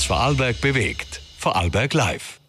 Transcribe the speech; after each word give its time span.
was 0.00 0.06
Vorarlberg 0.06 0.62
bewegt. 0.62 1.20
Vorarlberg 1.36 1.92
Live. 1.92 2.40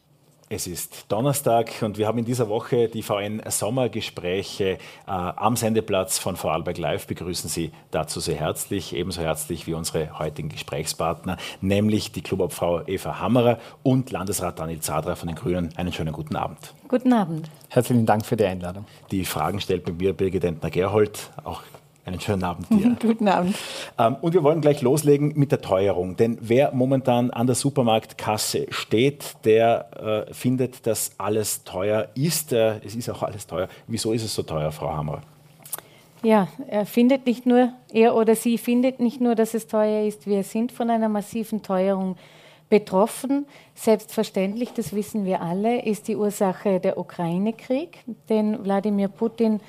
Es 0.48 0.68
ist 0.68 1.06
Donnerstag 1.10 1.82
und 1.82 1.98
wir 1.98 2.08
haben 2.08 2.18
in 2.18 2.24
dieser 2.24 2.48
Woche 2.48 2.88
die 2.88 3.04
VN 3.04 3.42
Sommergespräche 3.46 4.66
äh, 4.70 4.78
am 5.06 5.58
Sendeplatz 5.58 6.18
von 6.18 6.38
Vorarlberg 6.38 6.78
Live. 6.78 7.08
Begrüßen 7.08 7.50
Sie 7.50 7.74
dazu 7.90 8.22
sehr 8.22 8.38
herzlich, 8.38 8.96
ebenso 8.96 9.22
herzlich 9.22 9.68
wie 9.68 9.74
unsere 9.74 10.18
heutigen 10.18 10.48
Gesprächspartner, 10.48 11.36
nämlich 11.60 12.14
die 12.14 12.22
Clubobfrau 12.22 12.88
Eva 12.88 13.20
Hammerer 13.20 13.60
und 13.84 14.12
Landesrat 14.12 14.58
Daniel 14.58 14.80
Zadra 14.80 15.16
von 15.16 15.28
den 15.28 15.36
Grünen. 15.36 15.76
Einen 15.76 15.92
schönen 15.92 16.14
guten 16.14 16.38
Abend. 16.38 16.74
Guten 16.88 17.12
Abend. 17.12 17.50
Herzlichen 17.68 18.06
Dank 18.06 18.26
für 18.26 18.38
die 18.38 18.46
Einladung. 18.46 18.86
Die 19.12 19.26
Fragen 19.26 19.60
stellt 19.60 19.86
mit 19.88 19.98
mir 19.98 20.14
Birgit 20.14 20.46
Entner-Gerhold, 20.46 21.32
auch 21.44 21.64
einen 22.06 22.20
schönen 22.20 22.44
Abend 22.44 22.70
dir. 22.70 22.96
Guten 23.02 23.28
Abend. 23.28 23.56
Ähm, 23.98 24.16
und 24.22 24.34
wir 24.34 24.44
wollen 24.44 24.62
gleich 24.62 24.82
loslegen 24.82 25.34
mit 25.36 25.52
der 25.52 25.62
Teuerung. 25.62 26.16
Denn 26.16 26.38
wer 26.42 26.74
momentan 26.74 27.32
an 27.32 27.48
der 27.48 27.56
Supermarktkasse 27.56 28.68
steht, 28.70 29.36
der 29.44 30.28
äh, 30.30 30.34
findet, 30.34 30.88
dass 30.88 31.12
alles 31.18 31.64
teuer 31.64 32.10
ist. 32.16 32.54
Äh, 32.54 32.80
es 32.84 32.96
ist 32.96 33.10
auch 33.10 33.24
alles 33.24 33.46
teuer. 33.48 33.68
Wieso 33.88 34.14
ist 34.14 34.24
es 34.24 34.34
so 34.34 34.44
teuer, 34.44 34.72
Frau 34.72 34.92
Hammer? 34.92 35.22
Ja, 36.24 36.48
er 36.68 36.86
findet 36.86 37.26
nicht 37.26 37.48
nur, 37.48 37.74
er 37.92 38.16
oder 38.16 38.36
sie 38.36 38.60
findet 38.60 39.00
nicht 39.00 39.22
nur, 39.22 39.34
dass 39.34 39.56
es 39.56 39.68
teuer 39.68 40.06
ist. 40.06 40.28
Wir 40.28 40.44
sind 40.44 40.72
von 40.72 40.90
einer 40.92 41.10
massiven 41.10 41.64
Teuerung 41.64 42.16
betroffen. 42.70 43.48
Selbstverständlich, 43.74 44.72
das 44.74 44.94
wissen 44.94 45.26
wir 45.26 45.42
alle, 45.42 45.84
ist 45.84 46.08
die 46.08 46.16
Ursache 46.16 46.80
der 46.80 46.98
Ukraine-Krieg, 46.98 48.04
den 48.30 48.64
Wladimir 48.64 49.08
Putin 49.08 49.60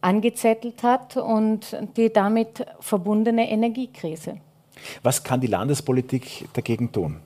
angezettelt 0.00 0.82
hat 0.82 1.16
und 1.16 1.76
die 1.96 2.12
damit 2.12 2.66
verbundene 2.80 3.50
Energiekrise. 3.50 4.38
Was 5.02 5.22
kann 5.22 5.40
die 5.40 5.46
Landespolitik 5.46 6.48
dagegen 6.52 6.92
tun? 6.92 7.20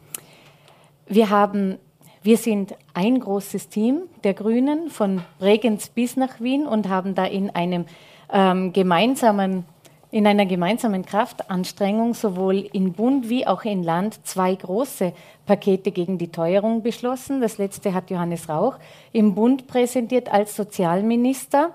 Wir 1.06 1.30
haben 1.30 1.78
wir 2.22 2.36
sind 2.36 2.74
ein 2.92 3.18
großes 3.18 3.70
Team 3.70 4.02
der 4.24 4.34
Grünen 4.34 4.90
von 4.90 5.22
Bregenz 5.38 5.88
bis 5.88 6.18
nach 6.18 6.38
Wien 6.38 6.66
und 6.66 6.90
haben 6.90 7.14
da 7.14 7.24
in 7.24 7.48
einem 7.48 7.86
ähm, 8.30 8.74
gemeinsamen 8.74 9.64
in 10.12 10.26
einer 10.26 10.44
gemeinsamen 10.44 11.06
Kraftanstrengung 11.06 12.14
sowohl 12.14 12.68
in 12.72 12.92
Bund 12.92 13.28
wie 13.28 13.46
auch 13.46 13.62
in 13.62 13.84
Land 13.84 14.26
zwei 14.26 14.54
große 14.54 15.12
Pakete 15.46 15.92
gegen 15.92 16.18
die 16.18 16.32
Teuerung 16.32 16.82
beschlossen. 16.82 17.40
Das 17.40 17.58
letzte 17.58 17.94
hat 17.94 18.10
Johannes 18.10 18.48
Rauch 18.48 18.74
im 19.12 19.36
Bund 19.36 19.68
präsentiert 19.68 20.30
als 20.30 20.56
Sozialminister 20.56 21.70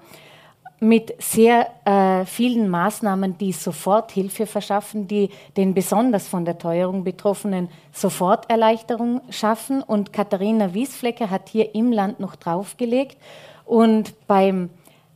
mit 0.79 1.13
sehr 1.21 1.67
äh, 1.85 2.25
vielen 2.25 2.69
Maßnahmen, 2.69 3.37
die 3.37 3.51
Soforthilfe 3.51 4.45
verschaffen, 4.45 5.07
die 5.07 5.29
den 5.55 5.73
besonders 5.73 6.27
von 6.27 6.45
der 6.45 6.57
Teuerung 6.57 7.03
Betroffenen 7.03 7.69
Soforterleichterung 7.93 9.21
schaffen. 9.29 9.81
Und 9.81 10.11
Katharina 10.11 10.73
Wiesflecker 10.73 11.29
hat 11.29 11.49
hier 11.49 11.73
im 11.75 11.91
Land 11.91 12.19
noch 12.19 12.35
draufgelegt. 12.35 13.17
Und 13.65 14.13
beim 14.27 14.69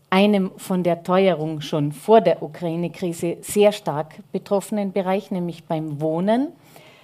einem 0.09 0.51
von 0.57 0.83
der 0.83 1.03
Teuerung 1.03 1.61
schon 1.61 1.91
vor 1.91 2.21
der 2.21 2.41
Ukraine-Krise 2.41 3.38
sehr 3.41 3.71
stark 3.71 4.16
betroffenen 4.31 4.91
Bereich, 4.91 5.29
nämlich 5.29 5.66
beim 5.66 6.01
Wohnen, 6.01 6.47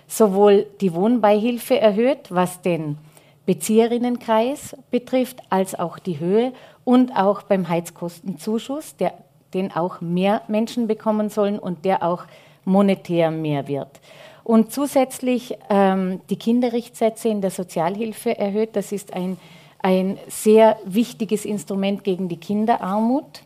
sowohl 0.08 0.66
die 0.82 0.94
Wohnbeihilfe 0.94 1.80
erhöht, 1.80 2.30
was 2.30 2.62
den 2.62 2.98
Bezieherinnenkreis 3.46 4.76
betrifft, 4.90 5.42
als 5.50 5.78
auch 5.78 6.00
die 6.00 6.20
Höhe 6.20 6.52
und 6.86 7.18
auch 7.18 7.44
beim 7.44 7.68
Heizkostenzuschuss, 7.68 8.96
der, 8.96 9.14
den 9.54 9.76
auch 9.76 10.00
mehr 10.00 10.44
Menschen 10.48 10.88
bekommen 10.88 11.30
sollen 11.30 11.60
und 11.60 11.84
der 11.84 12.04
auch 12.04 12.24
monetär 12.64 13.32
mehr 13.32 13.68
wird. 13.68 14.00
Und 14.46 14.72
zusätzlich 14.72 15.58
ähm, 15.70 16.22
die 16.30 16.38
Kinderrichtsätze 16.38 17.30
in 17.30 17.42
der 17.42 17.50
Sozialhilfe 17.50 18.38
erhöht. 18.38 18.76
Das 18.76 18.92
ist 18.92 19.14
ein, 19.14 19.38
ein 19.80 20.20
sehr 20.28 20.78
wichtiges 20.86 21.46
Instrument 21.46 22.04
gegen 22.04 22.30
die 22.30 22.38
Kinderarmut. 22.38 23.42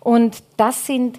Und 0.00 0.42
das 0.58 0.84
sind 0.84 1.18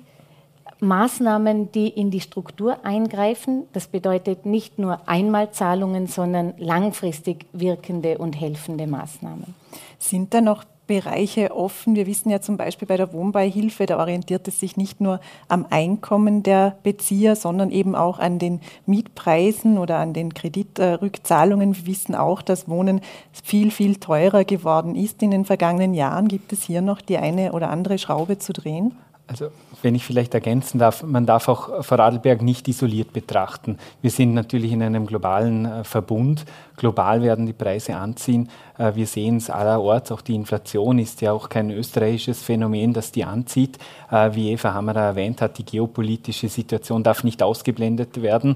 Maßnahmen, 0.79 1.71
die 1.71 1.87
in 1.87 2.11
die 2.11 2.21
Struktur 2.21 2.85
eingreifen. 2.85 3.63
Das 3.73 3.87
bedeutet 3.87 4.45
nicht 4.45 4.77
nur 4.77 4.99
Einmalzahlungen, 5.07 6.05
sondern 6.05 6.53
langfristig 6.59 7.47
wirkende 7.51 8.19
und 8.19 8.39
helfende 8.39 8.85
Maßnahmen. 8.85 9.55
Sind 9.97 10.35
da 10.35 10.41
noch 10.41 10.63
Bereiche 10.87 11.55
offen. 11.55 11.95
Wir 11.95 12.07
wissen 12.07 12.29
ja 12.29 12.41
zum 12.41 12.57
Beispiel 12.57 12.87
bei 12.87 12.97
der 12.97 13.13
Wohnbeihilfe, 13.13 13.85
da 13.85 13.99
orientiert 13.99 14.47
es 14.47 14.59
sich 14.59 14.77
nicht 14.77 15.01
nur 15.01 15.19
am 15.47 15.65
Einkommen 15.69 16.43
der 16.43 16.77
Bezieher, 16.83 17.35
sondern 17.35 17.71
eben 17.71 17.95
auch 17.95 18.19
an 18.19 18.39
den 18.39 18.61
Mietpreisen 18.85 19.77
oder 19.77 19.97
an 19.97 20.13
den 20.13 20.33
Kreditrückzahlungen. 20.33 21.75
Wir 21.75 21.85
wissen 21.87 22.15
auch, 22.15 22.41
dass 22.41 22.69
Wohnen 22.69 23.01
viel, 23.31 23.71
viel 23.71 23.95
teurer 23.97 24.43
geworden 24.43 24.95
ist 24.95 25.21
in 25.23 25.31
den 25.31 25.45
vergangenen 25.45 25.93
Jahren. 25.93 26.27
Gibt 26.27 26.53
es 26.53 26.63
hier 26.63 26.81
noch 26.81 27.01
die 27.01 27.17
eine 27.17 27.53
oder 27.53 27.69
andere 27.69 27.97
Schraube 27.97 28.37
zu 28.37 28.53
drehen? 28.53 28.95
Also 29.27 29.49
wenn 29.81 29.95
ich 29.95 30.05
vielleicht 30.05 30.33
ergänzen 30.33 30.77
darf, 30.77 31.03
man 31.03 31.25
darf 31.25 31.47
auch 31.47 31.83
Vorarlberg 31.83 32.41
nicht 32.41 32.67
isoliert 32.67 33.11
betrachten. 33.11 33.77
Wir 34.01 34.11
sind 34.11 34.33
natürlich 34.33 34.71
in 34.71 34.83
einem 34.83 35.07
globalen 35.07 35.65
äh, 35.65 35.83
Verbund. 35.83 36.45
Global 36.77 37.23
werden 37.23 37.45
die 37.45 37.53
Preise 37.53 37.95
anziehen. 37.95 38.49
Äh, 38.77 38.93
wir 38.95 39.07
sehen 39.07 39.37
es 39.37 39.49
allerorts. 39.49 40.11
Auch 40.11 40.21
die 40.21 40.35
Inflation 40.35 40.99
ist 40.99 41.21
ja 41.21 41.31
auch 41.31 41.49
kein 41.49 41.71
österreichisches 41.71 42.43
Phänomen, 42.43 42.93
das 42.93 43.11
die 43.11 43.23
anzieht. 43.23 43.79
Äh, 44.11 44.35
wie 44.35 44.51
Eva 44.51 44.73
Hammerer 44.73 45.01
erwähnt 45.01 45.41
hat, 45.41 45.57
die 45.57 45.65
geopolitische 45.65 46.47
Situation 46.47 47.01
darf 47.01 47.23
nicht 47.23 47.41
ausgeblendet 47.41 48.21
werden. 48.21 48.55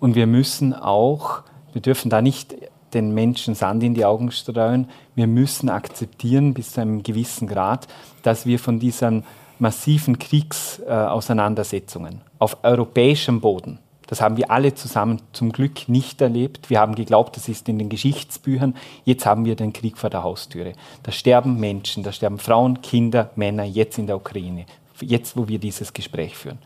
Und 0.00 0.16
wir 0.16 0.26
müssen 0.26 0.74
auch, 0.74 1.42
wir 1.72 1.82
dürfen 1.82 2.10
da 2.10 2.22
nicht 2.22 2.56
den 2.94 3.14
Menschen 3.14 3.54
Sand 3.54 3.82
in 3.82 3.94
die 3.94 4.04
Augen 4.04 4.30
streuen. 4.30 4.88
Wir 5.14 5.26
müssen 5.26 5.68
akzeptieren 5.68 6.54
bis 6.54 6.72
zu 6.72 6.80
einem 6.80 7.02
gewissen 7.02 7.46
Grad, 7.46 7.86
dass 8.22 8.46
wir 8.46 8.58
von 8.58 8.78
diesen 8.78 9.24
massiven 9.60 10.18
Kriegsauseinandersetzungen 10.18 12.20
auf 12.38 12.58
europäischem 12.62 13.40
Boden. 13.40 13.78
Das 14.08 14.22
haben 14.22 14.38
wir 14.38 14.50
alle 14.50 14.74
zusammen 14.74 15.20
zum 15.32 15.52
Glück 15.52 15.88
nicht 15.88 16.20
erlebt. 16.22 16.70
Wir 16.70 16.80
haben 16.80 16.94
geglaubt, 16.94 17.36
das 17.36 17.48
ist 17.48 17.68
in 17.68 17.78
den 17.78 17.90
Geschichtsbüchern. 17.90 18.74
Jetzt 19.04 19.26
haben 19.26 19.44
wir 19.44 19.54
den 19.54 19.74
Krieg 19.74 19.98
vor 19.98 20.08
der 20.08 20.22
Haustüre. 20.22 20.72
Da 21.02 21.12
sterben 21.12 21.60
Menschen, 21.60 22.02
da 22.02 22.10
sterben 22.10 22.38
Frauen, 22.38 22.80
Kinder, 22.80 23.30
Männer, 23.36 23.64
jetzt 23.64 23.98
in 23.98 24.06
der 24.06 24.16
Ukraine. 24.16 24.64
Jetzt, 25.00 25.36
wo 25.36 25.46
wir 25.46 25.58
dieses 25.58 25.92
Gespräch 25.92 26.36
führen. 26.36 26.58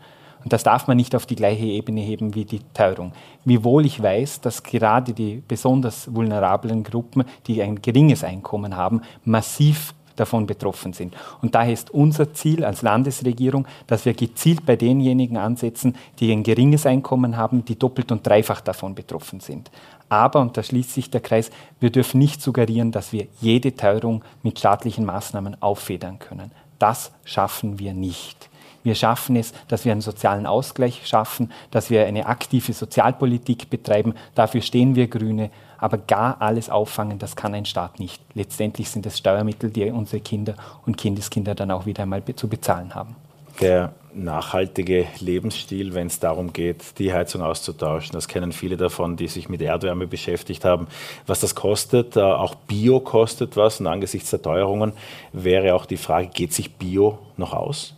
Und 0.43 0.53
das 0.53 0.63
darf 0.63 0.87
man 0.87 0.97
nicht 0.97 1.15
auf 1.15 1.25
die 1.25 1.35
gleiche 1.35 1.65
Ebene 1.65 2.01
heben 2.01 2.33
wie 2.33 2.45
die 2.45 2.61
Teuerung. 2.73 3.11
Wiewohl 3.45 3.85
ich 3.85 4.01
weiß, 4.01 4.41
dass 4.41 4.63
gerade 4.63 5.13
die 5.13 5.43
besonders 5.45 6.13
vulnerablen 6.13 6.83
Gruppen, 6.83 7.25
die 7.47 7.61
ein 7.61 7.81
geringes 7.81 8.23
Einkommen 8.23 8.75
haben, 8.75 9.01
massiv 9.25 9.93
davon 10.15 10.45
betroffen 10.45 10.93
sind. 10.93 11.15
Und 11.41 11.55
daher 11.55 11.73
ist 11.73 11.91
unser 11.91 12.33
Ziel 12.33 12.63
als 12.63 12.81
Landesregierung, 12.81 13.67
dass 13.87 14.05
wir 14.05 14.13
gezielt 14.13 14.65
bei 14.65 14.75
denjenigen 14.75 15.37
ansetzen, 15.37 15.95
die 16.19 16.31
ein 16.31 16.43
geringes 16.43 16.85
Einkommen 16.85 17.37
haben, 17.37 17.65
die 17.65 17.77
doppelt 17.77 18.11
und 18.11 18.25
dreifach 18.25 18.61
davon 18.61 18.95
betroffen 18.95 19.39
sind. 19.39 19.71
Aber, 20.09 20.41
und 20.41 20.57
da 20.57 20.63
schließt 20.63 20.93
sich 20.93 21.09
der 21.09 21.21
Kreis, 21.21 21.49
wir 21.79 21.89
dürfen 21.89 22.19
nicht 22.19 22.41
suggerieren, 22.41 22.91
dass 22.91 23.13
wir 23.13 23.27
jede 23.41 23.75
Teuerung 23.75 24.23
mit 24.43 24.59
staatlichen 24.59 25.05
Maßnahmen 25.05 25.61
auffedern 25.61 26.19
können. 26.19 26.51
Das 26.77 27.11
schaffen 27.23 27.79
wir 27.79 27.93
nicht. 27.93 28.49
Wir 28.83 28.95
schaffen 28.95 29.37
es, 29.37 29.53
dass 29.69 29.85
wir 29.85 29.93
einen 29.93 30.01
sozialen 30.01 30.45
Ausgleich 30.45 31.07
schaffen, 31.07 31.51
dass 31.71 31.89
wir 31.89 32.05
eine 32.05 32.25
aktive 32.25 32.73
Sozialpolitik 32.73 33.69
betreiben. 33.69 34.13
Dafür 34.35 34.61
stehen 34.61 34.95
wir 34.95 35.07
Grüne. 35.07 35.49
Aber 35.77 35.97
gar 35.97 36.41
alles 36.41 36.69
auffangen, 36.69 37.19
das 37.19 37.35
kann 37.35 37.53
ein 37.53 37.65
Staat 37.65 37.99
nicht. 37.99 38.21
Letztendlich 38.33 38.89
sind 38.89 39.05
es 39.05 39.17
Steuermittel, 39.17 39.69
die 39.69 39.89
unsere 39.91 40.21
Kinder 40.21 40.55
und 40.85 40.97
Kindeskinder 40.97 41.55
dann 41.55 41.71
auch 41.71 41.85
wieder 41.85 42.03
einmal 42.03 42.23
zu 42.35 42.47
bezahlen 42.47 42.95
haben. 42.95 43.15
Der 43.61 43.93
nachhaltige 44.15 45.07
Lebensstil, 45.19 45.93
wenn 45.93 46.07
es 46.07 46.19
darum 46.19 46.53
geht, 46.53 46.99
die 46.99 47.13
Heizung 47.13 47.41
auszutauschen. 47.41 48.13
Das 48.13 48.27
kennen 48.27 48.51
viele 48.51 48.77
davon, 48.77 49.15
die 49.15 49.27
sich 49.27 49.49
mit 49.49 49.61
Erdwärme 49.61 50.07
beschäftigt 50.07 50.65
haben. 50.65 50.87
Was 51.27 51.39
das 51.39 51.55
kostet, 51.55 52.15
äh, 52.15 52.21
auch 52.21 52.55
Bio 52.55 52.99
kostet 52.99 53.57
was. 53.57 53.79
Und 53.79 53.87
angesichts 53.87 54.29
der 54.29 54.41
Teuerungen 54.41 54.93
wäre 55.31 55.73
auch 55.75 55.85
die 55.85 55.97
Frage, 55.97 56.27
geht 56.27 56.53
sich 56.53 56.73
Bio 56.75 57.19
noch 57.37 57.53
aus? 57.53 57.95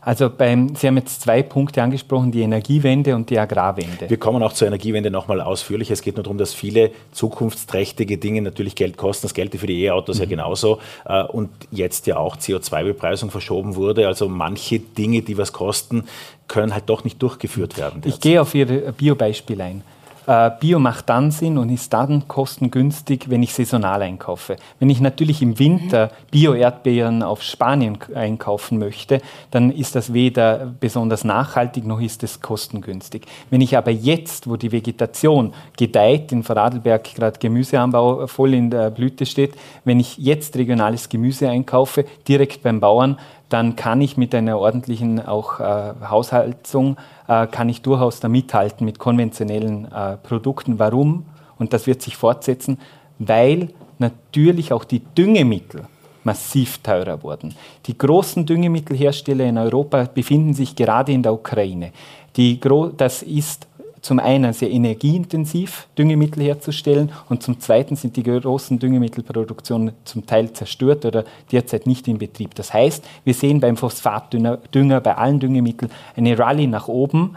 Also 0.00 0.30
beim, 0.30 0.74
Sie 0.76 0.86
haben 0.86 0.96
jetzt 0.96 1.22
zwei 1.22 1.42
Punkte 1.42 1.82
angesprochen, 1.82 2.30
die 2.30 2.42
Energiewende 2.42 3.16
und 3.16 3.30
die 3.30 3.38
Agrarwende. 3.38 4.08
Wir 4.08 4.16
kommen 4.16 4.42
auch 4.42 4.52
zur 4.52 4.68
Energiewende 4.68 5.10
nochmal 5.10 5.40
ausführlich. 5.40 5.90
Es 5.90 6.02
geht 6.02 6.16
nur 6.16 6.22
darum, 6.22 6.38
dass 6.38 6.54
viele 6.54 6.92
zukunftsträchtige 7.12 8.16
Dinge 8.16 8.42
natürlich 8.42 8.74
Geld 8.74 8.96
kosten. 8.96 9.26
Das 9.26 9.34
Geld 9.34 9.54
für 9.54 9.66
die 9.66 9.84
E-Autos 9.84 10.16
mhm. 10.16 10.22
ja 10.22 10.28
genauso. 10.28 10.78
Äh, 11.04 11.24
und 11.24 11.50
jetzt 11.70 12.06
ja 12.06 12.16
auch 12.16 12.36
CO2-Bepreisung 12.36 13.30
verschoben 13.30 13.76
wurde. 13.76 14.06
Also 14.06 14.28
manche 14.28 14.78
Dinge, 14.78 15.22
die 15.22 15.36
was 15.36 15.52
kosten, 15.52 16.04
können 16.46 16.74
halt 16.74 16.88
doch 16.88 17.04
nicht 17.04 17.20
durchgeführt 17.20 17.76
werden. 17.76 18.00
Derzeit. 18.00 18.14
Ich 18.14 18.20
gehe 18.20 18.40
auf 18.40 18.54
Ihr 18.54 18.66
Biobeispiel 18.92 19.60
ein. 19.60 19.82
Äh, 20.28 20.50
Bio 20.60 20.78
macht 20.78 21.08
dann 21.08 21.30
Sinn 21.30 21.56
und 21.56 21.70
ist 21.70 21.90
dann 21.94 22.28
kostengünstig, 22.28 23.30
wenn 23.30 23.42
ich 23.42 23.54
saisonal 23.54 24.02
einkaufe. 24.02 24.56
Wenn 24.78 24.90
ich 24.90 25.00
natürlich 25.00 25.40
im 25.40 25.58
Winter 25.58 26.10
Bio-Erdbeeren 26.30 27.22
auf 27.22 27.42
Spanien 27.42 27.96
einkaufen 28.14 28.78
möchte, 28.78 29.22
dann 29.50 29.70
ist 29.70 29.94
das 29.94 30.12
weder 30.12 30.70
besonders 30.78 31.24
nachhaltig 31.24 31.86
noch 31.86 32.02
ist 32.02 32.22
es 32.24 32.42
kostengünstig. 32.42 33.24
Wenn 33.48 33.62
ich 33.62 33.74
aber 33.74 33.90
jetzt, 33.90 34.50
wo 34.50 34.56
die 34.56 34.70
Vegetation 34.70 35.54
gedeiht, 35.78 36.30
in 36.30 36.42
Vorarlberg 36.42 37.04
gerade 37.14 37.38
Gemüseanbau 37.38 38.26
voll 38.26 38.52
in 38.52 38.68
der 38.68 38.90
Blüte 38.90 39.24
steht, 39.24 39.54
wenn 39.86 39.98
ich 39.98 40.18
jetzt 40.18 40.56
regionales 40.56 41.08
Gemüse 41.08 41.48
einkaufe, 41.48 42.04
direkt 42.28 42.62
beim 42.62 42.80
Bauern, 42.80 43.18
dann 43.48 43.76
kann 43.76 44.00
ich 44.00 44.16
mit 44.16 44.34
einer 44.34 44.58
ordentlichen 44.58 45.24
auch 45.24 45.60
äh, 45.60 45.94
Haushaltung, 46.08 46.96
äh, 47.28 47.46
kann 47.46 47.68
ich 47.68 47.82
durchaus 47.82 48.20
da 48.20 48.28
mithalten 48.28 48.84
mit 48.84 48.98
konventionellen 48.98 49.90
äh, 49.90 50.16
Produkten. 50.18 50.78
Warum? 50.78 51.24
Und 51.58 51.72
das 51.72 51.86
wird 51.86 52.02
sich 52.02 52.16
fortsetzen, 52.16 52.78
weil 53.18 53.70
natürlich 53.98 54.72
auch 54.72 54.84
die 54.84 55.00
Düngemittel 55.00 55.84
massiv 56.24 56.78
teurer 56.78 57.22
wurden. 57.22 57.54
Die 57.86 57.96
großen 57.96 58.44
Düngemittelhersteller 58.44 59.44
in 59.44 59.56
Europa 59.56 60.08
befinden 60.12 60.52
sich 60.52 60.76
gerade 60.76 61.12
in 61.12 61.22
der 61.22 61.32
Ukraine. 61.32 61.92
Die, 62.36 62.60
das 62.96 63.22
ist 63.22 63.66
zum 64.00 64.18
einen 64.18 64.52
sehr 64.52 64.70
energieintensiv, 64.70 65.88
Düngemittel 65.96 66.42
herzustellen 66.42 67.10
und 67.28 67.42
zum 67.42 67.60
zweiten 67.60 67.96
sind 67.96 68.16
die 68.16 68.22
großen 68.22 68.78
Düngemittelproduktionen 68.78 69.92
zum 70.04 70.26
Teil 70.26 70.52
zerstört 70.52 71.04
oder 71.04 71.24
derzeit 71.50 71.86
nicht 71.86 72.08
in 72.08 72.18
Betrieb. 72.18 72.54
Das 72.54 72.72
heißt, 72.72 73.04
wir 73.24 73.34
sehen 73.34 73.60
beim 73.60 73.76
Phosphatdünger, 73.76 75.00
bei 75.00 75.16
allen 75.16 75.40
Düngemitteln 75.40 75.90
eine 76.16 76.38
Rallye 76.38 76.66
nach 76.66 76.88
oben. 76.88 77.36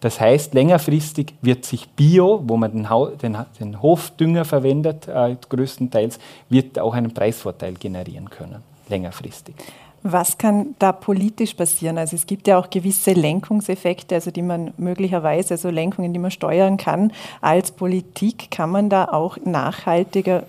Das 0.00 0.20
heißt, 0.20 0.52
längerfristig 0.54 1.34
wird 1.42 1.64
sich 1.64 1.88
Bio, 1.90 2.42
wo 2.44 2.56
man 2.56 2.72
den, 2.72 2.88
den, 3.22 3.36
den 3.60 3.80
Hofdünger 3.80 4.44
verwendet, 4.44 5.06
äh, 5.06 5.36
größtenteils, 5.48 6.18
wird 6.48 6.78
auch 6.78 6.94
einen 6.94 7.14
Preisvorteil 7.14 7.74
generieren 7.74 8.28
können, 8.28 8.62
längerfristig. 8.88 9.54
Was 10.04 10.36
kann 10.38 10.74
da 10.78 10.92
politisch 10.92 11.54
passieren? 11.54 11.98
Also 11.98 12.16
es 12.16 12.26
gibt 12.26 12.48
ja 12.48 12.58
auch 12.58 12.70
gewisse 12.70 13.12
Lenkungseffekte, 13.12 14.16
also 14.16 14.30
die 14.30 14.42
man 14.42 14.72
möglicherweise, 14.76 15.54
also 15.54 15.70
Lenkungen, 15.70 16.12
die 16.12 16.18
man 16.18 16.30
steuern 16.30 16.76
kann. 16.76 17.12
Als 17.40 17.70
Politik 17.70 18.50
kann 18.50 18.70
man 18.70 18.88
da 18.88 19.06
auch 19.06 19.36
nachhaltiger 19.44 20.44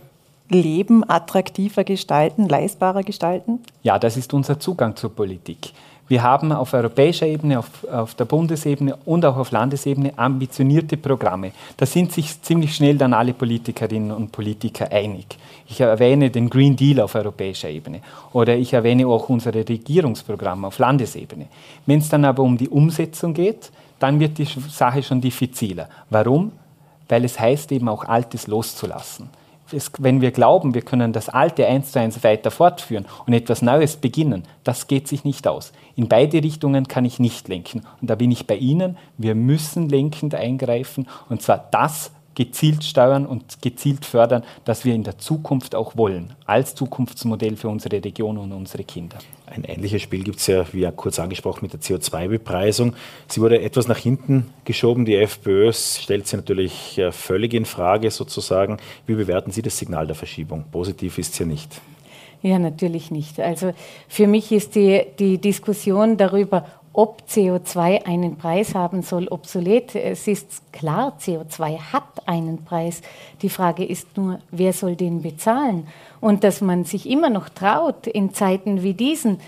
Leben 0.49 1.07
attraktiver 1.07 1.83
gestalten, 1.83 2.47
leistbarer 2.47 3.03
gestalten? 3.03 3.59
Ja, 3.83 3.99
das 3.99 4.17
ist 4.17 4.33
unser 4.33 4.59
Zugang 4.59 4.95
zur 4.95 5.11
Politik. 5.11 5.73
Wir 6.07 6.21
haben 6.21 6.51
auf 6.51 6.73
europäischer 6.73 7.25
Ebene, 7.25 7.59
auf, 7.59 7.87
auf, 7.91 8.13
der 8.13 8.25
Bundesebene 8.25 8.97
und 9.05 9.25
auch 9.25 9.37
auf 9.37 9.51
Landesebene 9.51 10.13
ambitionierte 10.17 10.97
Programme. 10.97 11.53
Da 11.77 11.85
sind 11.85 12.11
sich 12.11 12.41
ziemlich 12.41 12.75
schnell 12.75 12.97
dann 12.97 13.13
alle 13.13 13.33
Politikerinnen 13.33 14.11
und 14.11 14.31
Politiker 14.31 14.91
einig. 14.91 15.37
Ich 15.73 15.81
erwähne 15.81 16.29
den 16.29 16.51
Green 16.51 16.75
Deal 16.75 16.99
auf 16.99 17.15
europäischer 17.15 17.67
Ebene 17.67 18.01
oder 18.31 18.55
ich 18.55 18.73
erwähne 18.73 19.07
auch 19.07 19.27
unsere 19.29 19.67
Regierungsprogramme 19.67 20.67
auf 20.67 20.77
Landesebene. 20.77 21.47
Wenn 21.87 21.97
es 21.97 22.09
dann 22.09 22.25
aber 22.25 22.43
um 22.43 22.59
die 22.59 22.69
Umsetzung 22.69 23.33
geht, 23.33 23.71
dann 23.97 24.19
wird 24.19 24.37
die 24.37 24.45
Sache 24.45 25.01
schon 25.01 25.19
diffiziler. 25.19 25.89
Warum? 26.11 26.51
Weil 27.09 27.25
es 27.25 27.39
heißt 27.39 27.71
eben 27.71 27.89
auch 27.89 28.05
Altes 28.05 28.45
loszulassen 28.45 29.29
es, 29.71 29.91
wenn 29.97 30.21
wir 30.21 30.29
glauben, 30.29 30.75
wir 30.75 30.83
können 30.83 31.13
das 31.13 31.29
Alte 31.29 31.65
eins 31.65 31.91
zu 31.91 31.99
eins 31.99 32.23
weiter 32.23 32.51
fortführen 32.51 33.07
und 33.25 33.33
etwas 33.33 33.63
Neues 33.63 33.95
beginnen, 33.95 34.43
das 34.63 34.85
geht 34.85 35.07
sich 35.07 35.23
nicht 35.23 35.47
aus. 35.47 35.73
In 35.95 36.07
beide 36.07 36.43
Richtungen 36.43 36.87
kann 36.87 37.05
ich 37.05 37.17
nicht 37.17 37.47
lenken. 37.47 37.81
Und 37.99 38.09
da 38.11 38.13
bin 38.13 38.29
ich 38.29 38.45
bei 38.45 38.57
Ihnen. 38.57 38.97
Wir 39.17 39.33
müssen 39.33 39.89
lenkend 39.89 40.35
eingreifen 40.35 41.07
und 41.29 41.41
zwar 41.41 41.67
das 41.71 42.11
gezielt 42.35 42.83
steuern 42.83 43.25
und 43.25 43.61
gezielt 43.61 44.05
fördern, 44.05 44.43
das 44.65 44.85
wir 44.85 44.93
in 44.93 45.03
der 45.03 45.17
Zukunft 45.17 45.75
auch 45.75 45.97
wollen, 45.97 46.33
als 46.45 46.75
Zukunftsmodell 46.75 47.55
für 47.55 47.69
unsere 47.69 48.03
Region 48.03 48.37
und 48.37 48.51
unsere 48.51 48.83
Kinder. 48.83 49.17
Ein 49.45 49.63
ähnliches 49.65 50.01
Spiel 50.01 50.23
gibt 50.23 50.39
es 50.39 50.47
ja, 50.47 50.65
wie 50.71 50.79
ja 50.79 50.91
kurz 50.91 51.19
angesprochen, 51.19 51.59
mit 51.61 51.73
der 51.73 51.79
CO2-Bepreisung. 51.79 52.95
Sie 53.27 53.39
wurde 53.41 53.61
etwas 53.61 53.87
nach 53.87 53.97
hinten 53.97 54.49
geschoben. 54.65 55.05
Die 55.05 55.15
FPÖ 55.15 55.71
stellt 55.73 56.27
sie 56.27 56.37
natürlich 56.37 56.97
äh, 56.97 57.11
völlig 57.11 57.53
in 57.53 57.65
Frage 57.65 58.09
sozusagen. 58.09 58.77
Wie 59.05 59.15
bewerten 59.15 59.51
Sie 59.51 59.61
das 59.61 59.77
Signal 59.77 60.07
der 60.07 60.15
Verschiebung? 60.15 60.65
Positiv 60.71 61.17
ist 61.17 61.33
es 61.33 61.39
ja 61.39 61.45
nicht. 61.45 61.81
Ja, 62.41 62.59
natürlich 62.59 63.09
nicht. 63.09 63.39
Also 63.39 63.73
für 64.09 64.27
mich 64.27 64.51
ist 64.51 64.75
die, 64.75 65.05
die 65.17 65.37
Diskussion 65.37 66.17
darüber, 66.17 66.65
ob 66.93 67.23
CO2 67.27 68.05
einen 68.05 68.37
Preis 68.37 68.75
haben 68.75 69.01
soll, 69.01 69.27
obsolet. 69.27 69.95
Es 69.95 70.27
ist 70.27 70.71
klar, 70.71 71.17
CO2 71.19 71.79
hat 71.91 72.27
einen 72.27 72.63
Preis. 72.63 73.01
Die 73.41 73.49
Frage 73.49 73.83
ist 73.83 74.15
nur, 74.15 74.39
wer 74.51 74.73
soll 74.73 74.95
den 74.95 75.23
bezahlen? 75.23 75.87
Und 76.21 76.43
dass 76.43 76.61
man 76.61 76.85
sich 76.85 77.09
immer 77.09 77.31
noch 77.31 77.49
traut, 77.49 78.05
in 78.05 78.33
Zeiten 78.33 78.83
wie 78.83 78.93
diesen, 78.93 79.39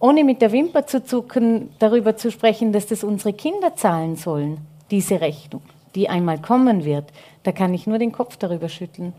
ohne 0.00 0.24
mit 0.24 0.40
der 0.40 0.52
Wimper 0.52 0.86
zu 0.86 1.04
zucken, 1.04 1.68
darüber 1.78 2.16
zu 2.16 2.30
sprechen, 2.30 2.72
dass 2.72 2.86
das 2.86 3.04
unsere 3.04 3.34
Kinder 3.34 3.76
zahlen 3.76 4.16
sollen, 4.16 4.58
diese 4.90 5.20
Rechnung, 5.20 5.60
die 5.94 6.08
einmal 6.08 6.40
kommen 6.40 6.86
wird, 6.86 7.04
da 7.42 7.52
kann 7.52 7.74
ich 7.74 7.86
nur 7.86 7.98
den 7.98 8.12
Kopf 8.12 8.38
darüber 8.38 8.70
schütteln. 8.70 9.12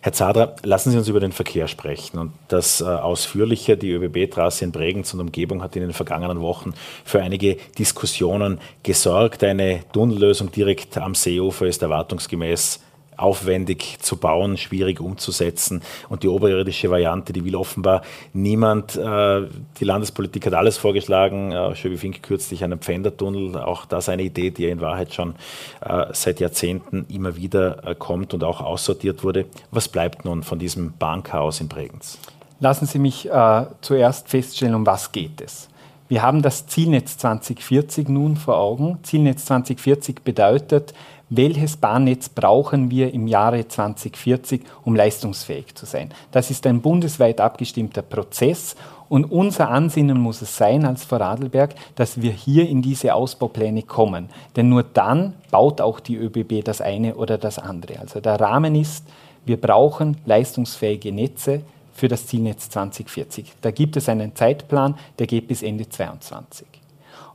Herr 0.00 0.12
Zadra, 0.12 0.54
lassen 0.62 0.90
Sie 0.90 0.98
uns 0.98 1.08
über 1.08 1.20
den 1.20 1.32
Verkehr 1.32 1.68
sprechen 1.68 2.18
und 2.18 2.32
das 2.48 2.80
äh, 2.80 2.84
ausführlicher. 2.84 3.76
Die 3.76 3.90
ÖBB-Trasse 3.90 4.64
in 4.64 4.72
Bregenz 4.72 5.12
und 5.14 5.20
Umgebung 5.20 5.62
hat 5.62 5.76
in 5.76 5.82
den 5.82 5.92
vergangenen 5.92 6.40
Wochen 6.40 6.74
für 7.04 7.20
einige 7.20 7.56
Diskussionen 7.78 8.60
gesorgt. 8.82 9.44
Eine 9.44 9.80
Tunnellösung 9.92 10.50
direkt 10.50 10.96
am 10.98 11.14
Seeufer 11.14 11.66
ist 11.66 11.82
erwartungsgemäß 11.82 12.80
aufwendig 13.20 13.98
zu 14.00 14.16
bauen, 14.16 14.56
schwierig 14.56 15.00
umzusetzen. 15.00 15.82
Und 16.08 16.22
die 16.22 16.28
oberirdische 16.28 16.90
Variante, 16.90 17.32
die 17.32 17.44
will 17.44 17.56
offenbar 17.56 18.02
niemand. 18.32 18.96
Äh, 18.96 19.42
die 19.78 19.84
Landespolitik 19.84 20.46
hat 20.46 20.54
alles 20.54 20.78
vorgeschlagen. 20.78 21.52
Äh, 21.52 21.74
Schöbi 21.76 21.96
Fink 21.96 22.22
kürzlich 22.22 22.64
einen 22.64 22.78
Pfändertunnel. 22.78 23.56
Auch 23.56 23.84
das 23.86 24.08
eine 24.08 24.22
Idee, 24.22 24.50
die 24.50 24.66
in 24.66 24.80
Wahrheit 24.80 25.14
schon 25.14 25.34
äh, 25.80 26.06
seit 26.12 26.40
Jahrzehnten 26.40 27.06
immer 27.08 27.36
wieder 27.36 27.94
kommt 27.98 28.34
und 28.34 28.44
auch 28.44 28.60
aussortiert 28.60 29.24
wurde. 29.24 29.46
Was 29.70 29.88
bleibt 29.88 30.24
nun 30.24 30.42
von 30.42 30.58
diesem 30.58 30.92
Bahnchaos 30.98 31.60
in 31.60 31.68
Bregenz? 31.68 32.18
Lassen 32.60 32.86
Sie 32.86 32.98
mich 32.98 33.28
äh, 33.28 33.66
zuerst 33.80 34.28
feststellen, 34.28 34.74
um 34.74 34.86
was 34.86 35.12
geht 35.12 35.40
es. 35.40 35.70
Wir 36.10 36.22
haben 36.22 36.42
das 36.42 36.66
Zielnetz 36.66 37.16
2040 37.18 38.08
nun 38.08 38.36
vor 38.36 38.58
Augen. 38.58 38.98
Zielnetz 39.04 39.44
2040 39.44 40.22
bedeutet, 40.22 40.92
welches 41.30 41.76
Bahnnetz 41.76 42.28
brauchen 42.28 42.90
wir 42.90 43.14
im 43.14 43.28
Jahre 43.28 43.66
2040, 43.66 44.62
um 44.84 44.96
leistungsfähig 44.96 45.74
zu 45.74 45.86
sein. 45.86 46.10
Das 46.32 46.50
ist 46.50 46.66
ein 46.66 46.82
bundesweit 46.82 47.40
abgestimmter 47.40 48.02
Prozess 48.02 48.76
und 49.08 49.24
unser 49.24 49.70
Ansinnen 49.70 50.20
muss 50.20 50.42
es 50.42 50.56
sein 50.56 50.84
als 50.84 51.04
Vorarlberg, 51.04 51.74
dass 51.94 52.20
wir 52.20 52.32
hier 52.32 52.68
in 52.68 52.82
diese 52.82 53.14
Ausbaupläne 53.14 53.82
kommen. 53.82 54.28
Denn 54.56 54.68
nur 54.68 54.82
dann 54.82 55.34
baut 55.50 55.80
auch 55.80 56.00
die 56.00 56.16
ÖBB 56.16 56.64
das 56.64 56.80
eine 56.80 57.14
oder 57.14 57.38
das 57.38 57.58
andere. 57.58 58.00
Also 58.00 58.20
der 58.20 58.40
Rahmen 58.40 58.74
ist, 58.74 59.04
wir 59.44 59.60
brauchen 59.60 60.16
leistungsfähige 60.26 61.12
Netze 61.12 61.62
für 61.92 62.08
das 62.08 62.26
Zielnetz 62.26 62.68
2040. 62.70 63.52
Da 63.60 63.70
gibt 63.70 63.96
es 63.96 64.08
einen 64.08 64.34
Zeitplan, 64.34 64.96
der 65.18 65.26
geht 65.26 65.48
bis 65.48 65.62
Ende 65.62 65.88
2022. 65.88 66.79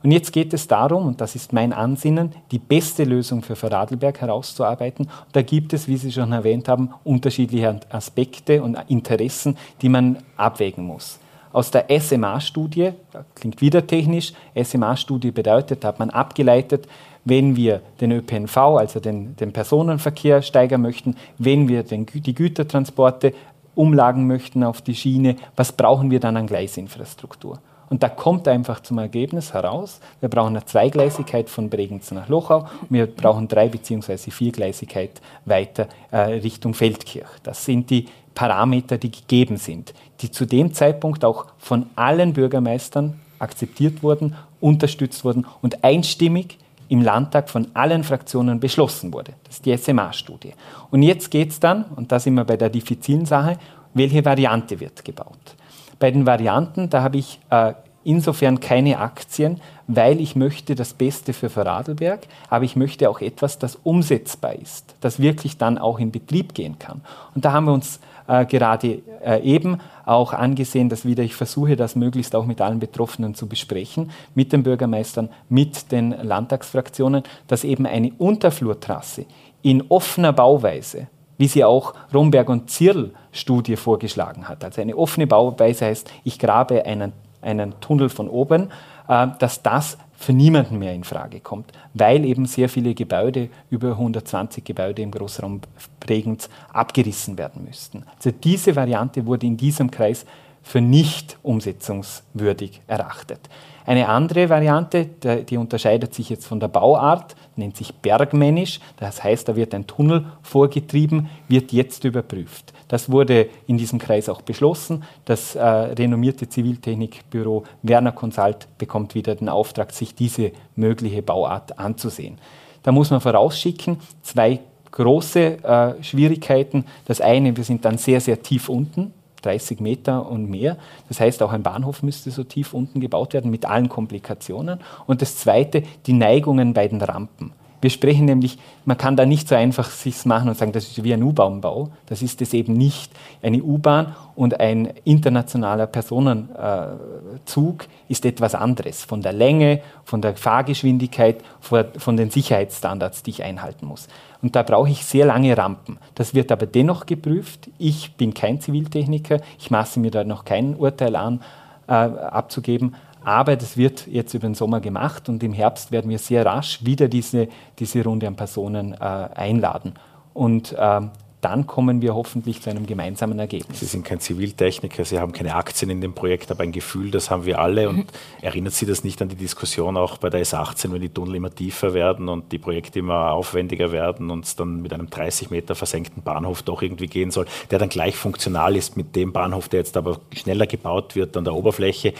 Und 0.06 0.12
jetzt 0.12 0.32
geht 0.32 0.54
es 0.54 0.68
darum, 0.68 1.04
und 1.04 1.20
das 1.20 1.34
ist 1.34 1.52
mein 1.52 1.72
Ansinnen, 1.72 2.30
die 2.52 2.60
beste 2.60 3.02
Lösung 3.02 3.42
für 3.42 3.56
Vorarlberg 3.56 4.20
herauszuarbeiten. 4.20 5.08
Da 5.32 5.42
gibt 5.42 5.72
es, 5.72 5.88
wie 5.88 5.96
Sie 5.96 6.12
schon 6.12 6.30
erwähnt 6.30 6.68
haben, 6.68 6.90
unterschiedliche 7.02 7.80
Aspekte 7.90 8.62
und 8.62 8.78
Interessen, 8.86 9.58
die 9.82 9.88
man 9.88 10.18
abwägen 10.36 10.84
muss. 10.84 11.18
Aus 11.52 11.72
der 11.72 11.86
SMA-Studie, 11.98 12.92
klingt 13.34 13.60
wieder 13.60 13.84
technisch, 13.84 14.32
SMA-Studie 14.54 15.32
bedeutet, 15.32 15.84
hat 15.84 15.98
man 15.98 16.10
abgeleitet, 16.10 16.86
wenn 17.24 17.56
wir 17.56 17.80
den 18.00 18.12
ÖPNV, 18.12 18.56
also 18.56 19.00
den, 19.00 19.34
den 19.34 19.52
Personenverkehr 19.52 20.40
steigern 20.40 20.82
möchten, 20.82 21.16
wenn 21.38 21.66
wir 21.66 21.82
den, 21.82 22.06
die 22.06 22.34
Gütertransporte 22.36 23.34
umlagen 23.74 24.28
möchten 24.28 24.62
auf 24.62 24.82
die 24.82 24.94
Schiene, 24.94 25.34
was 25.56 25.72
brauchen 25.72 26.12
wir 26.12 26.20
dann 26.20 26.36
an 26.36 26.46
Gleisinfrastruktur? 26.46 27.58
Und 27.88 28.02
da 28.02 28.08
kommt 28.08 28.48
einfach 28.48 28.80
zum 28.80 28.98
Ergebnis 28.98 29.54
heraus, 29.54 30.00
wir 30.20 30.28
brauchen 30.28 30.56
eine 30.56 30.64
Zweigleisigkeit 30.64 31.48
von 31.48 31.70
Bregenz 31.70 32.10
nach 32.10 32.28
Lochau, 32.28 32.66
wir 32.88 33.06
brauchen 33.06 33.48
drei 33.48 33.68
bzw. 33.68 34.30
viergleisigkeit 34.30 35.20
weiter 35.44 35.86
äh, 36.10 36.18
Richtung 36.18 36.74
Feldkirch. 36.74 37.28
Das 37.42 37.64
sind 37.64 37.90
die 37.90 38.06
Parameter, 38.34 38.98
die 38.98 39.10
gegeben 39.10 39.56
sind, 39.56 39.94
die 40.20 40.30
zu 40.30 40.46
dem 40.46 40.74
Zeitpunkt 40.74 41.24
auch 41.24 41.46
von 41.58 41.86
allen 41.94 42.32
Bürgermeistern 42.32 43.20
akzeptiert 43.38 44.02
wurden, 44.02 44.34
unterstützt 44.60 45.24
wurden 45.24 45.46
und 45.62 45.84
einstimmig 45.84 46.58
im 46.88 47.02
Landtag 47.02 47.50
von 47.50 47.68
allen 47.74 48.04
Fraktionen 48.04 48.60
beschlossen 48.60 49.12
wurde. 49.12 49.32
Das 49.44 49.56
ist 49.56 49.66
die 49.66 49.76
SMA-Studie. 49.76 50.52
Und 50.90 51.02
jetzt 51.02 51.30
geht 51.30 51.50
es 51.50 51.60
dann, 51.60 51.84
und 51.96 52.12
da 52.12 52.20
sind 52.20 52.34
wir 52.34 52.44
bei 52.44 52.56
der 52.56 52.70
diffizilen 52.70 53.26
Sache, 53.26 53.58
welche 53.94 54.24
Variante 54.24 54.78
wird 54.78 55.04
gebaut. 55.04 55.55
Bei 55.98 56.10
den 56.10 56.26
Varianten, 56.26 56.90
da 56.90 57.02
habe 57.02 57.18
ich 57.18 57.40
äh, 57.50 57.72
insofern 58.04 58.60
keine 58.60 58.98
Aktien, 58.98 59.60
weil 59.88 60.20
ich 60.20 60.36
möchte 60.36 60.74
das 60.74 60.94
Beste 60.94 61.32
für 61.32 61.50
Vorarlberg, 61.50 62.26
aber 62.48 62.64
ich 62.64 62.76
möchte 62.76 63.10
auch 63.10 63.20
etwas, 63.20 63.58
das 63.58 63.76
umsetzbar 63.82 64.54
ist, 64.54 64.94
das 65.00 65.20
wirklich 65.20 65.58
dann 65.58 65.76
auch 65.76 65.98
in 65.98 66.12
Betrieb 66.12 66.54
gehen 66.54 66.78
kann. 66.78 67.00
Und 67.34 67.44
da 67.44 67.52
haben 67.52 67.66
wir 67.66 67.72
uns 67.72 68.00
äh, 68.28 68.46
gerade 68.46 69.02
äh, 69.24 69.42
eben 69.42 69.78
auch 70.04 70.32
angesehen, 70.32 70.88
dass 70.88 71.04
wieder 71.04 71.24
ich 71.24 71.34
versuche, 71.34 71.76
das 71.76 71.96
möglichst 71.96 72.34
auch 72.36 72.46
mit 72.46 72.60
allen 72.60 72.78
Betroffenen 72.78 73.34
zu 73.34 73.48
besprechen, 73.48 74.10
mit 74.34 74.52
den 74.52 74.62
Bürgermeistern, 74.62 75.28
mit 75.48 75.90
den 75.90 76.10
Landtagsfraktionen, 76.10 77.24
dass 77.48 77.64
eben 77.64 77.86
eine 77.86 78.12
Unterflurtrasse 78.18 79.26
in 79.62 79.82
offener 79.88 80.32
Bauweise, 80.32 81.08
wie 81.38 81.48
sie 81.48 81.64
auch 81.64 81.94
Romberg 82.12 82.48
und 82.48 82.70
Zirl 82.70 83.12
Studie 83.32 83.76
vorgeschlagen 83.76 84.48
hat. 84.48 84.64
Also 84.64 84.80
eine 84.80 84.96
offene 84.96 85.26
Bauweise 85.26 85.86
heißt, 85.86 86.10
ich 86.24 86.38
grabe 86.38 86.84
einen, 86.84 87.12
einen 87.42 87.78
Tunnel 87.80 88.08
von 88.08 88.28
oben, 88.28 88.70
äh, 89.08 89.28
dass 89.38 89.62
das 89.62 89.98
für 90.18 90.32
niemanden 90.32 90.78
mehr 90.78 90.94
in 90.94 91.04
Frage 91.04 91.40
kommt, 91.40 91.72
weil 91.92 92.24
eben 92.24 92.46
sehr 92.46 92.68
viele 92.68 92.94
Gebäude, 92.94 93.50
über 93.70 93.90
120 93.90 94.64
Gebäude 94.64 95.02
im 95.02 95.10
Großraum 95.10 95.60
Bregenz, 96.00 96.48
abgerissen 96.72 97.36
werden 97.36 97.64
müssten. 97.64 98.04
Also 98.16 98.30
diese 98.30 98.74
Variante 98.74 99.26
wurde 99.26 99.46
in 99.46 99.56
diesem 99.56 99.90
Kreis 99.90 100.24
für 100.66 100.80
nicht 100.80 101.38
umsetzungswürdig 101.44 102.80
erachtet. 102.88 103.38
Eine 103.86 104.08
andere 104.08 104.48
Variante, 104.48 105.06
die 105.48 105.58
unterscheidet 105.58 106.12
sich 106.12 106.28
jetzt 106.28 106.44
von 106.44 106.58
der 106.58 106.66
Bauart, 106.66 107.36
nennt 107.54 107.76
sich 107.76 107.94
bergmännisch. 107.94 108.80
Das 108.96 109.22
heißt, 109.22 109.48
da 109.48 109.54
wird 109.54 109.72
ein 109.74 109.86
Tunnel 109.86 110.24
vorgetrieben, 110.42 111.30
wird 111.46 111.70
jetzt 111.70 112.02
überprüft. 112.02 112.72
Das 112.88 113.12
wurde 113.12 113.48
in 113.68 113.78
diesem 113.78 114.00
Kreis 114.00 114.28
auch 114.28 114.42
beschlossen. 114.42 115.04
Das 115.24 115.54
äh, 115.54 115.62
renommierte 115.62 116.48
Ziviltechnikbüro 116.48 117.62
Werner 117.82 118.10
Consult 118.10 118.66
bekommt 118.76 119.14
wieder 119.14 119.36
den 119.36 119.48
Auftrag, 119.48 119.92
sich 119.92 120.16
diese 120.16 120.50
mögliche 120.74 121.22
Bauart 121.22 121.78
anzusehen. 121.78 122.38
Da 122.82 122.90
muss 122.90 123.10
man 123.10 123.20
vorausschicken, 123.20 123.98
zwei 124.22 124.58
große 124.90 125.62
äh, 125.62 126.02
Schwierigkeiten. 126.02 126.86
Das 127.04 127.20
eine, 127.20 127.56
wir 127.56 127.62
sind 127.62 127.84
dann 127.84 127.98
sehr, 127.98 128.20
sehr 128.20 128.42
tief 128.42 128.68
unten 128.68 129.12
30 129.46 129.80
Meter 129.80 130.28
und 130.28 130.50
mehr. 130.50 130.76
Das 131.08 131.20
heißt, 131.20 131.42
auch 131.42 131.52
ein 131.52 131.62
Bahnhof 131.62 132.02
müsste 132.02 132.30
so 132.30 132.44
tief 132.44 132.74
unten 132.74 133.00
gebaut 133.00 133.32
werden 133.32 133.50
mit 133.50 133.64
allen 133.64 133.88
Komplikationen. 133.88 134.80
Und 135.06 135.22
das 135.22 135.36
Zweite, 135.36 135.82
die 136.06 136.12
Neigungen 136.12 136.74
bei 136.74 136.88
den 136.88 137.00
Rampen. 137.00 137.52
Wir 137.80 137.90
sprechen 137.90 138.24
nämlich, 138.24 138.58
man 138.84 138.96
kann 138.96 139.16
da 139.16 139.26
nicht 139.26 139.48
so 139.48 139.54
einfach 139.54 139.90
sich 139.90 140.24
machen 140.24 140.48
und 140.48 140.56
sagen, 140.56 140.72
das 140.72 140.88
ist 140.88 141.04
wie 141.04 141.12
ein 141.12 141.22
U-Bahn-Bau. 141.22 141.90
Das 142.06 142.22
ist 142.22 142.40
es 142.40 142.54
eben 142.54 142.72
nicht. 142.72 143.12
Eine 143.42 143.62
U-Bahn 143.62 144.14
und 144.34 144.60
ein 144.60 144.94
internationaler 145.04 145.86
Personenzug 145.86 147.86
ist 148.08 148.24
etwas 148.24 148.54
anderes. 148.54 149.04
Von 149.04 149.20
der 149.20 149.32
Länge, 149.32 149.80
von 150.04 150.22
der 150.22 150.36
Fahrgeschwindigkeit, 150.36 151.42
von 151.60 152.16
den 152.16 152.30
Sicherheitsstandards, 152.30 153.22
die 153.22 153.30
ich 153.30 153.42
einhalten 153.42 153.86
muss. 153.86 154.08
Und 154.42 154.56
da 154.56 154.62
brauche 154.62 154.90
ich 154.90 155.04
sehr 155.04 155.26
lange 155.26 155.56
Rampen. 155.56 155.98
Das 156.14 156.34
wird 156.34 156.52
aber 156.52 156.66
dennoch 156.66 157.06
geprüft. 157.06 157.70
Ich 157.78 158.14
bin 158.14 158.34
kein 158.34 158.60
Ziviltechniker, 158.60 159.40
ich 159.58 159.70
maße 159.70 160.00
mir 160.00 160.10
da 160.10 160.24
noch 160.24 160.44
kein 160.44 160.76
Urteil 160.76 161.16
an, 161.16 161.40
äh, 161.88 161.92
abzugeben. 161.92 162.94
Aber 163.26 163.56
das 163.56 163.76
wird 163.76 164.06
jetzt 164.06 164.34
über 164.34 164.46
den 164.46 164.54
Sommer 164.54 164.78
gemacht 164.78 165.28
und 165.28 165.42
im 165.42 165.52
Herbst 165.52 165.90
werden 165.90 166.08
wir 166.08 166.18
sehr 166.20 166.46
rasch 166.46 166.84
wieder 166.84 167.08
diese, 167.08 167.48
diese 167.76 168.04
Runde 168.04 168.28
an 168.28 168.36
Personen 168.36 168.92
äh, 168.92 168.98
einladen. 169.00 169.94
Und 170.32 170.76
ähm, 170.78 171.10
dann 171.40 171.66
kommen 171.66 172.02
wir 172.02 172.14
hoffentlich 172.14 172.62
zu 172.62 172.70
einem 172.70 172.86
gemeinsamen 172.86 173.40
Ergebnis. 173.40 173.80
Sie 173.80 173.86
sind 173.86 174.04
kein 174.04 174.20
Ziviltechniker, 174.20 175.04
Sie 175.04 175.18
haben 175.18 175.32
keine 175.32 175.56
Aktien 175.56 175.90
in 175.90 176.00
dem 176.00 176.14
Projekt, 176.14 176.52
aber 176.52 176.62
ein 176.62 176.70
Gefühl, 176.70 177.10
das 177.10 177.28
haben 177.28 177.46
wir 177.46 177.58
alle. 177.58 177.88
Und 177.88 178.06
erinnert 178.42 178.74
Sie 178.74 178.86
das 178.86 179.02
nicht 179.02 179.20
an 179.20 179.28
die 179.28 179.34
Diskussion 179.34 179.96
auch 179.96 180.18
bei 180.18 180.30
der 180.30 180.44
S18, 180.44 180.92
wenn 180.92 181.00
die 181.00 181.08
Tunnel 181.08 181.34
immer 181.34 181.50
tiefer 181.52 181.94
werden 181.94 182.28
und 182.28 182.52
die 182.52 182.58
Projekte 182.58 183.00
immer 183.00 183.32
aufwendiger 183.32 183.90
werden 183.90 184.30
und 184.30 184.44
es 184.44 184.54
dann 184.54 184.82
mit 184.82 184.92
einem 184.92 185.10
30 185.10 185.50
Meter 185.50 185.74
versenkten 185.74 186.22
Bahnhof 186.22 186.62
doch 186.62 186.80
irgendwie 186.80 187.08
gehen 187.08 187.32
soll, 187.32 187.46
der 187.72 187.80
dann 187.80 187.88
gleich 187.88 188.14
funktional 188.14 188.76
ist 188.76 188.96
mit 188.96 189.16
dem 189.16 189.32
Bahnhof, 189.32 189.68
der 189.68 189.80
jetzt 189.80 189.96
aber 189.96 190.20
schneller 190.32 190.68
gebaut 190.68 191.16
wird 191.16 191.36
an 191.36 191.42
der 191.42 191.54
Oberfläche? 191.54 192.14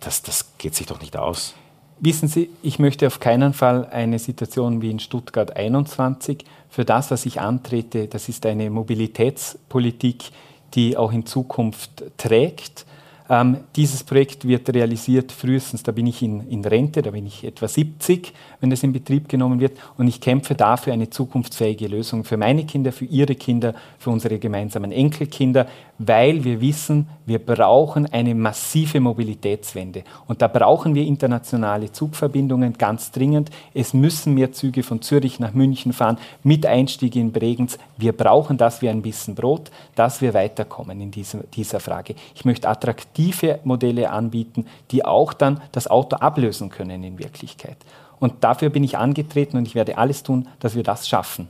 Das, 0.00 0.22
das 0.22 0.56
geht 0.58 0.74
sich 0.74 0.86
doch 0.86 1.00
nicht 1.00 1.16
aus. 1.16 1.54
Wissen 2.00 2.28
Sie, 2.28 2.50
ich 2.62 2.78
möchte 2.78 3.08
auf 3.08 3.18
keinen 3.18 3.52
Fall 3.52 3.86
eine 3.86 4.20
Situation 4.20 4.82
wie 4.82 4.90
in 4.90 5.00
Stuttgart 5.00 5.56
21. 5.56 6.44
Für 6.68 6.84
das, 6.84 7.10
was 7.10 7.26
ich 7.26 7.40
antrete, 7.40 8.06
das 8.06 8.28
ist 8.28 8.46
eine 8.46 8.70
Mobilitätspolitik, 8.70 10.30
die 10.74 10.96
auch 10.96 11.12
in 11.12 11.26
Zukunft 11.26 12.04
trägt. 12.16 12.86
Ähm, 13.30 13.58
dieses 13.76 14.04
Projekt 14.04 14.46
wird 14.46 14.72
realisiert 14.72 15.32
frühestens, 15.32 15.82
da 15.82 15.92
bin 15.92 16.06
ich 16.06 16.22
in, 16.22 16.48
in, 16.48 16.64
Rente, 16.64 17.02
da 17.02 17.10
bin 17.10 17.26
ich 17.26 17.44
etwa 17.44 17.68
70, 17.68 18.32
wenn 18.60 18.72
es 18.72 18.82
in 18.82 18.92
Betrieb 18.92 19.28
genommen 19.28 19.60
wird. 19.60 19.76
Und 19.98 20.08
ich 20.08 20.20
kämpfe 20.20 20.54
dafür 20.54 20.94
eine 20.94 21.10
zukunftsfähige 21.10 21.88
Lösung 21.88 22.24
für 22.24 22.38
meine 22.38 22.64
Kinder, 22.64 22.90
für 22.90 23.04
ihre 23.04 23.34
Kinder, 23.34 23.74
für 23.98 24.10
unsere 24.10 24.38
gemeinsamen 24.38 24.92
Enkelkinder, 24.92 25.66
weil 25.98 26.44
wir 26.44 26.60
wissen, 26.60 27.08
wir 27.26 27.38
brauchen 27.38 28.06
eine 28.06 28.34
massive 28.34 29.00
Mobilitätswende. 29.00 30.04
Und 30.26 30.40
da 30.40 30.48
brauchen 30.48 30.94
wir 30.94 31.04
internationale 31.04 31.92
Zugverbindungen 31.92 32.74
ganz 32.78 33.10
dringend. 33.10 33.50
Es 33.74 33.92
müssen 33.92 34.34
mehr 34.34 34.52
Züge 34.52 34.82
von 34.82 35.02
Zürich 35.02 35.40
nach 35.40 35.52
München 35.52 35.92
fahren 35.92 36.18
mit 36.42 36.64
Einstieg 36.66 37.16
in 37.16 37.32
Bregenz. 37.32 37.78
Wir 37.96 38.12
brauchen 38.12 38.56
das 38.56 38.80
wie 38.80 38.88
ein 38.88 39.02
bisschen 39.02 39.34
Brot, 39.34 39.70
dass 39.96 40.20
wir 40.20 40.34
weiterkommen 40.34 41.00
in 41.00 41.10
dieser, 41.10 41.40
dieser 41.54 41.80
Frage. 41.80 42.14
Ich 42.34 42.44
möchte 42.44 42.68
attraktive 42.68 43.58
Modelle 43.64 44.10
anbieten, 44.10 44.66
die 44.90 45.04
auch 45.04 45.32
dann 45.32 45.60
das 45.72 45.88
Auto 45.88 46.16
ablösen 46.16 46.70
können 46.70 47.02
in 47.02 47.18
Wirklichkeit. 47.18 47.76
Und 48.20 48.44
dafür 48.44 48.70
bin 48.70 48.84
ich 48.84 48.98
angetreten 48.98 49.56
und 49.56 49.66
ich 49.66 49.74
werde 49.74 49.98
alles 49.98 50.22
tun, 50.22 50.48
dass 50.60 50.74
wir 50.74 50.82
das 50.82 51.08
schaffen. 51.08 51.48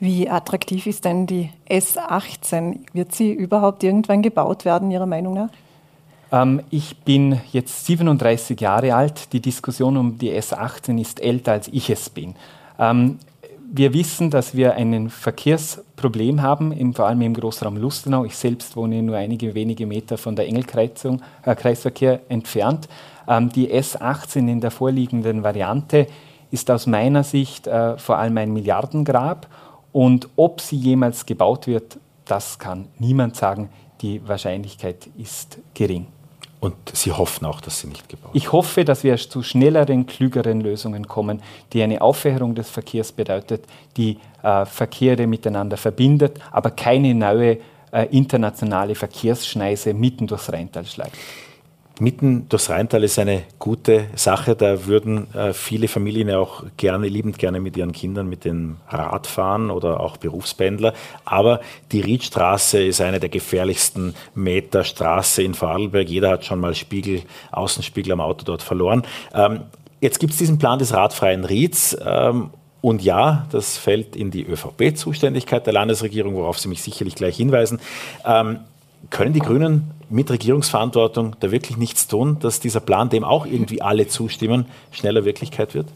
Wie 0.00 0.28
attraktiv 0.28 0.86
ist 0.86 1.04
denn 1.04 1.26
die 1.26 1.50
S18? 1.68 2.80
Wird 2.92 3.14
sie 3.14 3.32
überhaupt 3.32 3.82
irgendwann 3.82 4.22
gebaut 4.22 4.64
werden, 4.64 4.90
Ihrer 4.90 5.06
Meinung 5.06 5.34
nach? 5.34 5.48
Ähm, 6.30 6.62
ich 6.70 6.98
bin 6.98 7.40
jetzt 7.52 7.86
37 7.86 8.60
Jahre 8.60 8.94
alt. 8.94 9.32
Die 9.32 9.40
Diskussion 9.40 9.96
um 9.96 10.18
die 10.18 10.32
S18 10.32 11.00
ist 11.00 11.20
älter, 11.20 11.52
als 11.52 11.68
ich 11.68 11.90
es 11.90 12.10
bin. 12.10 12.34
Ähm, 12.78 13.18
wir 13.70 13.92
wissen, 13.92 14.30
dass 14.30 14.56
wir 14.56 14.74
ein 14.74 15.10
Verkehrsproblem 15.10 16.40
haben, 16.40 16.72
im, 16.72 16.94
vor 16.94 17.06
allem 17.06 17.20
im 17.20 17.34
Großraum 17.34 17.76
Lustenau. 17.76 18.24
Ich 18.24 18.36
selbst 18.36 18.76
wohne 18.76 19.02
nur 19.02 19.16
einige 19.16 19.54
wenige 19.54 19.86
Meter 19.86 20.16
von 20.16 20.36
der 20.36 20.46
Engelkreuzung, 20.46 21.20
äh, 21.44 21.54
Kreisverkehr 21.54 22.20
entfernt. 22.28 22.88
Ähm, 23.26 23.50
die 23.50 23.70
S18 23.70 24.48
in 24.48 24.60
der 24.60 24.70
vorliegenden 24.70 25.42
Variante 25.42 26.06
ist 26.50 26.70
aus 26.70 26.86
meiner 26.86 27.24
Sicht 27.24 27.66
äh, 27.66 27.98
vor 27.98 28.16
allem 28.16 28.38
ein 28.38 28.52
Milliardengrab 28.52 29.46
und 29.92 30.28
ob 30.36 30.60
sie 30.60 30.76
jemals 30.76 31.26
gebaut 31.26 31.66
wird, 31.66 31.98
das 32.24 32.58
kann 32.58 32.88
niemand 32.98 33.36
sagen. 33.36 33.70
Die 34.00 34.26
Wahrscheinlichkeit 34.28 35.08
ist 35.16 35.58
gering. 35.74 36.06
Und 36.60 36.74
Sie 36.92 37.12
hoffen 37.12 37.46
auch, 37.46 37.60
dass 37.60 37.80
sie 37.80 37.86
nicht 37.86 38.08
gebaut 38.08 38.34
wird? 38.34 38.36
Ich 38.36 38.52
hoffe, 38.52 38.84
dass 38.84 39.04
wir 39.04 39.16
zu 39.16 39.42
schnelleren, 39.42 40.06
klügeren 40.06 40.60
Lösungen 40.60 41.06
kommen, 41.06 41.40
die 41.72 41.82
eine 41.82 42.00
Aufwärung 42.00 42.54
des 42.54 42.68
Verkehrs 42.68 43.12
bedeutet, 43.12 43.64
die 43.96 44.18
äh, 44.42 44.66
Verkehre 44.66 45.26
miteinander 45.26 45.76
verbindet, 45.76 46.38
aber 46.50 46.72
keine 46.72 47.14
neue 47.14 47.58
äh, 47.92 48.06
internationale 48.10 48.96
Verkehrsschneise 48.96 49.94
mitten 49.94 50.26
durchs 50.26 50.52
Rheintal 50.52 50.84
schlägt. 50.84 51.16
Mitten 52.00 52.48
durchs 52.48 52.70
Rheintal 52.70 53.02
ist 53.04 53.18
eine 53.18 53.42
gute 53.58 54.06
Sache. 54.14 54.54
Da 54.54 54.86
würden 54.86 55.32
äh, 55.34 55.52
viele 55.52 55.88
Familien 55.88 56.28
ja 56.28 56.38
auch 56.38 56.64
gerne, 56.76 57.08
liebend 57.08 57.38
gerne 57.38 57.60
mit 57.60 57.76
ihren 57.76 57.92
Kindern 57.92 58.28
mit 58.28 58.44
dem 58.44 58.76
Rad 58.88 59.26
fahren 59.26 59.70
oder 59.70 60.00
auch 60.00 60.16
Berufspendler. 60.16 60.92
Aber 61.24 61.60
die 61.92 62.00
Riedstraße 62.00 62.82
ist 62.82 63.00
eine 63.00 63.20
der 63.20 63.28
gefährlichsten 63.28 64.14
Meter 64.34 64.84
Straße 64.84 65.42
in 65.42 65.54
Vorarlberg. 65.54 66.08
Jeder 66.08 66.30
hat 66.30 66.44
schon 66.44 66.60
mal 66.60 66.74
Spiegel, 66.74 67.22
Außenspiegel 67.52 68.12
am 68.12 68.20
Auto 68.20 68.44
dort 68.44 68.62
verloren. 68.62 69.02
Ähm, 69.34 69.62
jetzt 70.00 70.20
gibt 70.20 70.32
es 70.32 70.38
diesen 70.38 70.58
Plan 70.58 70.78
des 70.78 70.94
radfreien 70.94 71.44
Rieds. 71.44 71.96
Ähm, 72.04 72.50
und 72.80 73.02
ja, 73.02 73.46
das 73.50 73.76
fällt 73.76 74.14
in 74.14 74.30
die 74.30 74.46
ÖVP-Zuständigkeit 74.46 75.66
der 75.66 75.72
Landesregierung, 75.72 76.36
worauf 76.36 76.58
Sie 76.58 76.68
mich 76.68 76.82
sicherlich 76.82 77.16
gleich 77.16 77.36
hinweisen. 77.36 77.80
Ähm, 78.24 78.60
können 79.10 79.32
die 79.32 79.40
Grünen 79.40 79.90
mit 80.10 80.30
Regierungsverantwortung 80.30 81.36
da 81.40 81.50
wirklich 81.50 81.76
nichts 81.76 82.06
tun, 82.08 82.38
dass 82.40 82.60
dieser 82.60 82.80
Plan, 82.80 83.08
dem 83.08 83.24
auch 83.24 83.46
irgendwie 83.46 83.82
alle 83.82 84.08
zustimmen, 84.08 84.66
schneller 84.90 85.24
Wirklichkeit 85.24 85.74
wird? 85.74 85.86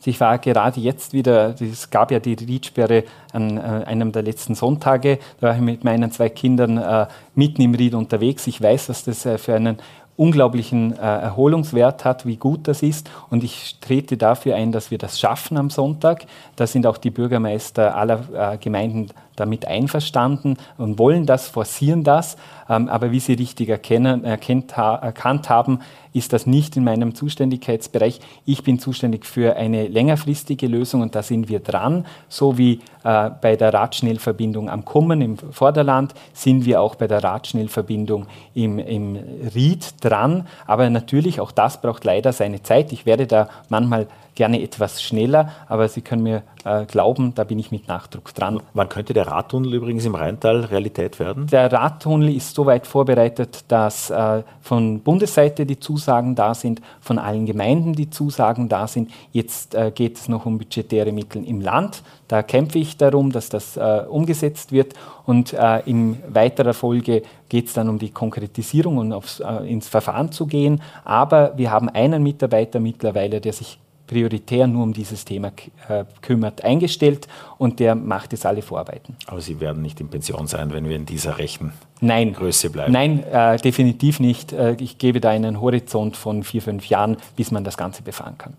Also 0.00 0.10
ich 0.10 0.20
war 0.20 0.38
gerade 0.38 0.80
jetzt 0.80 1.12
wieder, 1.12 1.54
es 1.60 1.90
gab 1.90 2.10
ja 2.10 2.20
die 2.20 2.32
Riedsperre 2.32 3.04
an 3.34 3.58
äh, 3.58 3.60
einem 3.60 4.12
der 4.12 4.22
letzten 4.22 4.54
Sonntage, 4.54 5.18
da 5.40 5.48
war 5.48 5.54
ich 5.54 5.60
mit 5.60 5.84
meinen 5.84 6.10
zwei 6.10 6.30
Kindern 6.30 6.78
äh, 6.78 7.06
mitten 7.34 7.60
im 7.60 7.74
Ried 7.74 7.92
unterwegs. 7.92 8.46
Ich 8.46 8.62
weiß, 8.62 8.88
was 8.88 9.04
das 9.04 9.26
äh, 9.26 9.36
für 9.36 9.54
einen 9.54 9.76
unglaublichen 10.16 10.98
Erholungswert 10.98 12.04
hat, 12.04 12.26
wie 12.26 12.36
gut 12.36 12.68
das 12.68 12.82
ist. 12.82 13.08
Und 13.30 13.42
ich 13.42 13.78
trete 13.80 14.18
dafür 14.18 14.54
ein, 14.54 14.70
dass 14.70 14.90
wir 14.90 14.98
das 14.98 15.18
schaffen 15.18 15.56
am 15.56 15.70
Sonntag. 15.70 16.26
Da 16.56 16.66
sind 16.66 16.86
auch 16.86 16.98
die 16.98 17.08
Bürgermeister 17.08 17.96
aller 17.96 18.58
Gemeinden 18.60 19.08
damit 19.40 19.66
einverstanden 19.66 20.56
und 20.78 20.98
wollen 20.98 21.26
das, 21.26 21.48
forcieren 21.48 22.04
das. 22.04 22.36
Ähm, 22.68 22.88
aber 22.88 23.10
wie 23.10 23.20
Sie 23.20 23.34
richtig 23.34 23.68
erkennen, 23.68 24.24
erkennt, 24.24 24.76
erkannt 24.76 25.50
haben, 25.50 25.80
ist 26.12 26.32
das 26.32 26.46
nicht 26.46 26.76
in 26.76 26.84
meinem 26.84 27.14
Zuständigkeitsbereich. 27.14 28.20
Ich 28.44 28.62
bin 28.62 28.78
zuständig 28.78 29.26
für 29.26 29.56
eine 29.56 29.88
längerfristige 29.88 30.66
Lösung 30.66 31.02
und 31.02 31.14
da 31.14 31.22
sind 31.22 31.48
wir 31.48 31.60
dran. 31.60 32.06
So 32.28 32.58
wie 32.58 32.80
äh, 33.04 33.30
bei 33.40 33.56
der 33.56 33.72
Radschnellverbindung 33.72 34.68
am 34.68 34.84
Kummen 34.84 35.20
im 35.20 35.36
Vorderland 35.36 36.14
sind 36.32 36.64
wir 36.64 36.80
auch 36.80 36.94
bei 36.94 37.06
der 37.06 37.22
Radschnellverbindung 37.22 38.26
im, 38.54 38.78
im 38.78 39.18
Ried 39.54 39.94
dran. 40.00 40.46
Aber 40.66 40.90
natürlich, 40.90 41.40
auch 41.40 41.52
das 41.52 41.80
braucht 41.80 42.04
leider 42.04 42.32
seine 42.32 42.62
Zeit. 42.62 42.92
Ich 42.92 43.06
werde 43.06 43.26
da 43.26 43.48
manchmal 43.68 44.06
gerne 44.34 44.62
etwas 44.62 45.02
schneller, 45.02 45.50
aber 45.68 45.88
Sie 45.88 46.00
können 46.00 46.22
mir 46.22 46.42
äh, 46.64 46.86
glauben, 46.86 47.34
da 47.34 47.44
bin 47.44 47.58
ich 47.58 47.70
mit 47.70 47.88
Nachdruck 47.88 48.32
dran. 48.34 48.60
Wann 48.72 48.88
könnte 48.88 49.12
der 49.12 49.26
Radtunnel 49.26 49.74
übrigens 49.74 50.06
im 50.06 50.14
Rheintal 50.14 50.64
Realität 50.64 51.18
werden? 51.18 51.46
Der 51.48 51.70
Radtunnel 51.70 52.34
ist 52.34 52.54
so 52.54 52.64
weit 52.64 52.86
vorbereitet, 52.86 53.64
dass 53.68 54.08
äh, 54.08 54.42
von 54.62 55.00
Bundesseite 55.00 55.66
die 55.66 55.78
Zusagen 55.78 55.99
da 56.06 56.54
sind, 56.54 56.80
von 57.00 57.18
allen 57.18 57.46
Gemeinden 57.46 57.94
die 57.94 58.10
Zusagen 58.10 58.68
da 58.68 58.86
sind. 58.86 59.10
Jetzt 59.32 59.74
äh, 59.74 59.90
geht 59.94 60.16
es 60.16 60.28
noch 60.28 60.46
um 60.46 60.58
budgetäre 60.58 61.12
Mittel 61.12 61.44
im 61.44 61.60
Land. 61.60 62.02
Da 62.28 62.42
kämpfe 62.42 62.78
ich 62.78 62.96
darum, 62.96 63.32
dass 63.32 63.48
das 63.48 63.76
äh, 63.76 64.04
umgesetzt 64.08 64.72
wird. 64.72 64.94
Und 65.26 65.52
äh, 65.52 65.80
in 65.86 66.18
weiterer 66.28 66.74
Folge 66.74 67.22
geht 67.48 67.66
es 67.66 67.74
dann 67.74 67.88
um 67.88 67.98
die 67.98 68.10
Konkretisierung 68.10 68.98
und 68.98 69.12
aufs, 69.12 69.40
äh, 69.40 69.70
ins 69.70 69.88
Verfahren 69.88 70.32
zu 70.32 70.46
gehen. 70.46 70.80
Aber 71.04 71.52
wir 71.56 71.70
haben 71.70 71.88
einen 71.88 72.22
Mitarbeiter 72.22 72.80
mittlerweile, 72.80 73.40
der 73.40 73.52
sich 73.52 73.78
prioritär 74.10 74.66
nur 74.66 74.82
um 74.82 74.92
dieses 74.92 75.24
Thema 75.24 75.52
äh, 75.88 76.04
kümmert, 76.20 76.64
eingestellt 76.64 77.28
und 77.58 77.78
der 77.78 77.94
macht 77.94 78.32
jetzt 78.32 78.44
alle 78.44 78.60
Vorarbeiten. 78.60 79.16
Aber 79.26 79.40
Sie 79.40 79.60
werden 79.60 79.82
nicht 79.82 80.00
in 80.00 80.08
Pension 80.08 80.48
sein, 80.48 80.72
wenn 80.72 80.88
wir 80.88 80.96
in 80.96 81.06
dieser 81.06 81.38
rechten 81.38 81.72
Nein. 82.00 82.32
Größe 82.32 82.70
bleiben? 82.70 82.92
Nein, 82.92 83.22
äh, 83.22 83.56
definitiv 83.58 84.18
nicht. 84.18 84.52
Äh, 84.52 84.74
ich 84.80 84.98
gebe 84.98 85.20
da 85.20 85.30
einen 85.30 85.60
Horizont 85.60 86.16
von 86.16 86.42
vier, 86.42 86.60
fünf 86.60 86.86
Jahren, 86.86 87.18
bis 87.36 87.52
man 87.52 87.62
das 87.62 87.76
Ganze 87.76 88.02
befahren 88.02 88.36
kann. 88.36 88.54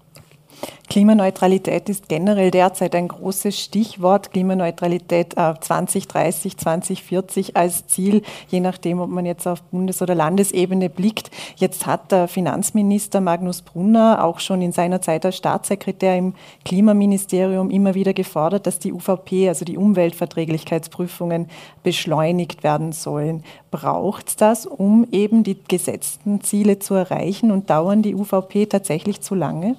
Klimaneutralität 0.91 1.87
ist 1.87 2.09
generell 2.09 2.51
derzeit 2.51 2.95
ein 2.95 3.07
großes 3.07 3.57
Stichwort. 3.57 4.31
Klimaneutralität 4.33 5.35
2030, 5.35 6.53
äh, 6.53 6.57
2040 6.57 7.55
als 7.55 7.87
Ziel, 7.87 8.23
je 8.49 8.59
nachdem, 8.59 8.99
ob 8.99 9.09
man 9.09 9.25
jetzt 9.25 9.47
auf 9.47 9.61
Bundes- 9.63 10.01
oder 10.01 10.15
Landesebene 10.15 10.89
blickt. 10.89 11.31
Jetzt 11.55 11.85
hat 11.85 12.11
der 12.11 12.27
Finanzminister 12.27 13.21
Magnus 13.21 13.61
Brunner 13.61 14.21
auch 14.21 14.39
schon 14.41 14.61
in 14.61 14.73
seiner 14.73 15.01
Zeit 15.01 15.25
als 15.25 15.37
Staatssekretär 15.37 16.17
im 16.17 16.33
Klimaministerium 16.65 17.69
immer 17.69 17.95
wieder 17.95 18.13
gefordert, 18.13 18.67
dass 18.67 18.77
die 18.77 18.91
UVP, 18.91 19.47
also 19.47 19.63
die 19.63 19.77
Umweltverträglichkeitsprüfungen, 19.77 21.49
beschleunigt 21.83 22.65
werden 22.65 22.91
sollen. 22.91 23.43
Braucht 23.71 24.27
es 24.27 24.35
das, 24.35 24.65
um 24.65 25.07
eben 25.13 25.43
die 25.43 25.57
gesetzten 25.69 26.41
Ziele 26.41 26.79
zu 26.79 26.95
erreichen 26.95 27.49
und 27.49 27.69
dauern 27.69 28.01
die 28.01 28.13
UVP 28.13 28.65
tatsächlich 28.65 29.21
zu 29.21 29.35
lange? 29.35 29.77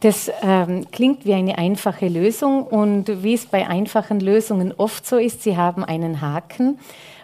Das 0.00 0.30
ähm, 0.42 0.86
klingt 0.92 1.24
wie 1.24 1.34
eine 1.34 1.58
einfache 1.58 2.06
Lösung 2.06 2.64
und 2.64 3.22
wie 3.24 3.34
es 3.34 3.46
bei 3.46 3.66
einfachen 3.66 4.20
Lösungen 4.20 4.72
oft 4.76 5.04
so 5.04 5.16
ist, 5.16 5.42
sie 5.42 5.56
haben 5.56 5.82
einen 5.82 6.20
Haken. 6.20 6.78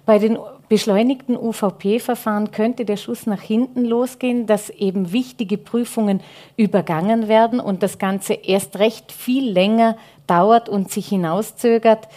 Bei 0.07 0.19
den 0.19 0.39
beschleunigten 0.69 1.37
UVP-Verfahren 1.37 2.51
könnte 2.51 2.85
der 2.85 2.97
Schuss 2.97 3.27
nach 3.27 3.41
hinten 3.41 3.85
losgehen, 3.85 4.47
dass 4.47 4.71
eben 4.71 5.13
wichtige 5.13 5.57
Prüfungen 5.57 6.21
übergangen 6.57 7.29
werden 7.29 7.61
und 7.61 7.83
das 7.83 7.99
Ganze 7.99 8.35
erst 8.35 8.79
recht 8.79 9.13
viel 9.13 9.51
länger 9.51 9.97
dauert 10.27 10.69
und 10.69 10.91
sich 10.91 11.09
hinauszögert, 11.09 12.09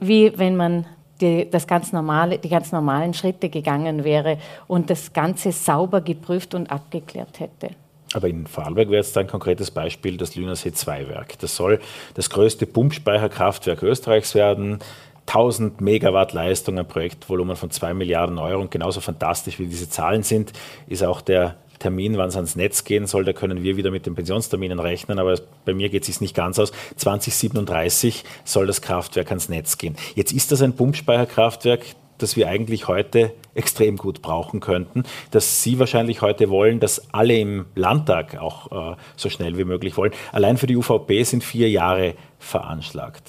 wie 0.00 0.36
wenn 0.36 0.56
man 0.56 0.86
die, 1.20 1.48
das 1.48 1.66
ganz 1.66 1.92
normale, 1.92 2.38
die 2.38 2.48
ganz 2.48 2.72
normalen 2.72 3.14
Schritte 3.14 3.48
gegangen 3.48 4.02
wäre 4.02 4.38
und 4.66 4.90
das 4.90 5.12
Ganze 5.12 5.52
sauber 5.52 6.00
geprüft 6.00 6.54
und 6.54 6.70
abgeklärt 6.70 7.38
hätte. 7.38 7.70
Aber 8.12 8.28
in 8.28 8.46
Vorarlberg 8.46 8.88
wäre 8.88 9.02
jetzt 9.02 9.16
ein 9.16 9.28
konkretes 9.28 9.70
Beispiel 9.70 10.16
das 10.16 10.34
Lünersee 10.34 10.70
2-Werk. 10.70 11.38
Das 11.38 11.54
soll 11.54 11.80
das 12.14 12.28
größte 12.30 12.66
Pumpspeicherkraftwerk 12.66 13.82
Österreichs 13.82 14.34
werden. 14.34 14.80
1000 15.26 15.80
Megawatt 15.80 16.32
Leistung, 16.32 16.78
ein 16.78 16.88
Projektvolumen 16.88 17.54
von 17.54 17.70
2 17.70 17.94
Milliarden 17.94 18.38
Euro. 18.38 18.60
Und 18.60 18.72
genauso 18.72 19.00
fantastisch 19.00 19.60
wie 19.60 19.66
diese 19.66 19.88
Zahlen 19.88 20.24
sind, 20.24 20.52
ist 20.88 21.04
auch 21.04 21.20
der 21.20 21.56
Termin, 21.78 22.16
wann 22.18 22.28
es 22.28 22.36
ans 22.36 22.56
Netz 22.56 22.84
gehen 22.84 23.06
soll. 23.06 23.24
Da 23.24 23.32
können 23.32 23.62
wir 23.62 23.76
wieder 23.76 23.92
mit 23.92 24.06
den 24.06 24.14
Pensionsterminen 24.14 24.80
rechnen, 24.80 25.18
aber 25.18 25.36
bei 25.64 25.72
mir 25.72 25.88
geht 25.88 26.02
es 26.02 26.06
sich 26.08 26.20
nicht 26.20 26.34
ganz 26.34 26.58
aus. 26.58 26.72
2037 26.96 28.24
soll 28.44 28.66
das 28.66 28.82
Kraftwerk 28.82 29.28
ans 29.28 29.48
Netz 29.48 29.78
gehen. 29.78 29.96
Jetzt 30.14 30.32
ist 30.32 30.50
das 30.52 30.62
ein 30.62 30.74
Pumpspeicherkraftwerk, 30.74 31.84
das 32.18 32.36
wir 32.36 32.48
eigentlich 32.48 32.88
heute 32.88 33.32
extrem 33.54 33.96
gut 33.96 34.22
brauchen 34.22 34.60
könnten, 34.60 35.04
dass 35.30 35.62
Sie 35.62 35.78
wahrscheinlich 35.78 36.22
heute 36.22 36.50
wollen, 36.50 36.80
dass 36.80 37.12
alle 37.12 37.38
im 37.38 37.66
Landtag 37.74 38.38
auch 38.38 38.92
äh, 38.92 38.96
so 39.16 39.28
schnell 39.28 39.58
wie 39.58 39.64
möglich 39.64 39.96
wollen. 39.96 40.12
Allein 40.32 40.56
für 40.56 40.66
die 40.66 40.76
UVP 40.76 41.22
sind 41.24 41.44
vier 41.44 41.68
Jahre 41.70 42.14
veranschlagt. 42.38 43.22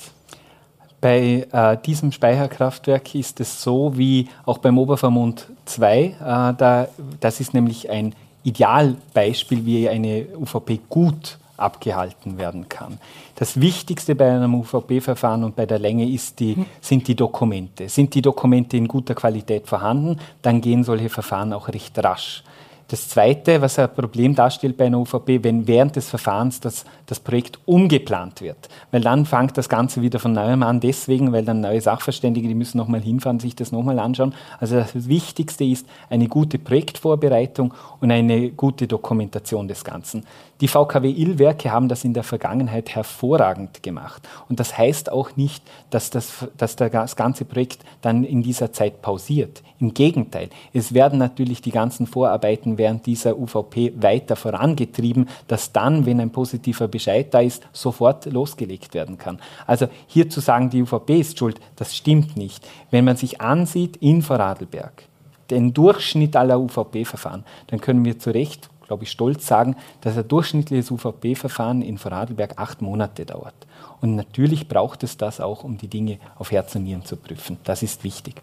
Bei 1.02 1.48
äh, 1.52 1.78
diesem 1.84 2.12
Speicherkraftwerk 2.12 3.16
ist 3.16 3.40
es 3.40 3.64
so 3.64 3.98
wie 3.98 4.30
auch 4.46 4.60
beim 4.60 4.78
Obervermund 4.78 5.48
2. 5.66 6.00
Äh, 6.00 6.14
da, 6.20 6.88
das 7.20 7.40
ist 7.40 7.56
nämlich 7.56 7.90
ein 7.90 8.14
Idealbeispiel, 8.44 9.66
wie 9.66 9.90
eine 9.90 10.28
UVP 10.36 10.80
gut 10.90 11.40
abgehalten 11.62 12.38
werden 12.38 12.68
kann. 12.70 13.00
Das 13.36 13.60
Wichtigste 13.60 14.16
bei 14.16 14.30
einem 14.32 14.56
UVP-Verfahren 14.56 15.44
und 15.44 15.56
bei 15.56 15.66
der 15.66 15.80
Länge 15.80 16.06
die, 16.40 16.66
sind 16.82 17.08
die 17.08 17.16
Dokumente. 17.16 17.90
Sind 17.90 18.14
die 18.14 18.22
Dokumente 18.22 18.78
in 18.78 18.88
guter 18.88 19.16
Qualität 19.16 19.68
vorhanden, 19.68 20.20
dann 20.42 20.62
gehen 20.62 20.84
solche 20.84 21.10
Verfahren 21.10 21.54
auch 21.54 21.68
recht 21.68 21.98
rasch. 22.04 22.44
Das 22.92 23.08
Zweite, 23.08 23.62
was 23.62 23.80
ein 23.80 23.88
Problem 23.96 24.36
darstellt 24.36 24.76
bei 24.76 24.88
einer 24.88 25.00
UVP, 25.00 25.46
wenn 25.46 25.66
während 25.66 25.96
des 25.96 26.10
Verfahrens 26.10 26.60
das, 26.60 26.84
das 27.06 27.22
Projekt 27.22 27.58
umgeplant 27.64 28.42
wird. 28.42 28.68
Weil 28.92 29.00
dann 29.00 29.26
fängt 29.26 29.58
das 29.58 29.70
Ganze 29.70 30.02
wieder 30.02 30.20
von 30.20 30.34
neuem 30.34 30.62
an, 30.62 30.82
deswegen, 30.82 31.32
weil 31.32 31.46
dann 31.46 31.62
neue 31.62 31.80
Sachverständige, 31.80 32.50
die 32.50 32.54
müssen 32.54 32.78
nochmal 32.78 33.00
hinfahren, 33.00 33.40
sich 33.40 33.56
das 33.56 33.72
nochmal 33.72 33.98
anschauen. 33.98 34.34
Also 34.60 34.76
das 34.76 35.08
Wichtigste 35.08 35.64
ist 35.64 35.88
eine 36.10 36.28
gute 36.28 36.60
Projektvorbereitung 36.60 37.74
und 38.02 38.12
eine 38.12 38.50
gute 38.50 38.88
Dokumentation 38.88 39.70
des 39.70 39.86
Ganzen. 39.86 40.26
Die 40.62 40.68
VKW-Illwerke 40.68 41.72
haben 41.72 41.90
das 41.90 42.04
in 42.04 42.14
der 42.14 42.22
Vergangenheit 42.22 42.94
hervorragend 42.94 43.82
gemacht. 43.82 44.30
Und 44.48 44.60
das 44.60 44.78
heißt 44.78 45.12
auch 45.12 45.36
nicht, 45.36 45.64
dass 45.90 46.12
das, 46.12 46.48
dass 46.56 46.76
das 46.76 47.16
ganze 47.16 47.46
Projekt 47.46 47.84
dann 48.02 48.24
in 48.24 48.44
dieser 48.44 48.72
Zeit 48.72 49.02
pausiert. 49.02 49.64
Im 49.80 49.96
Gegenteil, 49.96 50.50
es 50.72 50.94
werden 50.94 51.18
natürlich 51.18 51.62
die 51.62 51.72
ganzen 51.72 52.06
Vorarbeiten 52.06 52.78
während 52.78 53.08
dieser 53.08 53.40
UVP 53.40 53.94
weiter 53.96 54.36
vorangetrieben, 54.36 55.28
dass 55.48 55.72
dann, 55.72 56.06
wenn 56.06 56.20
ein 56.20 56.30
positiver 56.30 56.88
Bescheid 56.88 57.34
da 57.34 57.40
ist, 57.40 57.68
sofort 57.74 58.28
losgelegt 58.28 58.94
werden 58.94 59.18
kann. 59.18 59.40
Also 59.66 59.88
hier 60.06 60.30
zu 60.30 60.42
sagen, 60.42 60.70
die 60.70 60.84
UVP 60.84 61.22
ist 61.22 61.40
schuld, 61.40 61.60
das 61.76 61.96
stimmt 61.96 62.38
nicht. 62.38 62.68
Wenn 62.92 63.06
man 63.06 63.18
sich 63.18 63.42
ansieht 63.42 63.98
in 63.98 64.22
Vorarlberg, 64.22 65.08
den 65.50 65.74
Durchschnitt 65.74 66.36
aller 66.36 66.60
UVP-Verfahren, 66.60 67.44
dann 67.68 67.82
können 67.82 68.06
wir 68.06 68.20
zu 68.20 68.30
Recht 68.30 68.70
glaube 68.92 69.06
ich, 69.06 69.12
stolz 69.12 69.48
sagen, 69.48 69.78
dass 70.02 70.18
ein 70.18 70.28
durchschnittliches 70.28 70.92
UVP-Verfahren 70.92 71.82
in 71.82 71.98
Vorarlberg 71.98 72.58
acht 72.58 72.82
Monate 72.82 73.26
dauert. 73.26 73.54
Und 74.02 74.18
natürlich 74.18 74.68
braucht 74.68 75.04
es 75.04 75.16
das 75.16 75.40
auch, 75.40 75.64
um 75.64 75.78
die 75.78 75.88
Dinge 75.88 76.18
auf 76.38 76.52
Herz 76.52 76.76
und 76.76 76.84
Nieren 76.84 77.06
zu 77.06 77.16
prüfen. 77.16 77.58
Das 77.64 77.84
ist 77.84 78.04
wichtig. 78.04 78.42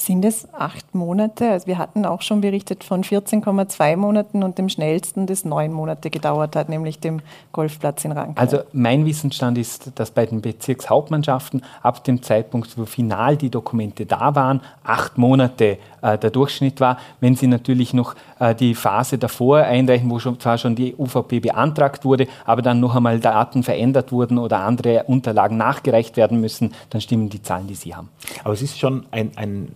Sind 0.00 0.24
es 0.24 0.48
acht 0.54 0.94
Monate? 0.94 1.50
Also 1.50 1.66
wir 1.66 1.76
hatten 1.76 2.06
auch 2.06 2.22
schon 2.22 2.40
berichtet 2.40 2.84
von 2.84 3.04
14,2 3.04 3.96
Monaten 3.98 4.42
und 4.42 4.56
dem 4.56 4.70
schnellsten, 4.70 5.26
das 5.26 5.44
neun 5.44 5.74
Monate 5.74 6.08
gedauert 6.08 6.56
hat, 6.56 6.70
nämlich 6.70 7.00
dem 7.00 7.20
Golfplatz 7.52 8.06
in 8.06 8.12
Rankau. 8.12 8.40
Also 8.40 8.60
mein 8.72 9.04
Wissensstand 9.04 9.58
ist, 9.58 9.92
dass 9.96 10.10
bei 10.10 10.24
den 10.24 10.40
Bezirkshauptmannschaften 10.40 11.62
ab 11.82 12.02
dem 12.04 12.22
Zeitpunkt, 12.22 12.78
wo 12.78 12.86
final 12.86 13.36
die 13.36 13.50
Dokumente 13.50 14.06
da 14.06 14.34
waren, 14.34 14.62
acht 14.84 15.18
Monate 15.18 15.76
äh, 16.00 16.16
der 16.16 16.30
Durchschnitt 16.30 16.80
war. 16.80 16.96
Wenn 17.20 17.36
Sie 17.36 17.46
natürlich 17.46 17.92
noch 17.92 18.14
äh, 18.38 18.54
die 18.54 18.74
Phase 18.74 19.18
davor 19.18 19.58
einreichen, 19.58 20.10
wo 20.10 20.18
schon, 20.18 20.40
zwar 20.40 20.56
schon 20.56 20.76
die 20.76 20.94
UVP 20.96 21.40
beantragt 21.40 22.06
wurde, 22.06 22.26
aber 22.46 22.62
dann 22.62 22.80
noch 22.80 22.96
einmal 22.96 23.20
Daten 23.20 23.62
verändert 23.62 24.12
wurden 24.12 24.38
oder 24.38 24.60
andere 24.60 25.04
Unterlagen 25.04 25.58
nachgereicht 25.58 26.16
werden 26.16 26.40
müssen, 26.40 26.72
dann 26.88 27.02
stimmen 27.02 27.28
die 27.28 27.42
Zahlen, 27.42 27.66
die 27.66 27.74
Sie 27.74 27.94
haben. 27.94 28.08
Aber 28.44 28.54
es 28.54 28.62
ist 28.62 28.78
schon 28.78 29.04
ein, 29.10 29.32
ein 29.36 29.68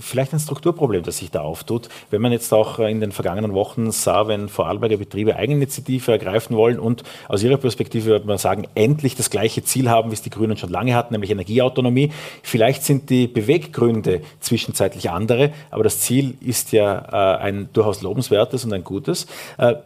vielleicht 0.00 0.32
ein 0.32 0.40
Strukturproblem, 0.40 1.02
das 1.02 1.18
sich 1.18 1.30
da 1.30 1.40
auftut. 1.42 1.88
Wenn 2.10 2.20
man 2.20 2.32
jetzt 2.32 2.52
auch 2.52 2.78
in 2.78 3.00
den 3.00 3.12
vergangenen 3.12 3.54
Wochen 3.54 3.90
sah, 3.90 4.26
wenn 4.26 4.48
Vorarlberger 4.48 4.96
Betriebe 4.96 5.36
Eigeninitiative 5.36 6.12
ergreifen 6.12 6.56
wollen 6.56 6.78
und 6.78 7.04
aus 7.28 7.42
ihrer 7.42 7.56
Perspektive 7.56 8.06
würde 8.06 8.26
man 8.26 8.38
sagen, 8.38 8.66
endlich 8.74 9.14
das 9.14 9.30
gleiche 9.30 9.62
Ziel 9.62 9.90
haben, 9.90 10.10
wie 10.10 10.14
es 10.14 10.22
die 10.22 10.30
Grünen 10.30 10.56
schon 10.56 10.70
lange 10.70 10.94
hatten, 10.94 11.14
nämlich 11.14 11.30
Energieautonomie. 11.30 12.12
Vielleicht 12.42 12.84
sind 12.84 13.10
die 13.10 13.26
Beweggründe 13.26 14.22
zwischenzeitlich 14.40 15.10
andere, 15.10 15.52
aber 15.70 15.84
das 15.84 16.00
Ziel 16.00 16.36
ist 16.40 16.72
ja 16.72 17.36
äh, 17.36 17.42
ein 17.42 17.68
durchaus 17.72 18.02
lobenswertes 18.02 18.64
und 18.64 18.72
ein 18.72 18.84
gutes. 18.84 19.26
Äh, 19.58 19.76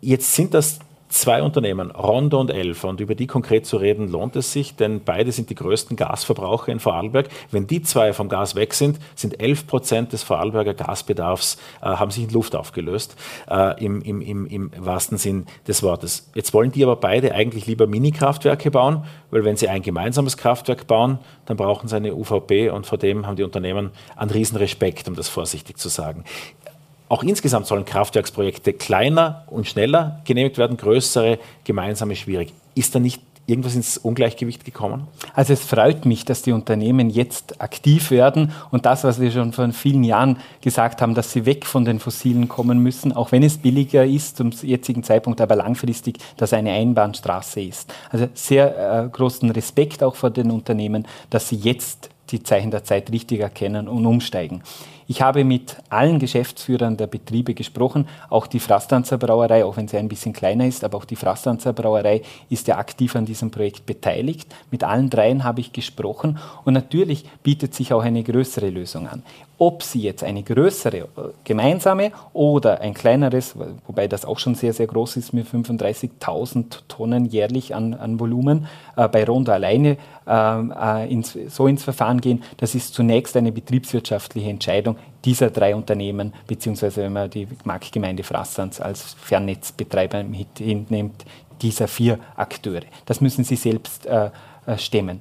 jetzt 0.00 0.34
sind 0.34 0.54
das 0.54 0.78
zwei 1.10 1.42
Unternehmen, 1.42 1.90
Rondo 1.90 2.40
und 2.40 2.50
Elfer, 2.50 2.88
und 2.88 3.00
über 3.00 3.14
die 3.14 3.26
konkret 3.26 3.66
zu 3.66 3.76
reden, 3.76 4.08
lohnt 4.08 4.36
es 4.36 4.52
sich, 4.52 4.76
denn 4.76 5.02
beide 5.04 5.32
sind 5.32 5.50
die 5.50 5.54
größten 5.54 5.96
Gasverbraucher 5.96 6.72
in 6.72 6.80
Vorarlberg. 6.80 7.28
Wenn 7.50 7.66
die 7.66 7.82
zwei 7.82 8.12
vom 8.12 8.28
Gas 8.28 8.54
weg 8.54 8.72
sind, 8.72 8.98
sind 9.14 9.40
11 9.40 9.66
Prozent 9.66 10.12
des 10.12 10.22
Vorarlberger 10.22 10.74
Gasbedarfs, 10.74 11.58
äh, 11.82 11.86
haben 11.86 12.10
sich 12.10 12.24
in 12.24 12.30
Luft 12.30 12.56
aufgelöst, 12.56 13.16
äh, 13.50 13.84
im, 13.84 14.00
im, 14.02 14.22
im, 14.22 14.46
im 14.46 14.70
wahrsten 14.78 15.18
Sinn 15.18 15.46
des 15.66 15.82
Wortes. 15.82 16.30
Jetzt 16.34 16.54
wollen 16.54 16.72
die 16.72 16.82
aber 16.82 16.96
beide 16.96 17.34
eigentlich 17.34 17.66
lieber 17.66 17.86
Mini-Kraftwerke 17.86 18.70
bauen, 18.70 19.04
weil 19.30 19.44
wenn 19.44 19.56
sie 19.56 19.68
ein 19.68 19.82
gemeinsames 19.82 20.36
Kraftwerk 20.36 20.86
bauen, 20.86 21.18
dann 21.46 21.56
brauchen 21.56 21.88
sie 21.88 21.96
eine 21.96 22.14
UVP 22.14 22.70
und 22.70 22.86
vor 22.86 22.98
dem 22.98 23.26
haben 23.26 23.36
die 23.36 23.42
Unternehmen 23.42 23.90
einen 24.16 24.30
riesen 24.30 24.56
Respekt, 24.56 25.08
um 25.08 25.16
das 25.16 25.28
vorsichtig 25.28 25.78
zu 25.78 25.88
sagen. 25.88 26.24
Auch 27.10 27.24
insgesamt 27.24 27.66
sollen 27.66 27.84
Kraftwerksprojekte 27.84 28.72
kleiner 28.72 29.42
und 29.48 29.66
schneller 29.66 30.20
genehmigt 30.24 30.58
werden, 30.58 30.76
größere 30.76 31.40
gemeinsame 31.64 32.14
schwierig. 32.14 32.52
Ist 32.76 32.94
da 32.94 33.00
nicht 33.00 33.20
irgendwas 33.48 33.74
ins 33.74 33.98
Ungleichgewicht 33.98 34.64
gekommen? 34.64 35.08
Also 35.34 35.52
es 35.52 35.64
freut 35.64 36.06
mich, 36.06 36.24
dass 36.24 36.42
die 36.42 36.52
Unternehmen 36.52 37.10
jetzt 37.10 37.60
aktiv 37.60 38.12
werden 38.12 38.52
und 38.70 38.86
das, 38.86 39.02
was 39.02 39.20
wir 39.20 39.32
schon 39.32 39.52
vor 39.52 39.68
vielen 39.72 40.04
Jahren 40.04 40.36
gesagt 40.60 41.02
haben, 41.02 41.16
dass 41.16 41.32
sie 41.32 41.46
weg 41.46 41.66
von 41.66 41.84
den 41.84 41.98
Fossilen 41.98 42.48
kommen 42.48 42.78
müssen, 42.78 43.12
auch 43.12 43.32
wenn 43.32 43.42
es 43.42 43.58
billiger 43.58 44.06
ist 44.06 44.36
zum 44.36 44.52
jetzigen 44.62 45.02
Zeitpunkt, 45.02 45.40
aber 45.40 45.56
langfristig, 45.56 46.18
dass 46.36 46.52
eine 46.52 46.70
Einbahnstraße 46.70 47.60
ist. 47.60 47.92
Also 48.10 48.28
sehr 48.34 49.04
äh, 49.04 49.08
großen 49.08 49.50
Respekt 49.50 50.04
auch 50.04 50.14
vor 50.14 50.30
den 50.30 50.52
Unternehmen, 50.52 51.08
dass 51.28 51.48
sie 51.48 51.56
jetzt 51.56 52.10
die 52.30 52.44
Zeichen 52.44 52.70
der 52.70 52.84
Zeit 52.84 53.10
richtig 53.10 53.40
erkennen 53.40 53.88
und 53.88 54.06
umsteigen. 54.06 54.62
Ich 55.10 55.22
habe 55.22 55.42
mit 55.42 55.76
allen 55.88 56.20
Geschäftsführern 56.20 56.96
der 56.96 57.08
Betriebe 57.08 57.52
gesprochen, 57.52 58.06
auch 58.28 58.46
die 58.46 58.60
Frastanzer 58.60 59.18
Brauerei, 59.18 59.64
auch 59.64 59.76
wenn 59.76 59.88
sie 59.88 59.96
ein 59.96 60.06
bisschen 60.06 60.32
kleiner 60.32 60.68
ist, 60.68 60.84
aber 60.84 60.98
auch 60.98 61.04
die 61.04 61.16
Frastanzer 61.16 61.72
Brauerei 61.72 62.22
ist 62.48 62.68
ja 62.68 62.78
aktiv 62.78 63.16
an 63.16 63.24
diesem 63.24 63.50
Projekt 63.50 63.86
beteiligt. 63.86 64.54
Mit 64.70 64.84
allen 64.84 65.10
dreien 65.10 65.42
habe 65.42 65.62
ich 65.62 65.72
gesprochen 65.72 66.38
und 66.64 66.74
natürlich 66.74 67.24
bietet 67.42 67.74
sich 67.74 67.92
auch 67.92 68.04
eine 68.04 68.22
größere 68.22 68.70
Lösung 68.70 69.08
an. 69.08 69.24
Ob 69.58 69.82
sie 69.82 70.00
jetzt 70.00 70.24
eine 70.24 70.42
größere 70.42 70.98
äh, 70.98 71.06
gemeinsame 71.44 72.12
oder 72.32 72.80
ein 72.80 72.94
kleineres, 72.94 73.56
wobei 73.86 74.06
das 74.06 74.24
auch 74.24 74.38
schon 74.38 74.54
sehr, 74.54 74.72
sehr 74.72 74.86
groß 74.86 75.16
ist 75.16 75.34
mit 75.34 75.46
35.000 75.46 76.82
Tonnen 76.88 77.26
jährlich 77.26 77.74
an, 77.74 77.92
an 77.94 78.20
Volumen, 78.20 78.68
äh, 78.96 79.06
bei 79.08 79.24
Rondo 79.24 79.52
alleine 79.52 79.98
ähm, 80.26 80.72
äh, 80.72 81.12
ins, 81.12 81.36
so 81.48 81.66
ins 81.66 81.84
Verfahren 81.84 82.20
gehen, 82.20 82.42
das 82.56 82.74
ist 82.74 82.94
zunächst 82.94 83.36
eine 83.36 83.52
betriebswirtschaftliche 83.52 84.48
Entscheidung 84.48 84.96
dieser 85.24 85.50
drei 85.50 85.74
Unternehmen, 85.74 86.32
beziehungsweise 86.46 87.02
wenn 87.02 87.12
man 87.12 87.30
die 87.30 87.46
Marktgemeinde 87.64 88.22
Frassans 88.22 88.80
als 88.80 89.14
Fernnetzbetreiber 89.14 90.22
mit 90.24 90.58
hinnimmt, 90.58 91.24
dieser 91.60 91.88
vier 91.88 92.18
Akteure. 92.36 92.84
Das 93.04 93.20
müssen 93.20 93.44
sie 93.44 93.56
selbst 93.56 94.06
äh, 94.06 94.30
äh 94.66 94.78
stemmen. 94.78 95.20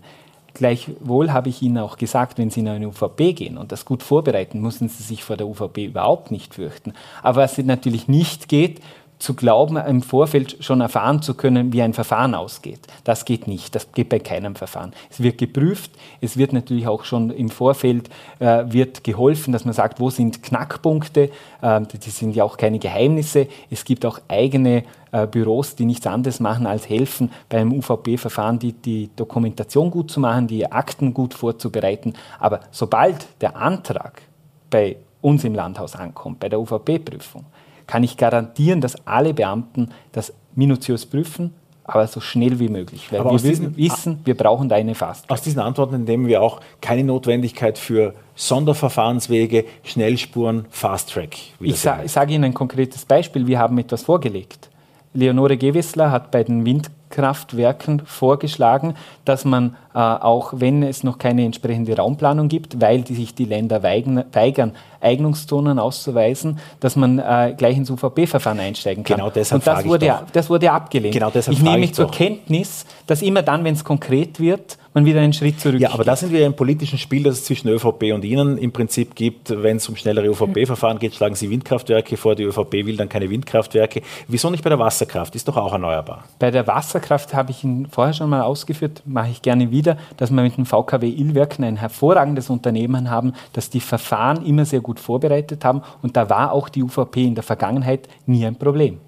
Gleichwohl 0.54 1.32
habe 1.32 1.50
ich 1.50 1.62
Ihnen 1.62 1.78
auch 1.78 1.98
gesagt, 1.98 2.38
wenn 2.38 2.50
Sie 2.50 2.62
in 2.62 2.68
eine 2.68 2.88
UVP 2.88 3.34
gehen 3.34 3.58
und 3.58 3.72
das 3.72 3.86
gut 3.86 4.04
vorbereiten, 4.04 4.62
müssen 4.62 4.90
Sie 4.90 5.04
sich 5.04 5.24
vor 5.24 5.38
der 5.38 5.48
UVP 5.48 5.86
überhaupt 5.86 6.32
nicht 6.32 6.56
fürchten. 6.56 6.94
Aber 7.22 7.44
was 7.44 7.58
natürlich 7.60 8.08
nicht 8.08 8.50
geht, 8.50 8.82
zu 9.20 9.34
glauben, 9.34 9.76
im 9.76 10.02
Vorfeld 10.02 10.58
schon 10.62 10.80
erfahren 10.80 11.22
zu 11.22 11.34
können, 11.34 11.74
wie 11.74 11.82
ein 11.82 11.94
Verfahren 11.94 12.34
ausgeht. 12.34 12.80
Das 13.04 13.26
geht 13.26 13.48
nicht. 13.48 13.76
Das 13.76 13.92
geht 13.92 14.08
bei 14.08 14.20
keinem 14.20 14.56
Verfahren. 14.56 14.94
Es 15.10 15.22
wird 15.22 15.38
geprüft. 15.38 15.92
Es 16.22 16.38
wird 16.38 16.54
natürlich 16.54 16.88
auch 16.88 17.04
schon 17.04 17.30
im 17.30 17.50
Vorfeld 17.50 18.10
äh, 18.40 18.64
wird 18.68 19.04
geholfen, 19.04 19.52
dass 19.52 19.66
man 19.66 19.74
sagt, 19.74 20.00
wo 20.00 20.10
sind 20.10 20.42
Knackpunkte. 20.42 21.30
Äh, 21.62 21.82
die 21.82 22.10
sind 22.10 22.34
ja 22.34 22.46
auch 22.46 22.56
keine 22.56 22.80
Geheimnisse. 22.80 23.48
Es 23.70 23.84
gibt 23.84 24.06
auch 24.06 24.20
eigene 24.30 24.86
äh, 25.12 25.28
Büros, 25.28 25.76
die 25.76 25.86
nichts 25.86 26.08
anderes 26.08 26.40
machen 26.40 26.66
als 26.66 26.88
helfen, 26.88 27.30
beim 27.50 27.74
UVP-Verfahren 27.74 28.58
die, 28.58 28.72
die 28.72 29.10
Dokumentation 29.18 29.92
gut 29.92 30.12
zu 30.12 30.22
machen, 30.22 30.48
die 30.48 30.72
Akten 30.72 31.14
gut 31.14 31.34
vorzubereiten. 31.34 32.14
Aber 32.40 32.62
sobald 32.72 33.28
der 33.42 33.58
Antrag 33.58 34.22
bei 34.70 34.96
uns 35.22 35.44
im 35.44 35.56
Landhaus 35.56 35.96
ankommt, 35.96 36.40
bei 36.40 36.48
der 36.48 36.62
UVP-Prüfung, 36.62 37.46
kann 37.90 38.04
ich 38.04 38.18
garantieren, 38.18 38.82
dass 38.82 39.08
alle 39.08 39.34
Beamten 39.34 39.90
das 40.12 40.32
minutiös 40.54 41.08
prüfen, 41.08 41.56
aber 41.84 42.06
so 42.06 42.20
schnell 42.20 42.60
wie 42.60 42.70
möglich. 42.70 43.12
Weil 43.12 43.22
aber 43.22 43.32
wir 43.32 43.40
diesen, 43.40 43.76
wissen, 43.76 44.20
wir 44.26 44.38
brauchen 44.38 44.70
da 44.70 44.76
eine 44.76 44.94
Fast. 44.94 45.28
Aus 45.28 45.42
diesen 45.42 45.60
Antworten 45.60 45.96
entnehmen 45.96 46.28
wir 46.28 46.44
auch 46.44 46.62
keine 46.82 47.04
Notwendigkeit 47.04 47.80
für 47.80 48.14
Sonderverfahrenswege, 48.36 49.66
Schnellspuren, 49.84 50.66
Fast 50.70 51.14
Track. 51.14 51.36
Ich, 51.60 51.80
sa 51.80 52.04
ich 52.04 52.12
sage 52.12 52.36
Ihnen 52.36 52.44
ein 52.44 52.54
konkretes 52.54 53.06
Beispiel. 53.06 53.48
Wir 53.48 53.58
haben 53.58 53.76
etwas 53.80 54.04
vorgelegt. 54.04 54.70
Leonore 55.16 55.58
Gewessler 55.58 56.12
hat 56.12 56.30
bei 56.30 56.44
den 56.44 56.64
Windkraftwerken 57.10 58.04
vorgeschlagen, 58.06 58.96
dass 59.26 59.46
man 59.46 59.76
äh, 59.94 60.00
auch 60.00 60.54
wenn 60.56 60.84
es 60.84 61.04
noch 61.04 61.18
keine 61.18 61.44
entsprechende 61.44 61.96
Raumplanung 61.98 62.48
gibt, 62.48 62.80
weil 62.80 63.02
die 63.02 63.16
sich 63.16 63.34
die 63.34 63.46
Länder 63.46 63.82
weigen, 63.84 64.24
weigern, 64.32 64.74
Eignungszonen 65.02 65.80
auszuweisen, 65.80 66.60
dass 66.80 66.96
man 66.96 67.20
äh, 67.20 67.56
gleich 67.58 67.78
ins 67.78 67.90
UVP-Verfahren 67.90 68.60
einsteigen 68.60 69.04
kann. 69.04 69.18
Genau 69.18 69.30
deshalb 69.30 69.62
Und 69.62 69.68
das 69.68 69.86
wurde, 69.86 70.20
das 70.32 70.50
wurde 70.50 70.72
abgelehnt. 70.72 71.14
Genau 71.14 71.32
deshalb 71.32 71.58
ich 71.58 71.64
nehme 71.64 71.86
ich 71.86 71.94
zur 71.94 72.12
Kenntnis, 72.12 72.86
dass 73.08 73.22
immer 73.22 73.42
dann, 73.42 73.64
wenn 73.64 73.74
es 73.74 73.84
konkret 73.84 74.40
wird, 74.40 74.78
man 75.00 75.06
wieder 75.06 75.22
einen 75.22 75.34
Schritt 75.34 75.60
zurück. 75.60 75.80
Ja, 75.80 75.92
aber 75.92 76.04
da 76.04 76.16
sind 76.16 76.32
wir 76.32 76.46
im 76.46 76.54
politischen 76.54 76.98
Spiel, 76.98 77.24
das 77.24 77.40
es 77.40 77.46
zwischen 77.46 77.70
ÖVP 77.70 78.14
und 78.14 78.24
Ihnen 78.26 78.58
im 78.58 78.72
Prinzip 78.72 79.16
gibt. 79.16 79.50
Wenn 79.50 79.78
es 79.78 79.88
um 79.88 79.96
schnellere 79.96 80.28
ÖVP-Verfahren 80.28 81.00
geht, 81.00 81.16
schlagen 81.16 81.36
Sie 81.36 81.50
Windkraftwerke 81.50 82.18
vor, 82.18 82.36
die 82.36 82.44
ÖVP 82.44 82.86
will 82.86 82.98
dann 82.98 83.10
keine 83.10 83.30
Windkraftwerke. 83.30 84.02
Wieso 84.28 84.50
nicht 84.50 84.64
bei 84.64 84.70
der 84.70 84.80
Wasserkraft? 84.80 85.36
Ist 85.36 85.48
doch 85.48 85.58
auch 85.58 85.72
erneuerbar. 85.72 86.26
Bei 86.38 86.52
der 86.52 86.68
Wasserkraft 86.68 87.34
habe 87.34 87.52
ich 87.52 87.64
Ihnen 87.64 87.88
vorher 87.88 88.14
schon 88.14 88.30
mal 88.30 88.42
ausgeführt, 88.42 89.04
mache 89.06 89.30
ich 89.30 89.42
gerne 89.42 89.72
wieder, 89.72 89.98
dass 90.18 90.32
wir 90.32 90.42
mit 90.42 90.58
dem 90.58 90.66
VKW 90.66 91.08
Illwerken 91.08 91.64
ein 91.64 91.78
hervorragendes 91.78 92.50
Unternehmen 92.50 93.10
haben, 93.10 93.34
das 93.54 93.70
die 93.70 93.80
Verfahren 93.80 94.46
immer 94.46 94.66
sehr 94.66 94.82
gut 94.82 95.00
vorbereitet 95.00 95.64
haben. 95.64 95.82
Und 96.02 96.18
da 96.18 96.30
war 96.30 96.52
auch 96.52 96.70
die 96.70 96.84
UVP 96.84 97.24
in 97.24 97.36
der 97.36 97.44
Vergangenheit 97.44 98.08
nie 98.26 98.46
ein 98.46 98.56
Problem. 98.56 99.00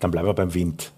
Dann 0.00 0.10
bleiben 0.10 0.26
wir 0.26 0.34
beim 0.34 0.52
Wind. 0.52 0.92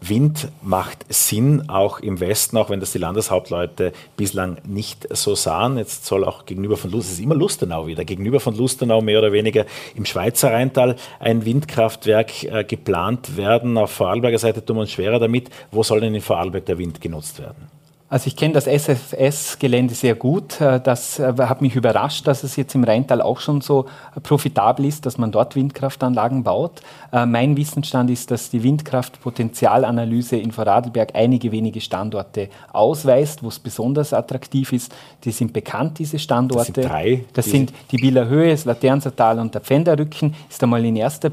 Wind 0.00 0.48
macht 0.62 1.04
Sinn, 1.12 1.68
auch 1.68 2.00
im 2.00 2.20
Westen, 2.20 2.56
auch 2.56 2.70
wenn 2.70 2.80
das 2.80 2.92
die 2.92 2.98
Landeshauptleute 2.98 3.92
bislang 4.16 4.58
nicht 4.64 5.06
so 5.14 5.34
sahen. 5.34 5.76
Jetzt 5.76 6.06
soll 6.06 6.24
auch 6.24 6.46
gegenüber 6.46 6.76
von 6.76 6.90
Lustenau, 6.90 7.10
es 7.10 7.18
ist 7.18 7.24
immer 7.24 7.34
Lustenau 7.34 7.86
wieder, 7.86 8.04
gegenüber 8.04 8.40
von 8.40 8.56
Lustenau 8.56 9.02
mehr 9.02 9.18
oder 9.18 9.32
weniger 9.32 9.66
im 9.94 10.04
Schweizer 10.04 10.52
Rheintal 10.52 10.96
ein 11.18 11.44
Windkraftwerk 11.44 12.44
äh, 12.44 12.64
geplant 12.64 13.36
werden. 13.36 13.76
Auf 13.76 13.90
Vorarlberger 13.90 14.38
Seite 14.38 14.64
tun 14.64 14.76
wir 14.76 14.82
uns 14.82 14.92
schwerer 14.92 15.18
damit. 15.18 15.50
Wo 15.70 15.82
soll 15.82 16.00
denn 16.00 16.14
in 16.14 16.22
Vorarlberg 16.22 16.64
der 16.66 16.78
Wind 16.78 17.00
genutzt 17.00 17.38
werden? 17.38 17.79
Also 18.10 18.26
ich 18.26 18.34
kenne 18.34 18.54
das 18.54 18.66
SFS-Gelände 18.66 19.94
sehr 19.94 20.16
gut. 20.16 20.60
Äh, 20.60 20.80
das 20.80 21.20
äh, 21.20 21.32
hat 21.38 21.62
mich 21.62 21.76
überrascht, 21.76 22.26
dass 22.26 22.42
es 22.42 22.56
jetzt 22.56 22.74
im 22.74 22.82
Rheintal 22.82 23.22
auch 23.22 23.38
schon 23.38 23.60
so 23.60 23.86
profitabel 24.24 24.84
ist, 24.84 25.06
dass 25.06 25.16
man 25.16 25.30
dort 25.30 25.54
Windkraftanlagen 25.54 26.42
baut. 26.42 26.82
Äh, 27.12 27.24
mein 27.24 27.56
Wissensstand 27.56 28.10
ist, 28.10 28.32
dass 28.32 28.50
die 28.50 28.64
Windkraftpotenzialanalyse 28.64 30.36
in 30.36 30.50
Vorarlberg 30.50 31.10
einige 31.14 31.52
wenige 31.52 31.80
Standorte 31.80 32.48
ausweist, 32.72 33.44
wo 33.44 33.48
es 33.48 33.60
besonders 33.60 34.12
attraktiv 34.12 34.72
ist. 34.72 34.92
Die 35.22 35.30
sind 35.30 35.52
bekannt, 35.52 36.00
diese 36.00 36.18
Standorte. 36.18 36.72
Das 36.72 36.82
sind 36.82 36.90
drei. 36.90 37.24
Das 37.32 37.44
sind 37.46 37.72
die 37.92 37.98
Bieler 37.98 38.26
Höhe, 38.26 38.50
das 38.50 38.64
Laternsertal 38.64 39.38
und 39.38 39.54
der 39.54 39.60
Pfänderrücken. 39.60 40.34
Ist 40.48 40.60
einmal 40.64 40.84
in 40.84 40.96
erster 40.96 41.30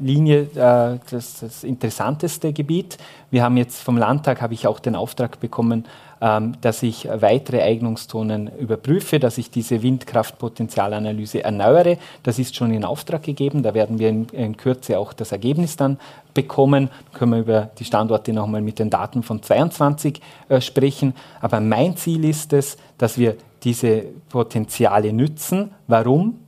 Linie 0.00 0.48
das, 0.54 1.40
das 1.40 1.62
interessanteste 1.62 2.52
Gebiet. 2.52 2.98
Wir 3.30 3.42
haben 3.42 3.56
jetzt 3.56 3.82
vom 3.82 3.98
Landtag, 3.98 4.40
habe 4.40 4.54
ich 4.54 4.66
auch 4.66 4.80
den 4.80 4.96
Auftrag 4.96 5.38
bekommen, 5.38 5.84
dass 6.20 6.82
ich 6.82 7.08
weitere 7.08 7.62
Eignungszonen 7.62 8.50
überprüfe, 8.58 9.20
dass 9.20 9.38
ich 9.38 9.50
diese 9.50 9.82
Windkraftpotenzialanalyse 9.82 11.44
erneuere. 11.44 11.96
Das 12.24 12.38
ist 12.38 12.56
schon 12.56 12.72
in 12.72 12.84
Auftrag 12.84 13.22
gegeben. 13.22 13.62
Da 13.62 13.72
werden 13.74 13.98
wir 13.98 14.08
in, 14.08 14.26
in 14.30 14.56
Kürze 14.56 14.98
auch 14.98 15.12
das 15.12 15.30
Ergebnis 15.30 15.76
dann 15.76 15.98
bekommen. 16.34 16.88
Dann 16.88 17.18
können 17.18 17.32
wir 17.32 17.38
über 17.38 17.70
die 17.78 17.84
Standorte 17.84 18.32
nochmal 18.32 18.62
mit 18.62 18.78
den 18.78 18.90
Daten 18.90 19.22
von 19.22 19.42
22 19.42 20.20
äh, 20.48 20.60
sprechen. 20.60 21.14
Aber 21.40 21.60
mein 21.60 21.96
Ziel 21.96 22.24
ist 22.24 22.52
es, 22.52 22.76
dass 22.96 23.16
wir 23.16 23.36
diese 23.62 24.04
Potenziale 24.28 25.12
nützen. 25.12 25.70
Warum? 25.86 26.40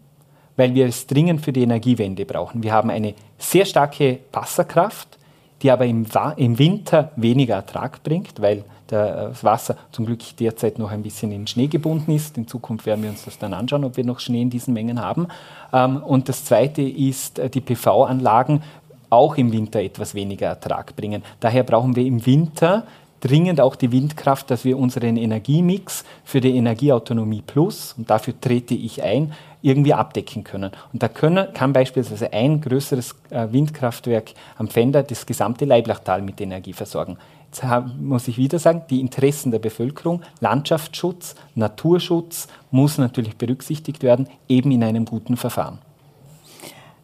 Weil 0.56 0.74
wir 0.74 0.86
es 0.86 1.06
dringend 1.06 1.42
für 1.44 1.52
die 1.52 1.62
Energiewende 1.62 2.24
brauchen. 2.24 2.62
Wir 2.62 2.72
haben 2.72 2.90
eine 2.90 3.14
sehr 3.38 3.64
starke 3.64 4.18
Wasserkraft, 4.32 5.18
die 5.62 5.70
aber 5.70 5.86
im, 5.86 6.06
im 6.36 6.58
Winter 6.58 7.12
weniger 7.16 7.56
Ertrag 7.56 8.02
bringt, 8.02 8.40
weil 8.40 8.64
das 8.90 9.44
Wasser 9.44 9.76
zum 9.92 10.06
Glück 10.06 10.20
derzeit 10.38 10.78
noch 10.78 10.90
ein 10.90 11.02
bisschen 11.02 11.30
in 11.30 11.46
Schnee 11.46 11.68
gebunden 11.68 12.12
ist. 12.12 12.36
In 12.36 12.48
Zukunft 12.48 12.86
werden 12.86 13.02
wir 13.02 13.10
uns 13.10 13.24
das 13.24 13.38
dann 13.38 13.54
anschauen, 13.54 13.84
ob 13.84 13.96
wir 13.96 14.04
noch 14.04 14.18
Schnee 14.18 14.42
in 14.42 14.50
diesen 14.50 14.74
Mengen 14.74 15.00
haben. 15.00 15.28
Ähm, 15.72 16.02
und 16.02 16.28
das 16.28 16.44
Zweite 16.44 16.82
ist, 16.82 17.38
äh, 17.38 17.48
die 17.48 17.60
PV-Anlagen 17.60 18.62
auch 19.10 19.36
im 19.36 19.52
Winter 19.52 19.80
etwas 19.80 20.14
weniger 20.14 20.46
Ertrag 20.46 20.94
bringen. 20.96 21.22
Daher 21.40 21.64
brauchen 21.64 21.96
wir 21.96 22.04
im 22.04 22.24
Winter 22.24 22.84
dringend 23.20 23.60
auch 23.60 23.76
die 23.76 23.92
Windkraft, 23.92 24.50
dass 24.50 24.64
wir 24.64 24.78
unseren 24.78 25.16
Energiemix 25.16 26.04
für 26.24 26.40
die 26.40 26.56
Energieautonomie 26.56 27.42
Plus, 27.42 27.94
und 27.96 28.10
dafür 28.10 28.34
trete 28.40 28.74
ich 28.74 29.02
ein, 29.02 29.32
irgendwie 29.62 29.94
abdecken 29.94 30.42
können. 30.42 30.72
Und 30.92 31.02
da 31.02 31.08
können, 31.08 31.52
kann 31.52 31.72
beispielsweise 31.72 32.32
ein 32.32 32.60
größeres 32.60 33.14
äh, 33.30 33.48
Windkraftwerk 33.50 34.32
am 34.56 34.68
Fender 34.68 35.02
das 35.02 35.26
gesamte 35.26 35.64
Leiblachtal 35.64 36.22
mit 36.22 36.40
Energie 36.40 36.72
versorgen. 36.72 37.18
Jetzt 37.46 37.64
muss 37.98 38.28
ich 38.28 38.38
wieder 38.38 38.60
sagen, 38.60 38.82
die 38.88 39.00
Interessen 39.00 39.50
der 39.50 39.58
Bevölkerung, 39.58 40.22
Landschaftsschutz, 40.40 41.34
Naturschutz 41.56 42.46
muss 42.70 42.96
natürlich 42.96 43.36
berücksichtigt 43.36 44.04
werden, 44.04 44.28
eben 44.48 44.70
in 44.70 44.84
einem 44.84 45.04
guten 45.04 45.36
Verfahren. 45.36 45.80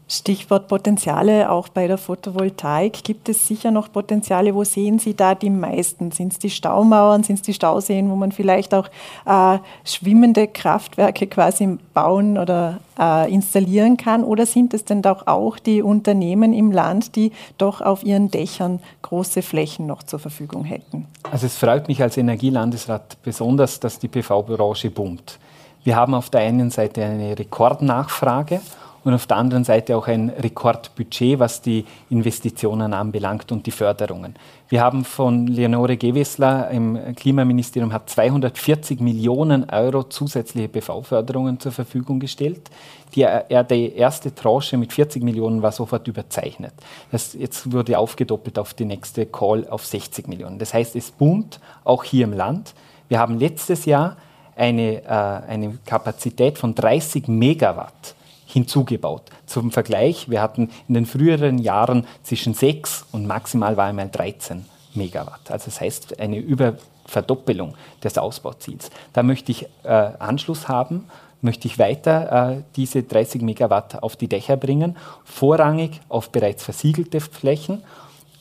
Stichwort 0.08 0.68
Potenziale, 0.68 1.50
auch 1.50 1.68
bei 1.68 1.88
der 1.88 1.98
Photovoltaik 1.98 3.02
gibt 3.02 3.28
es 3.28 3.48
sicher 3.48 3.72
noch 3.72 3.90
Potenziale. 3.90 4.54
Wo 4.54 4.62
sehen 4.62 5.00
Sie 5.00 5.14
da 5.14 5.34
die 5.34 5.50
meisten? 5.50 6.12
Sind 6.12 6.32
es 6.32 6.38
die 6.38 6.50
Staumauern, 6.50 7.24
sind 7.24 7.36
es 7.36 7.42
die 7.42 7.54
Stauseen, 7.54 8.08
wo 8.08 8.14
man 8.14 8.30
vielleicht 8.30 8.72
auch 8.72 8.88
äh, 9.26 9.58
schwimmende 9.84 10.46
Kraftwerke 10.46 11.26
quasi 11.26 11.78
bauen 11.92 12.38
oder 12.38 12.78
äh, 12.96 13.32
installieren 13.32 13.96
kann? 13.96 14.22
Oder 14.22 14.46
sind 14.46 14.74
es 14.74 14.84
denn 14.84 15.02
doch 15.02 15.26
auch 15.26 15.58
die 15.58 15.82
Unternehmen 15.82 16.52
im 16.52 16.70
Land, 16.70 17.16
die 17.16 17.32
doch 17.58 17.80
auf 17.80 18.04
ihren 18.04 18.30
Dächern 18.30 18.78
große 19.02 19.42
Flächen 19.42 19.86
noch 19.86 20.04
zur 20.04 20.20
Verfügung 20.20 20.62
hätten? 20.62 21.08
Also 21.32 21.46
es 21.46 21.56
freut 21.56 21.88
mich 21.88 22.00
als 22.00 22.16
Energielandesrat 22.16 23.20
besonders, 23.24 23.80
dass 23.80 23.98
die 23.98 24.06
PV-Branche 24.06 24.88
boomt. 24.90 25.40
Wir 25.82 25.96
haben 25.96 26.14
auf 26.14 26.30
der 26.30 26.42
einen 26.42 26.70
Seite 26.70 27.04
eine 27.04 27.36
Rekordnachfrage 27.36 28.60
und 29.06 29.14
auf 29.14 29.28
der 29.28 29.36
anderen 29.36 29.62
Seite 29.62 29.96
auch 29.96 30.08
ein 30.08 30.30
Rekordbudget, 30.30 31.38
was 31.38 31.62
die 31.62 31.84
Investitionen 32.10 32.92
anbelangt 32.92 33.52
und 33.52 33.64
die 33.64 33.70
Förderungen. 33.70 34.34
Wir 34.68 34.80
haben 34.82 35.04
von 35.04 35.46
Leonore 35.46 35.96
Gewessler 35.96 36.68
im 36.72 37.14
Klimaministerium 37.14 37.92
hat 37.92 38.10
240 38.10 38.98
Millionen 38.98 39.70
Euro 39.70 40.02
zusätzliche 40.02 40.66
PV-Förderungen 40.66 41.60
zur 41.60 41.70
Verfügung 41.70 42.18
gestellt. 42.18 42.68
Die, 43.14 43.24
die, 43.70 43.92
erste 43.94 44.34
Tranche 44.34 44.76
mit 44.76 44.92
40 44.92 45.22
Millionen 45.22 45.62
war 45.62 45.70
sofort 45.70 46.08
überzeichnet. 46.08 46.72
Das 47.12 47.32
jetzt 47.34 47.70
wurde 47.72 47.96
aufgedoppelt 47.96 48.58
auf 48.58 48.74
die 48.74 48.86
nächste 48.86 49.24
Call 49.26 49.68
auf 49.68 49.86
60 49.86 50.26
Millionen. 50.26 50.58
Das 50.58 50.74
heißt, 50.74 50.96
es 50.96 51.12
boomt 51.12 51.60
auch 51.84 52.02
hier 52.02 52.24
im 52.24 52.32
Land. 52.32 52.74
Wir 53.08 53.20
haben 53.20 53.38
letztes 53.38 53.84
Jahr 53.84 54.16
eine, 54.56 55.04
äh, 55.04 55.06
eine 55.06 55.78
Kapazität 55.86 56.58
von 56.58 56.74
30 56.74 57.28
Megawatt 57.28 58.15
hinzugebaut. 58.56 59.24
Zum 59.44 59.70
Vergleich, 59.70 60.30
wir 60.30 60.40
hatten 60.40 60.70
in 60.88 60.94
den 60.94 61.04
früheren 61.04 61.58
Jahren 61.58 62.06
zwischen 62.22 62.54
6 62.54 63.04
und 63.12 63.26
maximal 63.26 63.76
war 63.76 63.84
einmal 63.84 64.08
13 64.08 64.64
Megawatt. 64.94 65.50
Also 65.50 65.66
das 65.66 65.78
heißt 65.78 66.18
eine 66.18 66.38
Überverdoppelung 66.38 67.74
des 68.02 68.16
Ausbauziels. 68.16 68.90
Da 69.12 69.22
möchte 69.22 69.52
ich 69.52 69.66
äh, 69.82 69.88
Anschluss 69.90 70.68
haben, 70.68 71.04
möchte 71.42 71.68
ich 71.68 71.78
weiter 71.78 72.54
äh, 72.56 72.62
diese 72.76 73.02
30 73.02 73.42
Megawatt 73.42 74.02
auf 74.02 74.16
die 74.16 74.26
Dächer 74.26 74.56
bringen, 74.56 74.96
vorrangig 75.22 76.00
auf 76.08 76.30
bereits 76.30 76.64
versiegelte 76.64 77.20
Flächen. 77.20 77.82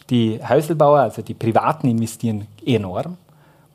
Die 0.10 0.39
Häuselbauer, 0.47 0.99
also 0.99 1.23
die 1.23 1.34
Privaten, 1.34 1.89
investieren 1.89 2.47
enorm. 2.65 3.17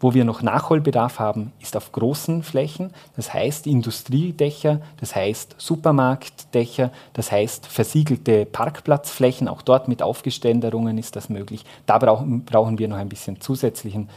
Wo 0.02 0.14
wir 0.14 0.24
noch 0.24 0.40
Nachholbedarf 0.40 1.18
haben, 1.18 1.52
ist 1.60 1.76
auf 1.76 1.92
großen 1.92 2.42
Flächen, 2.42 2.94
das 3.16 3.34
heißt 3.34 3.66
Industriedächer, 3.66 4.80
das 4.98 5.14
heißt 5.14 5.56
Supermarktdächer, 5.58 6.90
das 7.12 7.30
heißt 7.30 7.66
versiegelte 7.66 8.46
Parkplatzflächen, 8.46 9.46
auch 9.46 9.60
dort 9.60 9.88
mit 9.88 10.02
Aufgeständerungen 10.02 10.96
ist 10.96 11.16
das 11.16 11.28
möglich. 11.28 11.66
Da 11.84 11.98
brauchen, 11.98 12.46
brauchen 12.46 12.78
wir 12.78 12.88
noch 12.88 12.96
ein 12.96 13.10
bisschen 13.10 13.42
zusätzlichen 13.42 14.08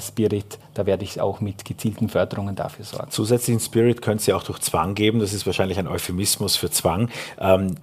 Spirit. 0.00 0.58
Da 0.74 0.86
werde 0.86 1.04
ich 1.04 1.20
auch 1.20 1.40
mit 1.40 1.64
gezielten 1.64 2.08
Förderungen 2.08 2.56
dafür 2.56 2.84
sorgen. 2.84 3.10
Zusätzlichen 3.10 3.60
Spirit 3.60 4.02
können 4.02 4.18
Sie 4.18 4.32
auch 4.32 4.42
durch 4.42 4.60
Zwang 4.60 4.94
geben. 4.94 5.20
Das 5.20 5.32
ist 5.32 5.46
wahrscheinlich 5.46 5.78
ein 5.78 5.86
Euphemismus 5.86 6.56
für 6.56 6.70
Zwang. 6.70 7.10
Ähm, 7.38 7.76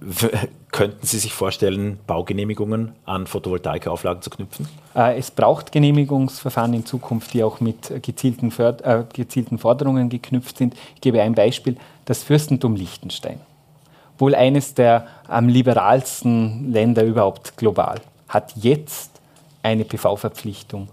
könnten 0.72 1.06
Sie 1.06 1.18
sich 1.18 1.32
vorstellen, 1.32 1.98
Baugenehmigungen 2.06 2.92
an 3.04 3.26
Photovoltaikauflagen 3.26 4.22
zu 4.22 4.30
knüpfen? 4.30 4.68
Äh, 4.94 5.18
es 5.18 5.30
braucht 5.30 5.72
Genehmigungsverfahren 5.72 6.74
in 6.74 6.86
Zukunft, 6.86 7.34
die 7.34 7.44
auch 7.44 7.60
mit 7.60 8.02
gezielten, 8.02 8.50
Förd 8.50 8.82
äh, 8.82 9.04
gezielten 9.12 9.58
Forderungen 9.58 10.08
geknüpft 10.08 10.58
sind. 10.58 10.74
Ich 10.94 11.00
gebe 11.00 11.20
ein 11.22 11.34
Beispiel. 11.34 11.76
Das 12.04 12.22
Fürstentum 12.22 12.74
Liechtenstein 12.74 13.40
wohl 14.18 14.34
eines 14.36 14.74
der 14.74 15.08
am 15.26 15.48
liberalsten 15.48 16.72
Länder 16.72 17.02
überhaupt 17.02 17.56
global, 17.56 18.00
hat 18.28 18.52
jetzt 18.54 19.10
eine 19.64 19.84
PV-Verpflichtung 19.84 20.88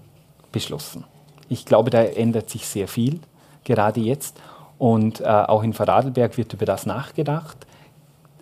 beschlossen. 0.51 1.03
Ich 1.47 1.65
glaube, 1.65 1.89
da 1.89 2.03
ändert 2.03 2.49
sich 2.49 2.67
sehr 2.67 2.87
viel, 2.87 3.19
gerade 3.63 3.99
jetzt. 3.99 4.37
Und 4.77 5.21
äh, 5.21 5.25
auch 5.25 5.63
in 5.63 5.73
Vorarlberg 5.73 6.37
wird 6.37 6.53
über 6.53 6.65
das 6.65 6.85
nachgedacht 6.85 7.65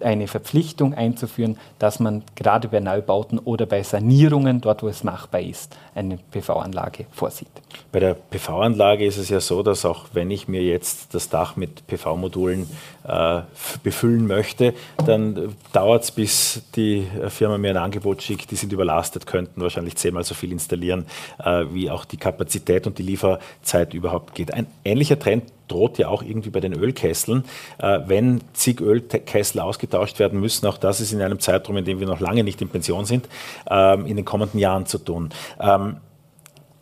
eine 0.01 0.27
Verpflichtung 0.27 0.93
einzuführen, 0.93 1.57
dass 1.79 1.99
man 1.99 2.23
gerade 2.35 2.67
bei 2.67 2.79
Neubauten 2.79 3.39
oder 3.39 3.65
bei 3.65 3.83
Sanierungen, 3.83 4.61
dort 4.61 4.83
wo 4.83 4.87
es 4.87 5.03
machbar 5.03 5.41
ist, 5.41 5.75
eine 5.95 6.17
PV-Anlage 6.31 7.05
vorsieht. 7.11 7.47
Bei 7.91 7.99
der 7.99 8.13
PV-Anlage 8.13 9.05
ist 9.05 9.17
es 9.17 9.29
ja 9.29 9.39
so, 9.39 9.63
dass 9.63 9.85
auch 9.85 10.05
wenn 10.13 10.31
ich 10.31 10.47
mir 10.47 10.61
jetzt 10.61 11.13
das 11.13 11.29
Dach 11.29 11.55
mit 11.55 11.87
PV-Modulen 11.87 12.69
äh, 13.07 13.41
befüllen 13.83 14.27
möchte, 14.27 14.73
dann 15.05 15.55
dauert 15.73 16.03
es, 16.03 16.11
bis 16.11 16.61
die 16.75 17.07
Firma 17.29 17.57
mir 17.57 17.71
ein 17.71 17.77
Angebot 17.77 18.21
schickt, 18.21 18.51
die 18.51 18.55
sind 18.55 18.73
überlastet, 18.73 19.25
könnten 19.25 19.61
wahrscheinlich 19.61 19.95
zehnmal 19.95 20.23
so 20.23 20.35
viel 20.35 20.51
installieren, 20.51 21.05
äh, 21.43 21.65
wie 21.71 21.89
auch 21.89 22.05
die 22.05 22.17
Kapazität 22.17 22.87
und 22.87 22.97
die 22.97 23.03
Lieferzeit 23.03 23.93
überhaupt 23.93 24.35
geht. 24.35 24.53
Ein 24.53 24.67
ähnlicher 24.83 25.19
Trend 25.19 25.43
droht 25.67 25.97
ja 25.97 26.07
auch 26.07 26.23
irgendwie 26.23 26.49
bei 26.49 26.59
den 26.59 26.73
Ölkesseln. 26.73 27.43
Äh, 27.77 27.99
wenn 28.07 28.41
zig 28.53 28.81
Ölkessel 28.81 29.61
ausgetauscht 29.61 30.19
werden 30.19 30.39
müssen, 30.39 30.65
auch 30.67 30.77
das 30.77 31.01
ist 31.01 31.11
in 31.11 31.21
einem 31.21 31.39
Zeitraum, 31.39 31.77
in 31.77 31.85
dem 31.85 31.99
wir 31.99 32.07
noch 32.07 32.19
lange 32.19 32.43
nicht 32.43 32.61
in 32.61 32.69
Pension 32.69 33.05
sind, 33.05 33.27
ähm, 33.69 34.05
in 34.05 34.15
den 34.15 34.25
kommenden 34.25 34.59
Jahren 34.59 34.85
zu 34.85 34.97
tun. 34.97 35.29
Ähm, 35.59 35.97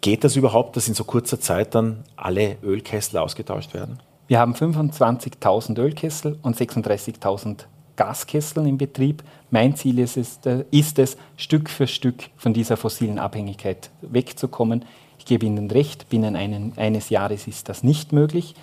geht 0.02 0.24
das 0.24 0.36
überhaupt, 0.36 0.76
dass 0.76 0.88
in 0.88 0.94
so 0.94 1.04
kurzer 1.04 1.40
Zeit 1.40 1.76
dann 1.76 2.04
alle 2.16 2.58
Ölkessel 2.64 3.18
ausgetauscht 3.18 3.74
werden? 3.74 4.00
Wir 4.28 4.40
haben 4.40 4.54
25.000 4.54 5.80
Ölkessel 5.80 6.40
und 6.42 6.58
36.000 6.58 7.66
Gaskesseln 7.96 8.68
im 8.68 8.78
Betrieb. 8.78 9.24
Mein 9.52 9.76
Ziel 9.76 10.00
ist 10.00 10.18
es, 10.18 10.40
äh, 10.46 10.66
ist 10.72 11.00
es, 11.00 11.18
Stück 11.38 11.70
für 11.70 11.88
Stück 11.88 12.30
von 12.38 12.54
dieser 12.54 12.78
fossilen 12.78 13.20
Abhängigkeit 13.20 13.90
wegzukommen. 14.02 14.86
Ich 15.20 15.26
gebe 15.26 15.46
Ihnen 15.46 15.72
recht, 15.72 16.10
binnen 16.10 16.36
einen, 16.36 16.74
eines 16.78 17.10
Jahres 17.10 17.48
ist 17.48 17.70
das 17.70 17.84
nicht 17.84 18.14
möglich 18.14 18.56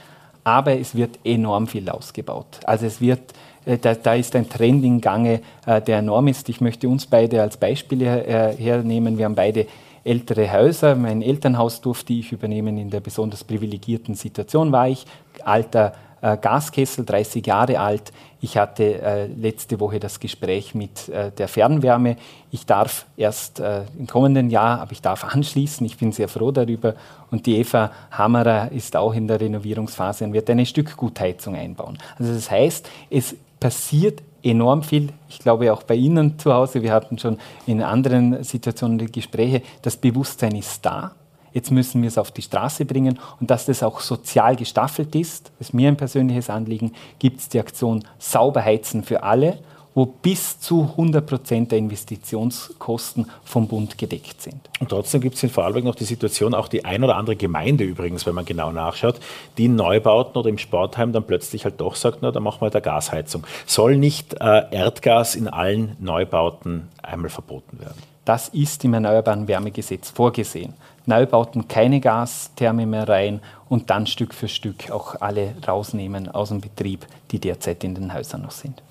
aber 0.45 0.79
es 0.79 0.95
wird 0.95 1.19
enorm 1.25 1.67
viel 1.67 1.89
ausgebaut. 1.89 2.61
Also 2.65 2.87
es 2.87 3.01
wird, 3.01 3.21
äh, 3.65 3.79
da, 3.79 3.95
da 3.95 4.15
ist 4.15 4.35
ein 4.37 4.49
Trend 4.49 4.85
in 4.85 5.01
Gange, 5.01 5.41
äh, 5.67 5.81
der 5.81 5.99
enorm 5.99 6.29
ist. 6.29 6.49
Ich 6.49 6.61
möchte 6.61 6.89
uns 6.89 7.07
beide 7.07 7.43
als 7.43 7.57
Beispiele 7.57 8.25
äh, 8.25 8.57
hernehmen. 8.57 9.19
Wir 9.19 9.27
haben 9.27 9.35
beide 9.35 9.67
ältere 10.05 10.53
Häuser. 10.53 10.97
Mein 10.97 11.23
Elternhaus 11.23 11.81
durfte 11.81 12.13
ich 12.13 12.33
übernehmen. 12.33 12.77
In 12.79 12.91
der 12.91 13.01
besonders 13.01 13.45
privilegierten 13.45 14.15
Situation 14.15 14.73
war 14.73 14.89
ich. 14.89 15.07
Alter 15.45 15.95
äh, 16.23 16.39
Gaskessel, 16.39 17.05
30 17.05 17.47
Jahre 17.47 17.79
alt. 17.79 18.13
Ich 18.41 18.57
hatte 18.57 19.01
äh, 19.03 19.27
letzte 19.27 19.79
Woche 19.79 20.01
das 20.01 20.19
Gespräch 20.19 20.75
mit 20.75 21.09
äh, 21.09 21.31
der 21.31 21.49
Fernwärme. 21.49 22.17
Ich 22.51 22.65
darf 22.65 23.07
erst 23.17 23.61
äh, 23.61 23.83
im 23.99 24.07
kommenden 24.07 24.49
Jahr, 24.49 24.81
aber 24.81 24.93
ich 24.93 25.03
darf 25.03 25.25
anschließen. 25.25 25.85
Ich 25.85 25.99
bin 25.99 26.13
sehr 26.13 26.29
froh 26.29 26.51
darüber. 26.51 26.95
Und 27.31 27.47
die 27.47 27.59
Eva 27.59 27.93
Hammerer 28.11 28.73
ist 28.73 28.97
auch 28.97 29.15
in 29.15 29.29
der 29.29 29.41
Renovierungsphase 29.41 30.25
und 30.25 30.33
wird 30.33 30.49
eine 30.49 30.65
Stückgutheizung 30.65 31.55
einbauen. 31.55 31.99
Also 32.19 32.33
das 32.33 32.51
heißt, 32.51 32.89
es 33.11 33.37
passiert 33.61 34.23
enorm 34.43 34.83
viel. 34.83 35.11
Ich 35.29 35.39
glaube 35.39 35.73
auch 35.73 35.83
bei 35.85 35.95
Ihnen 35.95 36.39
zu 36.39 36.53
Hause, 36.53 36.83
wir 36.83 36.93
hatten 36.93 37.19
schon 37.19 37.39
in 37.67 37.83
anderen 37.83 38.43
Situationen 38.43 39.11
Gespräche, 39.11 39.63
das 39.83 39.97
Bewusstsein 39.97 40.57
ist 40.57 40.85
da. 40.85 41.13
Jetzt 41.53 41.71
müssen 41.71 42.03
wir 42.03 42.09
es 42.09 42.19
auf 42.19 42.31
die 42.31 42.43
Straße 42.43 42.85
bringen 42.85 43.19
und 43.41 43.51
dass 43.51 43.67
das 43.67 43.83
auch 43.83 44.01
sozial 44.01 44.57
gestaffelt 44.57 45.15
ist, 45.15 45.53
das 45.59 45.69
ist 45.69 45.75
mir 45.75 45.88
ein 45.88 45.97
persönliches 45.97 46.51
Anliegen, 46.51 46.93
gibt 47.19 47.41
es 47.41 47.49
die 47.49 47.61
Aktion 47.61 48.05
Sauber 48.19 48.65
heizen 48.65 49.03
für 49.03 49.23
alle, 49.23 49.59
wo 49.95 50.07
bis 50.07 50.59
zu 50.59 50.83
100 50.83 51.27
Prozent 51.27 51.71
der 51.73 51.79
Investitionskosten 51.79 53.27
vom 53.45 53.69
Bund 53.69 53.99
gedeckt 53.99 54.41
sind. 54.41 54.61
Und 54.81 54.88
trotzdem 54.88 55.21
gibt 55.21 55.37
es 55.37 55.43
in 55.43 55.51
Vorarlberg 55.51 55.85
noch 55.85 55.95
die 55.95 56.05
Situation, 56.05 56.55
auch 56.55 56.69
die 56.69 56.85
ein 56.85 57.05
oder 57.05 57.17
andere 57.17 57.37
Gemeinde 57.37 57.85
übrigens, 57.85 58.27
wenn 58.27 58.35
man 58.35 58.45
genau 58.45 58.73
nachschaut, 58.73 59.21
die 59.59 59.67
in 59.67 59.77
Neubauten 59.77 60.38
oder 60.38 60.49
im 60.49 60.59
Sportheim 60.59 61.12
dann 61.12 61.25
plötzlich 61.25 61.65
halt 61.65 61.81
doch 61.81 61.95
sagt, 61.95 62.19
na, 62.23 62.31
dann 62.31 62.43
machen 62.43 62.61
wir 62.61 62.67
halt 62.67 62.77
eine 62.77 62.83
Gasheizung. 62.83 63.47
Soll 63.67 63.97
nicht 63.97 64.35
äh, 64.41 64.65
Erdgas 64.71 65.35
in 65.35 65.49
allen 65.49 65.97
Neubauten 66.01 66.88
einmal 67.03 67.31
verboten 67.31 67.79
werden? 67.81 67.99
Das 68.25 68.49
ist 68.49 68.85
im 68.85 68.95
Erneuerbaren 68.95 69.49
Wärmegesetz 69.49 70.11
vorgesehen. 70.11 70.75
Neubauten 71.07 71.69
keine 71.69 72.01
Gastherme 72.01 72.87
mehr 72.87 73.09
rein 73.09 73.41
und 73.69 73.91
dann 73.91 74.07
Stück 74.07 74.35
für 74.35 74.49
Stück 74.49 74.91
auch 74.91 75.21
alle 75.21 75.55
rausnehmen 75.67 76.29
aus 76.29 76.51
dem 76.51 76.61
Betrieb, 76.61 77.07
die 77.31 77.38
derzeit 77.38 77.85
in 77.85 77.95
den 77.95 78.15
Häusern 78.15 78.43
noch 78.43 78.51
sind. 78.51 78.83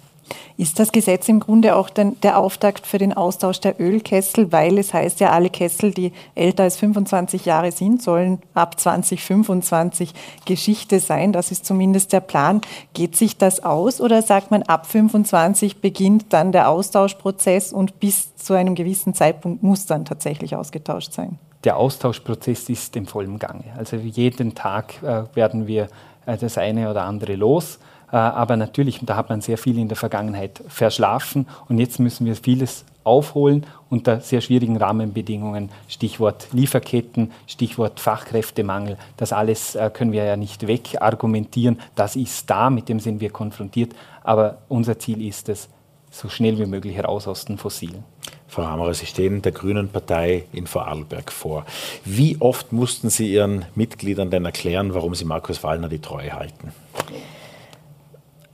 Ist 0.58 0.80
das 0.80 0.92
Gesetz 0.92 1.28
im 1.28 1.40
Grunde 1.40 1.76
auch 1.76 1.90
der 1.90 2.38
Auftakt 2.38 2.86
für 2.86 2.98
den 2.98 3.14
Austausch 3.14 3.60
der 3.60 3.80
Ölkessel, 3.80 4.52
weil 4.52 4.78
es 4.78 4.94
heißt 4.94 5.20
ja, 5.20 5.32
alle 5.32 5.50
Kessel, 5.50 5.92
die 5.92 6.14
älter 6.36 6.64
als 6.64 6.78
25 6.78 7.46
Jahre 7.46 7.72
sind, 7.72 8.02
sollen 8.02 8.40
ab 8.54 8.80
2025 8.80 10.14
Geschichte 10.46 11.00
sein. 11.00 11.34
Das 11.34 11.52
ist 11.52 11.66
zumindest 11.66 12.14
der 12.14 12.20
Plan. 12.20 12.62
Geht 12.94 13.16
sich 13.16 13.38
das 13.38 13.64
aus 13.64 14.02
oder 14.02 14.22
sagt 14.22 14.52
man, 14.52 14.64
ab 14.64 14.86
25 14.86 15.82
beginnt 15.82 16.26
dann 16.30 16.52
der 16.52 16.70
Austauschprozess 16.70 17.74
und 17.74 18.00
bis 18.00 18.36
zu 18.36 18.54
einem 18.54 18.76
gewissen 18.76 19.14
Zeitpunkt 19.14 19.64
muss 19.64 19.86
dann 19.86 20.06
tatsächlich 20.06 20.56
ausgetauscht 20.56 21.14
sein? 21.14 21.40
Der 21.64 21.78
Austauschprozess 21.78 22.70
ist 22.70 22.96
im 22.96 23.06
vollen 23.06 23.38
Gange. 23.38 23.66
Also 23.78 23.96
jeden 23.98 24.56
Tag 24.56 25.02
äh, 25.04 25.24
werden 25.36 25.68
wir 25.68 25.88
äh, 26.26 26.38
das 26.38 26.58
eine 26.58 26.90
oder 26.90 27.04
andere 27.04 27.36
los. 27.36 27.78
Äh, 28.12 28.16
aber 28.16 28.58
natürlich, 28.58 29.00
da 29.04 29.16
hat 29.16 29.30
man 29.30 29.42
sehr 29.42 29.58
viel 29.58 29.78
in 29.78 29.88
der 29.88 29.98
Vergangenheit 29.98 30.62
verschlafen 30.68 31.48
und 31.70 31.78
jetzt 31.78 32.00
müssen 32.00 32.26
wir 32.26 32.36
vieles 32.36 32.86
aufholen 33.04 33.66
unter 33.90 34.22
sehr 34.22 34.42
schwierigen 34.42 34.78
Rahmenbedingungen. 34.78 35.70
Stichwort 35.88 36.48
Lieferketten, 36.52 37.32
Stichwort 37.48 38.00
Fachkräftemangel. 38.00 38.98
Das 39.18 39.34
alles 39.34 39.76
äh, 39.76 39.90
können 39.94 40.12
wir 40.12 40.24
ja 40.24 40.38
nicht 40.38 40.68
wegargumentieren. 40.68 41.80
Das 41.96 42.16
ist 42.16 42.50
da, 42.50 42.70
mit 42.70 42.90
dem 42.90 43.00
sind 43.00 43.22
wir 43.22 43.30
konfrontiert. 43.30 43.94
Aber 44.24 44.60
unser 44.68 45.00
Ziel 45.00 45.26
ist 45.26 45.50
es, 45.50 45.70
so 46.10 46.28
schnell 46.28 46.60
wie 46.60 46.66
möglich 46.66 46.96
heraus 46.96 47.28
aus 47.28 47.46
den 47.46 47.58
Fossilen. 47.58 48.04
Frau 48.52 48.66
Hammerer, 48.66 48.94
Sie 48.94 49.06
stehen 49.06 49.42
der 49.42 49.54
Grünen 49.54 49.88
Partei 49.88 50.44
in 50.52 50.68
Vorarlberg 50.68 51.32
vor. 51.32 51.66
Wie 52.04 52.36
oft 52.42 52.74
mussten 52.74 53.10
Sie 53.10 53.32
Ihren 53.32 53.64
Mitgliedern 53.76 54.30
denn 54.30 54.44
erklären, 54.44 54.94
warum 54.94 55.16
Sie 55.16 55.24
Markus 55.24 55.64
Wallner 55.64 55.88
die 55.88 56.00
Treue 56.00 56.34
halten? 56.34 56.74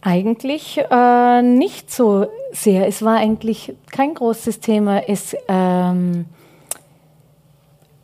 Eigentlich 0.02 0.78
äh, 0.78 1.42
nicht 1.42 1.92
so 1.92 2.28
sehr. 2.52 2.88
Es 2.88 3.02
war 3.02 3.18
eigentlich 3.18 3.74
kein 3.90 4.14
großes 4.14 4.60
Thema. 4.60 5.10
Es 5.10 5.36
ähm, 5.48 6.26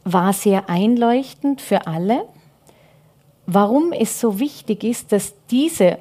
war 0.04 0.34
sehr 0.34 0.72
einleuchtend 0.72 1.62
für 1.62 1.86
alle, 1.86 2.26
warum 3.46 3.94
es 3.94 4.20
so 4.20 4.40
wichtig 4.40 4.84
ist, 4.84 5.12
dass 5.12 5.36
diese 5.52 6.00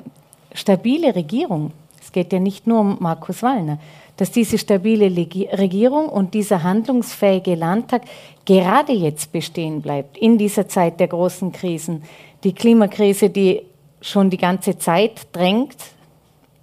stabile 0.54 1.14
Regierung, 1.14 1.72
es 2.00 2.12
geht 2.12 2.32
ja 2.32 2.40
nicht 2.40 2.66
nur 2.66 2.80
um 2.80 2.96
Markus 2.98 3.42
Wallner, 3.42 3.78
dass 4.22 4.30
diese 4.30 4.56
stabile 4.56 5.06
Regierung 5.10 6.08
und 6.08 6.32
dieser 6.32 6.62
handlungsfähige 6.62 7.56
Landtag 7.56 8.02
gerade 8.44 8.92
jetzt 8.92 9.32
bestehen 9.32 9.82
bleibt, 9.82 10.16
in 10.16 10.38
dieser 10.38 10.68
Zeit 10.68 11.00
der 11.00 11.08
großen 11.08 11.50
Krisen. 11.50 12.04
Die 12.44 12.52
Klimakrise, 12.52 13.30
die 13.30 13.62
schon 14.00 14.30
die 14.30 14.36
ganze 14.38 14.78
Zeit 14.78 15.26
drängt. 15.32 15.74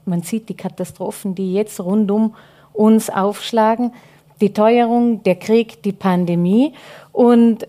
Man 0.05 0.21
sieht 0.21 0.47
die 0.47 0.53
Katastrophen, 0.53 1.35
die 1.35 1.53
jetzt 1.53 1.81
rund 1.81 2.09
um 2.11 2.33
uns 2.71 3.09
aufschlagen. 3.09 3.91
Die 4.39 4.53
Teuerung, 4.53 5.21
der 5.23 5.35
Krieg, 5.35 5.83
die 5.83 5.91
Pandemie. 5.91 6.71
Und 7.11 7.67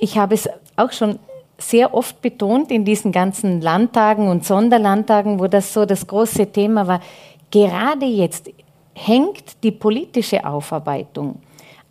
ich 0.00 0.18
habe 0.18 0.34
es 0.34 0.50
auch 0.76 0.92
schon 0.92 1.18
sehr 1.56 1.94
oft 1.94 2.20
betont 2.20 2.70
in 2.70 2.84
diesen 2.84 3.10
ganzen 3.10 3.62
Landtagen 3.62 4.28
und 4.28 4.44
Sonderlandtagen, 4.44 5.40
wo 5.40 5.46
das 5.46 5.72
so 5.72 5.86
das 5.86 6.06
große 6.06 6.52
Thema 6.52 6.86
war. 6.86 7.00
Gerade 7.50 8.04
jetzt 8.04 8.50
hängt 8.94 9.62
die 9.62 9.72
politische 9.72 10.46
Aufarbeitung 10.46 11.40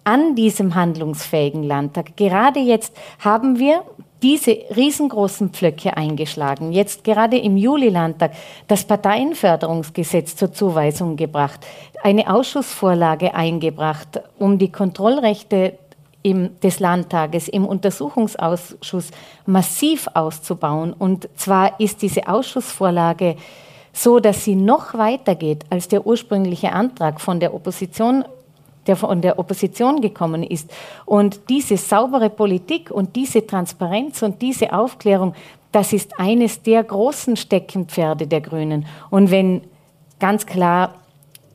an 0.04 0.36
diesem 0.36 0.76
handlungsfähigen 0.76 1.64
Landtag. 1.64 2.18
Gerade 2.18 2.60
jetzt 2.60 2.94
haben 3.20 3.60
wir 3.60 3.84
diese 4.22 4.58
riesengroßen 4.76 5.50
Pflöcke 5.50 5.96
eingeschlagen. 5.98 6.72
Jetzt 6.72 7.04
gerade 7.04 7.38
im 7.38 7.58
Juli-Landtag 7.58 8.32
das 8.68 8.86
Parteienförderungsgesetz 8.86 10.36
zur 10.36 10.54
Zuweisung 10.54 11.18
gebracht, 11.18 11.60
eine 12.04 12.34
Ausschussvorlage 12.34 13.36
eingebracht, 13.36 14.22
um 14.40 14.58
die 14.58 14.72
Kontrollrechte 14.72 15.78
im, 16.22 16.58
des 16.62 16.80
Landtages 16.80 17.50
im 17.50 17.66
Untersuchungsausschuss 17.66 19.12
massiv 19.46 20.08
auszubauen. 20.14 20.94
Und 20.94 21.28
zwar 21.36 21.80
ist 21.82 22.02
diese 22.02 22.28
Ausschussvorlage 22.28 23.36
so, 23.94 24.20
dass 24.20 24.44
sie 24.44 24.56
noch 24.56 24.96
weiter 24.96 25.36
geht 25.36 25.66
als 25.70 25.88
der 25.88 26.06
ursprüngliche 26.06 26.74
Antrag 26.74 27.22
von 27.22 27.40
der 27.40 27.54
Opposition 27.54 28.26
der 28.88 28.98
von 28.98 29.22
der 29.22 29.40
Opposition 29.40 30.02
gekommen 30.02 30.44
ist. 30.44 30.70
Und 31.06 31.40
diese 31.50 31.78
saubere 31.78 32.30
Politik 32.30 32.92
und 32.92 33.16
diese 33.16 33.48
Transparenz 33.48 34.22
und 34.24 34.42
diese 34.42 34.74
Aufklärung, 34.74 35.36
das 35.72 35.94
ist 35.94 36.20
eines 36.20 36.62
der 36.64 36.84
großen 36.84 37.38
Steckenpferde 37.38 38.28
der 38.28 38.42
Grünen. 38.42 38.86
Und 39.10 39.32
wenn 39.32 39.62
ganz 40.20 40.46
klar 40.46 40.96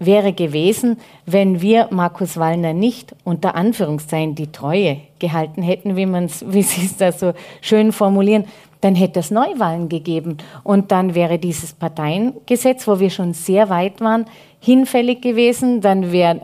wäre 0.01 0.33
gewesen, 0.33 0.98
wenn 1.27 1.61
wir 1.61 1.88
Markus 1.90 2.37
Wallner 2.37 2.72
nicht 2.72 3.14
unter 3.24 3.55
Anführungszeichen 3.55 4.35
die 4.35 4.53
Treue 4.53 4.98
gehalten 5.18 5.62
hätten, 5.62 5.96
wie, 5.96 6.07
wie 6.07 6.62
Sie 6.62 6.87
es 6.87 6.96
da 6.96 7.11
so 7.11 7.33
schön 7.61 7.92
formulieren, 7.92 8.44
dann 8.81 8.95
hätte 8.95 9.21
es 9.21 9.31
Neuwahlen 9.31 9.88
gegeben. 9.88 10.38
Und 10.62 10.93
dann 10.93 11.14
wäre 11.14 11.38
dieses 11.38 11.73
Parteiengesetz, 11.73 12.87
wo 12.87 13.01
wir 13.01 13.11
schon 13.11 13.35
sehr 13.35 13.69
weit 13.69 14.01
waren, 14.01 14.27
hinfällig 14.61 15.21
gewesen. 15.21 15.81
Dann 15.81 16.12
wäre, 16.12 16.41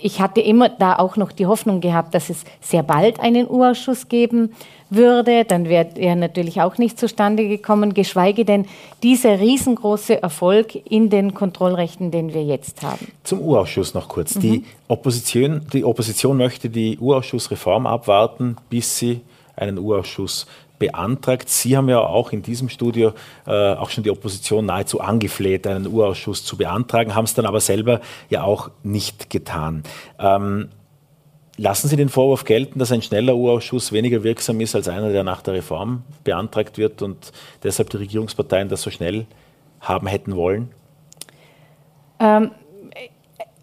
ich 0.00 0.20
hatte 0.20 0.40
immer 0.40 0.68
da 0.68 0.98
auch 0.98 1.16
noch 1.16 1.32
die 1.32 1.46
Hoffnung 1.46 1.80
gehabt, 1.80 2.14
dass 2.14 2.30
es 2.30 2.44
sehr 2.60 2.82
bald 2.82 3.20
einen 3.20 3.48
Urausschuss 3.48 4.08
geben 4.08 4.52
würde. 4.90 5.44
Dann 5.44 5.68
wäre 5.68 5.88
er 5.96 6.16
natürlich 6.16 6.60
auch 6.60 6.78
nicht 6.78 6.98
zustande 6.98 7.48
gekommen, 7.48 7.94
geschweige 7.94 8.44
denn 8.44 8.66
dieser 9.02 9.40
riesengroße 9.40 10.22
Erfolg 10.22 10.74
in 10.90 11.10
den 11.10 11.34
Kontrollrechten, 11.34 12.10
den 12.10 12.34
wir 12.34 12.44
jetzt 12.44 12.82
haben. 12.82 13.08
Zum 13.24 13.40
Urausschuss 13.40 13.94
noch 13.94 14.08
kurz. 14.08 14.36
Mhm. 14.36 14.40
Die, 14.40 14.64
Opposition, 14.88 15.66
die 15.72 15.84
Opposition 15.84 16.36
möchte 16.36 16.68
die 16.68 16.98
Urausschussreform 16.98 17.86
abwarten, 17.86 18.56
bis 18.70 18.98
sie 18.98 19.20
einen 19.56 19.78
Urausschuss 19.78 20.46
beantragt. 20.82 21.48
Sie 21.48 21.76
haben 21.76 21.88
ja 21.88 22.00
auch 22.00 22.32
in 22.32 22.42
diesem 22.42 22.68
Studio 22.68 23.12
äh, 23.46 23.74
auch 23.74 23.90
schon 23.90 24.02
die 24.02 24.10
Opposition 24.10 24.66
nahezu 24.66 25.00
angefleht, 25.00 25.64
einen 25.64 25.86
Urausschuss 25.86 26.44
zu 26.44 26.56
beantragen, 26.56 27.14
haben 27.14 27.24
es 27.24 27.34
dann 27.34 27.46
aber 27.46 27.60
selber 27.60 28.00
ja 28.30 28.42
auch 28.42 28.70
nicht 28.82 29.30
getan. 29.30 29.84
Ähm, 30.18 30.70
lassen 31.56 31.86
Sie 31.86 31.94
den 31.94 32.08
Vorwurf 32.08 32.44
gelten, 32.44 32.80
dass 32.80 32.90
ein 32.90 33.00
schneller 33.00 33.36
Urausschuss 33.36 33.92
weniger 33.92 34.24
wirksam 34.24 34.60
ist 34.60 34.74
als 34.74 34.88
einer, 34.88 35.12
der 35.12 35.22
nach 35.22 35.40
der 35.40 35.54
Reform 35.54 36.02
beantragt 36.24 36.78
wird 36.78 37.00
und 37.00 37.30
deshalb 37.62 37.90
die 37.90 37.98
Regierungsparteien 37.98 38.68
das 38.68 38.82
so 38.82 38.90
schnell 38.90 39.26
haben 39.80 40.08
hätten 40.08 40.34
wollen? 40.34 40.70
Ähm, 42.18 42.50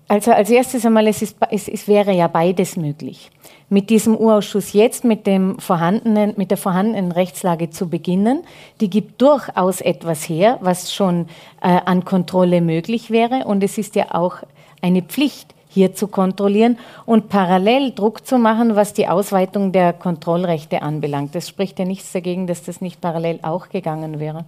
also 0.09 0.31
als 0.31 0.49
erstes 0.49 0.85
einmal, 0.85 1.07
es, 1.07 1.21
ist, 1.21 1.37
es, 1.49 1.67
es 1.69 1.87
wäre 1.87 2.11
ja 2.11 2.27
beides 2.27 2.75
möglich 2.75 3.31
mit 3.69 3.89
diesem 3.89 4.17
Urausschuss 4.17 4.73
jetzt 4.73 5.03
mit, 5.03 5.27
dem 5.27 5.59
vorhandenen, 5.59 6.33
mit 6.37 6.49
der 6.49 6.57
vorhandenen 6.57 7.11
Rechtslage 7.11 7.69
zu 7.69 7.87
beginnen. 7.87 8.43
Die 8.81 8.89
gibt 8.89 9.21
durchaus 9.21 9.79
etwas 9.81 10.27
her, 10.27 10.57
was 10.61 10.93
schon 10.93 11.27
äh, 11.61 11.79
an 11.85 12.03
Kontrolle 12.03 12.61
möglich 12.61 13.11
wäre. 13.11 13.45
Und 13.45 13.63
es 13.63 13.77
ist 13.77 13.95
ja 13.95 14.15
auch 14.15 14.37
eine 14.81 15.03
Pflicht, 15.03 15.53
hier 15.71 15.93
zu 15.93 16.07
kontrollieren 16.07 16.79
und 17.05 17.29
parallel 17.29 17.91
Druck 17.91 18.25
zu 18.25 18.39
machen, 18.39 18.75
was 18.75 18.93
die 18.93 19.07
Ausweitung 19.07 19.71
der 19.71 19.93
Kontrollrechte 19.93 20.81
anbelangt. 20.81 21.35
Es 21.35 21.47
spricht 21.47 21.77
ja 21.77 21.85
nichts 21.85 22.11
dagegen, 22.11 22.47
dass 22.47 22.63
das 22.63 22.81
nicht 22.81 22.99
parallel 23.01 23.37
auch 23.43 23.69
gegangen 23.69 24.19
wäre. 24.19 24.45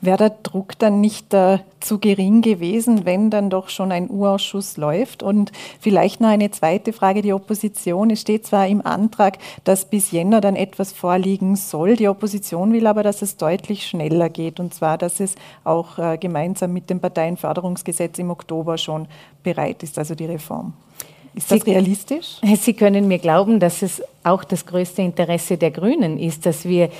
Wäre 0.00 0.18
der 0.18 0.30
Druck 0.42 0.78
dann 0.78 1.00
nicht 1.00 1.32
äh, 1.32 1.58
zu 1.80 1.98
gering 1.98 2.42
gewesen, 2.42 3.04
wenn 3.04 3.30
dann 3.30 3.50
doch 3.50 3.68
schon 3.68 3.92
ein 3.92 4.10
U-Ausschuss 4.10 4.76
läuft? 4.76 5.22
Und 5.22 5.52
vielleicht 5.80 6.20
noch 6.20 6.28
eine 6.28 6.50
zweite 6.50 6.92
Frage. 6.92 7.22
Die 7.22 7.32
Opposition, 7.32 8.10
es 8.10 8.20
steht 8.20 8.46
zwar 8.46 8.66
im 8.68 8.84
Antrag, 8.84 9.38
dass 9.64 9.84
bis 9.84 10.10
Jänner 10.10 10.40
dann 10.40 10.56
etwas 10.56 10.92
vorliegen 10.92 11.56
soll. 11.56 11.96
Die 11.96 12.08
Opposition 12.08 12.72
will 12.72 12.86
aber, 12.86 13.02
dass 13.02 13.22
es 13.22 13.36
deutlich 13.36 13.86
schneller 13.86 14.28
geht. 14.28 14.60
Und 14.60 14.74
zwar, 14.74 14.98
dass 14.98 15.20
es 15.20 15.34
auch 15.64 15.98
äh, 15.98 16.18
gemeinsam 16.18 16.72
mit 16.72 16.90
dem 16.90 17.00
Parteienförderungsgesetz 17.00 18.18
im 18.18 18.30
Oktober 18.30 18.78
schon 18.78 19.06
bereit 19.42 19.82
ist, 19.82 19.98
also 19.98 20.14
die 20.14 20.26
Reform. 20.26 20.74
Ist 21.34 21.50
das 21.50 21.66
realistisch? 21.66 22.40
Sie 22.60 22.74
können 22.74 23.08
mir 23.08 23.18
glauben, 23.18 23.58
dass 23.58 23.80
es 23.80 24.02
auch 24.22 24.44
das 24.44 24.66
größte 24.66 25.00
Interesse 25.00 25.56
der 25.56 25.70
Grünen 25.70 26.18
ist, 26.18 26.44
dass 26.44 26.66
wir 26.66 26.90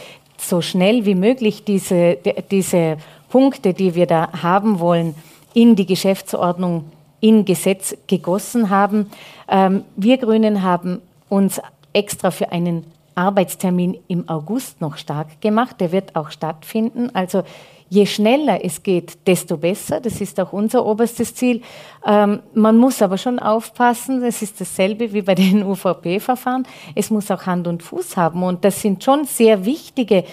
so 0.43 0.61
schnell 0.61 1.05
wie 1.07 1.15
möglich 1.15 1.65
diese, 1.65 2.19
diese 2.51 2.99
Punkte, 3.29 3.75
die 3.75 3.95
wir 3.95 4.07
da 4.07 4.43
haben 4.43 4.81
wollen, 4.81 5.15
in 5.55 5.77
die 5.77 5.87
Geschäftsordnung, 5.87 6.85
in 7.21 7.45
Gesetz 7.45 7.97
gegossen 8.07 8.71
haben. 8.71 9.11
Ähm, 9.49 9.85
wir 9.97 10.19
Grünen 10.19 10.63
haben 10.63 11.01
uns 11.29 11.61
extra 11.93 12.31
für 12.31 12.53
einen 12.53 12.85
Arbeitstermin 13.15 13.99
im 14.09 14.29
August 14.29 14.81
noch 14.81 14.97
stark 14.97 15.41
gemacht. 15.41 15.77
Der 15.81 15.93
wird 15.93 16.17
auch 16.17 16.31
stattfinden. 16.31 17.11
Also 17.15 17.45
je 17.93 18.07
schneller 18.07 18.65
es 18.65 18.83
geht, 18.83 19.27
desto 19.27 19.59
besser. 19.59 20.01
Das 20.01 20.23
ist 20.23 20.41
auch 20.41 20.55
unser 20.55 20.87
oberstes 20.87 21.35
Ziel. 21.35 21.61
Ähm, 22.07 22.41
man 22.55 22.79
muss 22.79 23.03
aber 23.03 23.19
schon 23.19 23.39
aufpassen, 23.39 24.23
es 24.23 24.41
ist 24.41 24.59
dasselbe 24.63 25.13
wie 25.13 25.21
bei 25.21 25.35
den 25.35 25.63
UVP-Verfahren. 25.71 26.67
Es 26.95 27.11
muss 27.11 27.31
auch 27.31 27.45
Hand 27.45 27.67
und 27.69 27.83
Fuß 27.83 28.17
haben. 28.17 28.43
Und 28.45 28.65
das 28.65 28.81
sind 28.81 29.05
schon 29.05 29.27
sehr 29.27 29.67
wichtige 29.67 30.25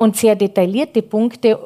und 0.00 0.16
sehr 0.16 0.34
detaillierte 0.34 1.02
Punkte, 1.02 1.60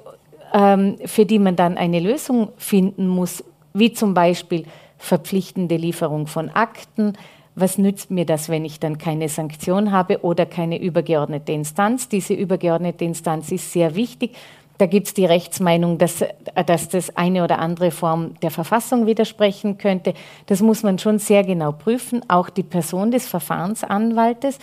ähm, 0.53 0.99
für 1.07 1.25
die 1.25 1.39
man 1.39 1.57
dann 1.57 1.79
eine 1.79 2.01
Lösung 2.01 2.51
finden 2.59 3.09
muss 3.09 3.43
wie 3.73 3.95
zum 3.95 4.13
Beispiel 4.13 4.65
verpflichtende 4.99 5.77
Lieferung 5.77 6.27
von 6.27 6.51
Akten. 6.51 7.15
Was 7.55 7.79
nützt 7.79 8.11
mir 8.11 8.27
das, 8.27 8.49
wenn 8.49 8.65
ich 8.65 8.79
dann 8.79 8.99
keine 8.99 9.29
Sanktion 9.29 9.91
habe 9.91 10.23
oder 10.23 10.45
keine 10.45 10.81
übergeordnete 10.81 11.53
Instanz? 11.53 12.09
Diese 12.09 12.35
übergeordnete 12.35 13.05
Instanz 13.05 13.51
ist 13.53 13.73
sehr 13.73 13.95
wichtig. 13.95 14.33
Da 14.81 14.87
gibt 14.87 15.09
es 15.09 15.15
die 15.15 15.27
Rechtsmeinung, 15.27 15.99
dass, 15.99 16.25
dass 16.67 16.89
das 16.89 17.15
eine 17.15 17.45
oder 17.45 17.59
andere 17.59 17.91
Form 17.91 18.35
der 18.41 18.51
Verfassung 18.51 19.07
widersprechen 19.07 19.77
könnte. 19.77 20.15
Das 20.47 20.63
muss 20.63 20.83
man 20.83 20.99
schon 20.99 21.19
sehr 21.19 21.45
genau 21.45 21.73
prüfen. 21.73 22.23
Auch 22.29 22.49
die 22.49 22.63
Person 22.63 23.11
des 23.11 23.29
Verfahrensanwaltes 23.29 24.59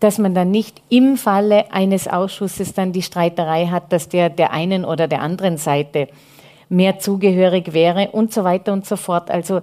dass 0.00 0.18
man 0.18 0.32
dann 0.32 0.52
nicht 0.52 0.80
im 0.90 1.16
Falle 1.16 1.72
eines 1.72 2.06
Ausschusses 2.06 2.72
dann 2.72 2.92
die 2.92 3.02
Streiterei 3.02 3.66
hat, 3.66 3.92
dass 3.92 4.08
der 4.08 4.30
der 4.30 4.52
einen 4.52 4.84
oder 4.84 5.08
der 5.08 5.22
anderen 5.22 5.56
Seite 5.56 6.06
mehr 6.68 7.00
zugehörig 7.00 7.72
wäre 7.72 8.10
und 8.12 8.32
so 8.32 8.44
weiter 8.44 8.72
und 8.72 8.86
so 8.86 8.94
fort. 8.94 9.28
Also 9.28 9.60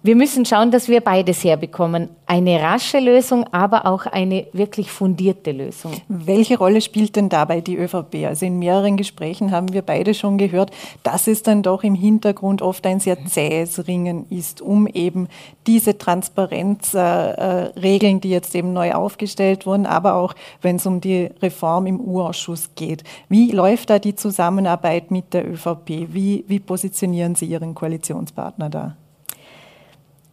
wir 0.00 0.14
müssen 0.14 0.44
schauen, 0.44 0.70
dass 0.70 0.86
wir 0.86 1.00
beides 1.00 1.42
herbekommen. 1.42 2.08
Eine 2.24 2.62
rasche 2.62 3.00
Lösung, 3.00 3.44
aber 3.52 3.84
auch 3.84 4.06
eine 4.06 4.46
wirklich 4.52 4.92
fundierte 4.92 5.50
Lösung. 5.50 5.90
Welche 6.06 6.56
Rolle 6.56 6.80
spielt 6.80 7.16
denn 7.16 7.28
dabei 7.28 7.60
die 7.60 7.76
ÖVP? 7.76 8.26
Also 8.26 8.46
in 8.46 8.60
mehreren 8.60 8.96
Gesprächen 8.96 9.50
haben 9.50 9.72
wir 9.72 9.82
beide 9.82 10.14
schon 10.14 10.38
gehört, 10.38 10.70
dass 11.02 11.26
es 11.26 11.42
dann 11.42 11.64
doch 11.64 11.82
im 11.82 11.96
Hintergrund 11.96 12.62
oft 12.62 12.86
ein 12.86 13.00
sehr 13.00 13.26
zähes 13.26 13.88
Ringen 13.88 14.24
ist, 14.30 14.62
um 14.62 14.86
eben 14.86 15.26
diese 15.66 15.98
Transparenzregeln, 15.98 18.16
äh, 18.16 18.20
die 18.20 18.30
jetzt 18.30 18.54
eben 18.54 18.72
neu 18.72 18.92
aufgestellt 18.92 19.66
wurden, 19.66 19.84
aber 19.84 20.14
auch 20.14 20.34
wenn 20.62 20.76
es 20.76 20.86
um 20.86 21.00
die 21.00 21.28
Reform 21.42 21.86
im 21.86 22.00
U-Ausschuss 22.00 22.70
geht. 22.76 23.02
Wie 23.28 23.50
läuft 23.50 23.90
da 23.90 23.98
die 23.98 24.14
Zusammenarbeit 24.14 25.10
mit 25.10 25.34
der 25.34 25.50
ÖVP? 25.50 26.06
Wie, 26.12 26.44
wie 26.46 26.60
positionieren 26.60 27.34
Sie 27.34 27.46
Ihren 27.46 27.74
Koalitionspartner 27.74 28.70
da? 28.70 28.96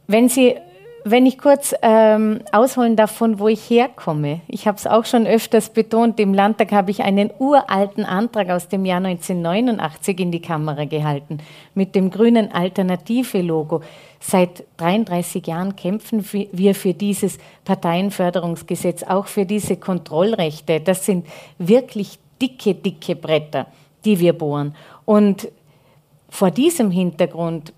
Wenn 0.08 0.30
Sie 0.30 0.56
wenn 1.08 1.28
ich 1.28 1.38
kurz 1.38 1.76
ähm, 1.84 2.40
ausholen 2.52 2.96
darf, 2.96 3.12
von 3.12 3.38
wo 3.38 3.48
ich 3.48 3.70
herkomme. 3.70 4.42
Ich 4.48 4.68
habe 4.68 4.78
es 4.78 4.88
auch 4.88 5.06
schon 5.06 5.28
öfters 5.28 5.70
betont, 5.70 6.20
im 6.20 6.34
Landtag 6.34 6.72
habe 6.72 6.90
ich 6.90 7.04
einen 7.04 7.30
uralten 7.38 8.04
Antrag 8.06 8.50
aus 8.50 8.70
dem 8.70 8.86
Jahr 8.86 8.98
1989 8.98 10.20
in 10.20 10.32
die 10.32 10.42
Kamera 10.42 10.86
gehalten 10.86 11.38
mit 11.76 11.94
dem 11.94 12.10
grünen 12.10 12.52
Alternative-Logo. 12.52 13.82
Seit 14.20 14.64
33 14.78 15.46
Jahren 15.46 15.76
kämpfen 15.76 16.26
wir 16.32 16.74
für 16.74 16.96
dieses 16.96 17.38
Parteienförderungsgesetz, 17.66 19.04
auch 19.04 19.28
für 19.28 19.46
diese 19.46 19.78
Kontrollrechte. 19.78 20.80
Das 20.80 21.06
sind 21.06 21.28
wirklich 21.60 22.18
dicke, 22.42 22.74
dicke 22.74 23.16
Bretter, 23.16 23.68
die 24.06 24.20
wir 24.20 24.34
bohren. 24.34 24.74
Und 25.06 25.50
vor 26.30 26.50
diesem 26.50 26.90
Hintergrund 26.90 27.74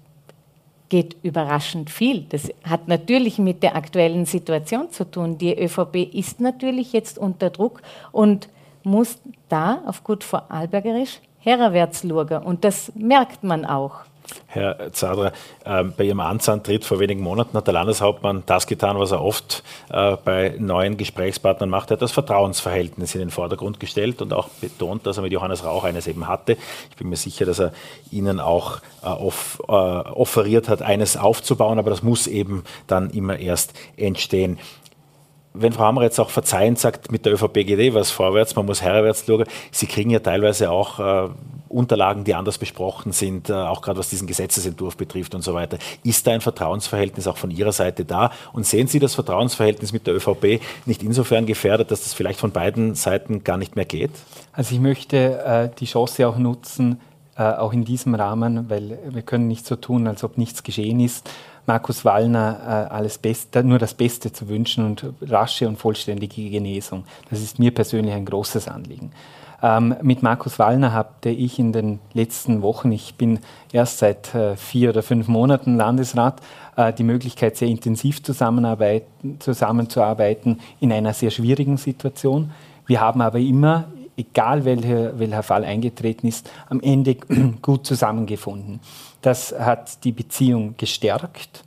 geht 0.90 1.18
überraschend 1.24 1.90
viel. 1.90 2.22
Das 2.30 2.50
hat 2.64 2.88
natürlich 2.88 3.40
mit 3.40 3.64
der 3.64 3.76
aktuellen 3.76 4.26
Situation 4.26 4.92
zu 4.92 5.10
tun. 5.10 5.38
Die 5.38 5.58
ÖVP 5.58 6.14
ist 6.14 6.40
natürlich 6.40 6.94
jetzt 6.94 7.18
unter 7.18 7.50
Druck 7.50 7.82
und 8.12 8.50
muss 8.84 9.20
da 9.50 9.82
auf 9.86 10.04
gut 10.04 10.24
Vorarlbergerisch 10.24 11.20
herwärts 11.40 12.02
schauen. 12.08 12.44
Und 12.44 12.64
das 12.64 12.92
merkt 12.96 13.44
man 13.44 13.66
auch. 13.66 14.02
Herr 14.48 14.92
Zadra, 14.94 15.32
äh, 15.66 15.84
bei 15.84 16.06
Ihrem 16.06 16.20
Amtsantritt 16.20 16.86
vor 16.86 17.00
wenigen 17.00 17.22
Monaten 17.22 17.56
hat 17.58 17.68
der 17.68 17.74
Landeshauptmann 17.74 18.44
das 18.46 18.68
getan, 18.68 18.98
was 18.98 19.12
er 19.12 19.22
oft 19.22 19.64
äh, 19.90 20.18
bei 20.24 20.56
neuen 20.58 20.98
Gesprächspartnern 20.98 21.70
macht. 21.70 21.92
Er 21.92 21.96
hat 21.96 22.02
das 22.02 22.12
Vertrauensverhältnis 22.12 23.14
in 23.16 23.20
den 23.20 23.30
Vordergrund 23.30 23.80
gestellt 23.80 24.22
und 24.22 24.34
auch 24.34 24.50
betont, 24.62 25.06
dass 25.06 25.18
er 25.18 25.24
mit 25.24 25.32
Johannes 25.32 25.64
Rauch 25.64 25.84
eines 25.84 26.08
eben 26.08 26.28
hatte. 26.28 26.58
Ich 26.90 26.96
bin 26.98 27.10
mir 27.10 27.16
sicher, 27.18 27.46
dass 27.46 27.60
er 27.60 27.72
Ihnen 28.12 28.40
auch 28.40 28.80
äh, 29.04 29.08
off, 29.08 29.62
äh, 29.68 29.72
offeriert 29.72 30.70
hat, 30.70 30.82
eines 30.82 31.18
aufzubauen, 31.18 31.80
aber 31.80 31.90
das 31.90 32.04
muss 32.04 32.28
eben 32.28 32.64
dann 32.88 33.10
immer 33.10 33.38
erst 33.38 33.74
entstehen 33.98 34.60
wenn 35.62 35.74
Frau 35.74 35.86
Hammer 35.86 36.04
jetzt 36.04 36.20
auch 36.20 36.30
verzeihend 36.30 36.80
sagt, 36.80 37.12
mit 37.12 37.26
der 37.26 37.34
ÖVP 37.34 37.54
geht 37.54 37.80
eh 37.80 37.94
was 37.94 38.12
vorwärts, 38.12 38.56
man 38.56 38.66
muss 38.66 38.82
herwärts 38.82 39.26
schauen, 39.26 39.46
Sie 39.72 39.88
kriegen 39.88 40.10
ja 40.10 40.20
teilweise 40.20 40.72
auch 40.72 41.00
äh, 41.00 41.30
Unterlagen, 41.70 42.24
die 42.24 42.34
anders 42.34 42.58
besprochen 42.58 43.12
sind, 43.12 43.50
äh, 43.50 43.54
auch 43.54 43.82
gerade 43.82 44.00
was 44.00 44.10
diesen 44.10 44.28
Gesetzesentwurf 44.28 44.98
betrifft 44.98 45.36
und 45.36 45.42
so 45.42 45.54
weiter. 45.54 45.78
Ist 46.04 46.26
da 46.28 46.32
ein 46.32 46.42
Vertrauensverhältnis 46.42 47.28
auch 47.28 47.38
von 47.38 47.52
Ihrer 47.52 47.72
Seite 47.72 48.06
da? 48.06 48.32
Und 48.54 48.66
sehen 48.66 48.88
Sie 48.88 49.00
das 49.00 49.16
Vertrauensverhältnis 49.16 49.94
mit 49.94 50.08
der 50.08 50.16
ÖVP 50.16 50.62
nicht 50.86 51.04
insofern 51.04 51.46
gefährdet, 51.46 51.92
dass 51.92 52.04
das 52.04 52.14
vielleicht 52.14 52.40
von 52.40 52.52
beiden 52.52 52.96
Seiten 52.96 53.44
gar 53.44 53.58
nicht 53.58 53.76
mehr 53.76 53.86
geht? 53.86 54.12
Also 54.54 54.76
ich 54.76 54.82
möchte 54.82 55.44
äh, 55.44 55.70
die 55.80 55.86
Chance 55.86 56.28
auch 56.28 56.38
nutzen, 56.38 57.00
äh, 57.38 57.44
auch 57.44 57.74
in 57.74 57.84
diesem 57.86 58.16
Rahmen, 58.16 58.70
weil 58.70 59.00
wir 59.10 59.22
können 59.22 59.48
nicht 59.48 59.66
so 59.66 59.76
tun, 59.76 60.08
als 60.08 60.24
ob 60.24 60.38
nichts 60.38 60.64
geschehen 60.64 61.00
ist, 61.00 61.30
Markus 61.68 62.06
Wallner 62.06 62.60
äh, 62.66 62.94
alles 62.94 63.18
Beste, 63.18 63.62
nur 63.64 63.78
das 63.78 63.94
Beste 63.94 64.32
zu 64.32 64.48
wünschen 64.48 64.86
und 64.86 65.06
rasche 65.22 65.68
und 65.68 65.78
vollständige 65.78 66.50
Genesung. 66.50 67.04
Das 67.30 67.42
ist 67.42 67.60
mir 67.60 67.74
persönlich 67.74 68.14
ein 68.14 68.26
großes 68.26 68.70
Anliegen. 68.70 69.12
Ähm, 69.62 69.96
mit 70.02 70.24
Markus 70.24 70.60
Wallner 70.60 70.94
hatte 70.94 71.30
ich 71.30 71.60
in 71.60 71.74
den 71.74 72.00
letzten 72.14 72.62
Wochen, 72.62 72.92
ich 72.92 73.16
bin 73.16 73.40
erst 73.74 73.98
seit 73.98 74.34
äh, 74.34 74.56
vier 74.56 74.92
oder 74.92 75.04
fünf 75.04 75.28
Monaten 75.28 75.76
Landesrat, 75.76 76.40
äh, 76.78 76.94
die 76.94 77.04
Möglichkeit, 77.04 77.58
sehr 77.58 77.68
intensiv 77.68 78.24
zusammenzuarbeiten 78.24 80.62
in 80.80 80.94
einer 80.94 81.14
sehr 81.14 81.32
schwierigen 81.32 81.76
Situation. 81.78 82.52
Wir 82.86 83.02
haben 83.02 83.20
aber 83.20 83.40
immer, 83.40 83.90
egal 84.16 84.64
welcher, 84.64 85.20
welcher 85.20 85.44
Fall 85.44 85.66
eingetreten 85.66 86.28
ist, 86.28 86.50
am 86.70 86.80
Ende 86.80 87.18
gut 87.62 87.86
zusammengefunden. 87.86 88.80
Das 89.28 89.54
hat 89.60 90.06
die 90.06 90.14
Beziehung 90.14 90.76
gestärkt. 90.78 91.66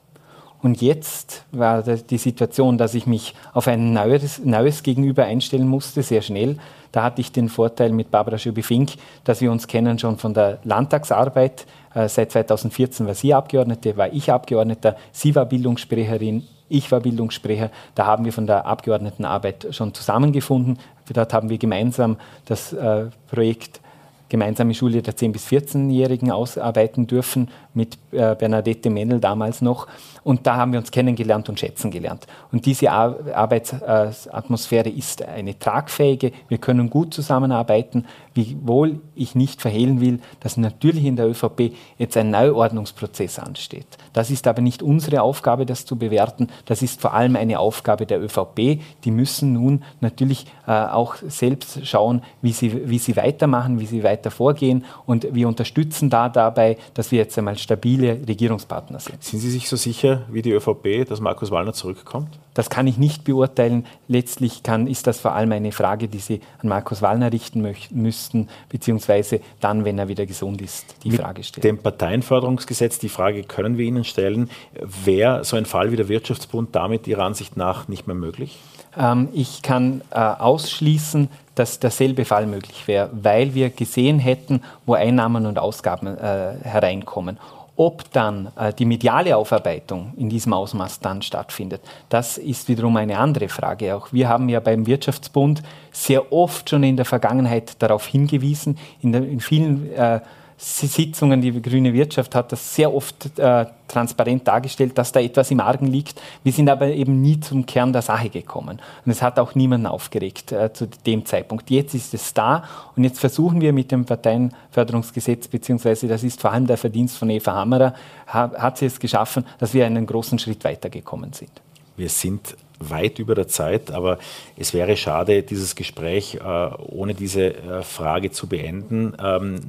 Und 0.62 0.80
jetzt 0.80 1.44
war 1.52 1.82
die 1.82 2.16
Situation, 2.16 2.78
dass 2.78 2.94
ich 2.94 3.06
mich 3.06 3.34
auf 3.52 3.68
ein 3.68 3.92
neues, 3.92 4.42
neues 4.42 4.82
Gegenüber 4.82 5.24
einstellen 5.24 5.68
musste, 5.68 6.02
sehr 6.02 6.22
schnell. 6.22 6.56
Da 6.90 7.02
hatte 7.02 7.20
ich 7.20 7.32
den 7.32 7.50
Vorteil 7.50 7.92
mit 7.92 8.10
Barbara 8.10 8.38
Schöbi-Fink, 8.38 8.92
dass 9.24 9.42
wir 9.42 9.52
uns 9.52 9.66
kennen 9.66 9.98
schon 9.98 10.16
von 10.16 10.32
der 10.32 10.58
Landtagsarbeit. 10.64 11.66
Äh, 11.94 12.08
seit 12.08 12.32
2014 12.32 13.06
war 13.06 13.14
sie 13.14 13.34
Abgeordnete, 13.34 13.94
war 13.98 14.10
ich 14.10 14.32
Abgeordneter, 14.32 14.96
sie 15.12 15.34
war 15.34 15.44
Bildungssprecherin, 15.44 16.44
ich 16.70 16.90
war 16.90 17.00
Bildungssprecher. 17.00 17.70
Da 17.94 18.06
haben 18.06 18.24
wir 18.24 18.32
von 18.32 18.46
der 18.46 18.64
Abgeordnetenarbeit 18.64 19.66
schon 19.72 19.92
zusammengefunden. 19.92 20.78
Dort 21.12 21.34
haben 21.34 21.50
wir 21.50 21.58
gemeinsam 21.58 22.16
das 22.46 22.72
äh, 22.72 23.10
Projekt 23.30 23.82
gemeinsame 24.30 24.72
Schule 24.72 25.02
der 25.02 25.14
10- 25.14 25.32
bis 25.32 25.46
14-Jährigen 25.46 26.30
ausarbeiten 26.30 27.06
dürfen, 27.06 27.50
mit 27.74 27.98
äh, 28.12 28.34
Bernadette 28.34 28.90
Mennel 28.90 29.20
damals 29.20 29.62
noch. 29.62 29.86
Und 30.22 30.46
da 30.46 30.56
haben 30.56 30.72
wir 30.72 30.78
uns 30.78 30.90
kennengelernt 30.90 31.48
und 31.48 31.58
schätzen 31.58 31.90
gelernt. 31.90 32.26
Und 32.52 32.66
diese 32.66 32.90
Ar 32.90 33.16
Arbeitsatmosphäre 33.34 34.88
ist 34.88 35.22
eine 35.22 35.58
tragfähige. 35.58 36.32
Wir 36.48 36.58
können 36.58 36.90
gut 36.90 37.14
zusammenarbeiten, 37.14 38.06
wiewohl 38.34 39.00
ich 39.14 39.34
nicht 39.34 39.60
verhehlen 39.60 40.00
will, 40.00 40.20
dass 40.40 40.56
natürlich 40.56 41.04
in 41.04 41.16
der 41.16 41.28
ÖVP 41.28 41.72
jetzt 41.98 42.16
ein 42.16 42.30
Neuordnungsprozess 42.30 43.38
ansteht. 43.38 43.86
Das 44.12 44.30
ist 44.30 44.46
aber 44.46 44.62
nicht 44.62 44.82
unsere 44.82 45.22
Aufgabe, 45.22 45.66
das 45.66 45.86
zu 45.86 45.96
bewerten. 45.96 46.48
Das 46.66 46.82
ist 46.82 47.00
vor 47.00 47.14
allem 47.14 47.36
eine 47.36 47.58
Aufgabe 47.58 48.06
der 48.06 48.20
ÖVP. 48.20 48.80
Die 49.04 49.10
müssen 49.10 49.52
nun 49.52 49.84
natürlich 50.00 50.46
äh, 50.66 50.72
auch 50.72 51.16
selbst 51.26 51.86
schauen, 51.86 52.22
wie 52.42 52.52
sie, 52.52 52.88
wie 52.88 52.98
sie 52.98 53.16
weitermachen, 53.16 53.80
wie 53.80 53.86
sie 53.86 54.02
weiter 54.02 54.30
vorgehen. 54.30 54.84
Und 55.06 55.34
wir 55.34 55.48
unterstützen 55.48 56.10
da 56.10 56.28
dabei, 56.28 56.76
dass 56.94 57.10
wir 57.10 57.18
jetzt 57.18 57.38
einmal 57.38 57.56
stabile 57.60 58.20
Regierungspartner 58.26 58.98
sind. 58.98 59.22
Sind 59.22 59.40
Sie 59.40 59.50
sich 59.50 59.68
so 59.68 59.76
sicher 59.76 60.22
wie 60.30 60.42
die 60.42 60.52
ÖVP, 60.52 61.08
dass 61.08 61.20
Markus 61.20 61.50
Wallner 61.50 61.72
zurückkommt? 61.72 62.38
Das 62.60 62.68
kann 62.68 62.86
ich 62.86 62.98
nicht 62.98 63.24
beurteilen. 63.24 63.86
Letztlich 64.06 64.62
kann, 64.62 64.86
ist 64.86 65.06
das 65.06 65.18
vor 65.18 65.32
allem 65.32 65.50
eine 65.52 65.72
Frage, 65.72 66.08
die 66.08 66.18
Sie 66.18 66.42
an 66.62 66.68
Markus 66.68 67.00
Wallner 67.00 67.32
richten 67.32 67.66
müssten, 67.90 68.50
beziehungsweise 68.68 69.40
dann, 69.60 69.86
wenn 69.86 69.96
er 69.98 70.08
wieder 70.08 70.26
gesund 70.26 70.60
ist, 70.60 70.94
die 71.02 71.08
Mit 71.08 71.22
Frage 71.22 71.42
stellen. 71.42 71.62
Dem 71.62 71.78
Parteienförderungsgesetz, 71.78 72.98
die 72.98 73.08
Frage 73.08 73.44
können 73.44 73.78
wir 73.78 73.86
Ihnen 73.86 74.04
stellen, 74.04 74.50
wäre 74.74 75.42
so 75.42 75.56
ein 75.56 75.64
Fall 75.64 75.90
wie 75.90 75.96
der 75.96 76.10
Wirtschaftsbund 76.10 76.76
damit 76.76 77.06
Ihrer 77.06 77.22
Ansicht 77.22 77.56
nach 77.56 77.88
nicht 77.88 78.06
mehr 78.06 78.14
möglich? 78.14 78.58
Ähm, 78.94 79.30
ich 79.32 79.62
kann 79.62 80.02
äh, 80.10 80.18
ausschließen, 80.18 81.30
dass 81.54 81.80
derselbe 81.80 82.26
Fall 82.26 82.46
möglich 82.46 82.86
wäre, 82.86 83.08
weil 83.10 83.54
wir 83.54 83.70
gesehen 83.70 84.18
hätten, 84.18 84.62
wo 84.84 84.92
Einnahmen 84.92 85.46
und 85.46 85.58
Ausgaben 85.58 86.08
äh, 86.08 86.56
hereinkommen. 86.62 87.38
Ob 87.80 88.12
dann 88.12 88.52
äh, 88.56 88.74
die 88.74 88.84
mediale 88.84 89.34
Aufarbeitung 89.38 90.12
in 90.18 90.28
diesem 90.28 90.52
Ausmaß 90.52 91.00
dann 91.00 91.22
stattfindet, 91.22 91.80
das 92.10 92.36
ist 92.36 92.68
wiederum 92.68 92.94
eine 92.98 93.16
andere 93.16 93.48
Frage. 93.48 93.96
Auch 93.96 94.12
wir 94.12 94.28
haben 94.28 94.50
ja 94.50 94.60
beim 94.60 94.86
Wirtschaftsbund 94.86 95.62
sehr 95.90 96.30
oft 96.30 96.68
schon 96.68 96.82
in 96.82 96.98
der 96.98 97.06
Vergangenheit 97.06 97.82
darauf 97.82 98.06
hingewiesen, 98.06 98.76
in, 99.00 99.12
der, 99.12 99.22
in 99.22 99.40
vielen 99.40 99.90
äh, 99.94 100.20
Sitzungen, 100.62 101.40
die 101.40 101.62
grüne 101.62 101.94
Wirtschaft 101.94 102.34
hat 102.34 102.52
das 102.52 102.74
sehr 102.74 102.92
oft 102.92 103.38
äh, 103.38 103.64
transparent 103.88 104.46
dargestellt, 104.46 104.98
dass 104.98 105.10
da 105.10 105.18
etwas 105.18 105.50
im 105.50 105.58
Argen 105.60 105.86
liegt. 105.86 106.20
Wir 106.42 106.52
sind 106.52 106.68
aber 106.68 106.88
eben 106.88 107.22
nie 107.22 107.40
zum 107.40 107.64
Kern 107.64 107.94
der 107.94 108.02
Sache 108.02 108.28
gekommen. 108.28 108.78
Und 109.06 109.10
es 109.10 109.22
hat 109.22 109.38
auch 109.38 109.54
niemanden 109.54 109.86
aufgeregt 109.86 110.52
äh, 110.52 110.70
zu 110.70 110.86
dem 111.06 111.24
Zeitpunkt. 111.24 111.70
Jetzt 111.70 111.94
ist 111.94 112.12
es 112.12 112.34
da 112.34 112.64
und 112.94 113.04
jetzt 113.04 113.20
versuchen 113.20 113.62
wir 113.62 113.72
mit 113.72 113.90
dem 113.90 114.04
Parteienförderungsgesetz, 114.04 115.48
beziehungsweise 115.48 116.08
das 116.08 116.22
ist 116.22 116.42
vor 116.42 116.52
allem 116.52 116.66
der 116.66 116.76
Verdienst 116.76 117.16
von 117.16 117.30
Eva 117.30 117.54
Hammerer, 117.54 117.94
ha, 118.26 118.52
hat 118.58 118.76
sie 118.76 118.86
es 118.86 119.00
geschaffen, 119.00 119.46
dass 119.58 119.72
wir 119.72 119.86
einen 119.86 120.04
großen 120.04 120.38
Schritt 120.38 120.62
weitergekommen 120.64 121.32
sind. 121.32 121.52
Wir 121.96 122.10
sind 122.10 122.54
weit 122.80 123.18
über 123.18 123.34
der 123.34 123.46
Zeit, 123.46 123.90
aber 123.90 124.18
es 124.56 124.74
wäre 124.74 124.96
schade, 124.96 125.42
dieses 125.42 125.76
Gespräch 125.76 126.36
äh, 126.36 126.70
ohne 126.78 127.14
diese 127.14 127.54
äh, 127.54 127.82
Frage 127.82 128.30
zu 128.30 128.46
beenden. 128.48 129.14
Ähm, 129.22 129.60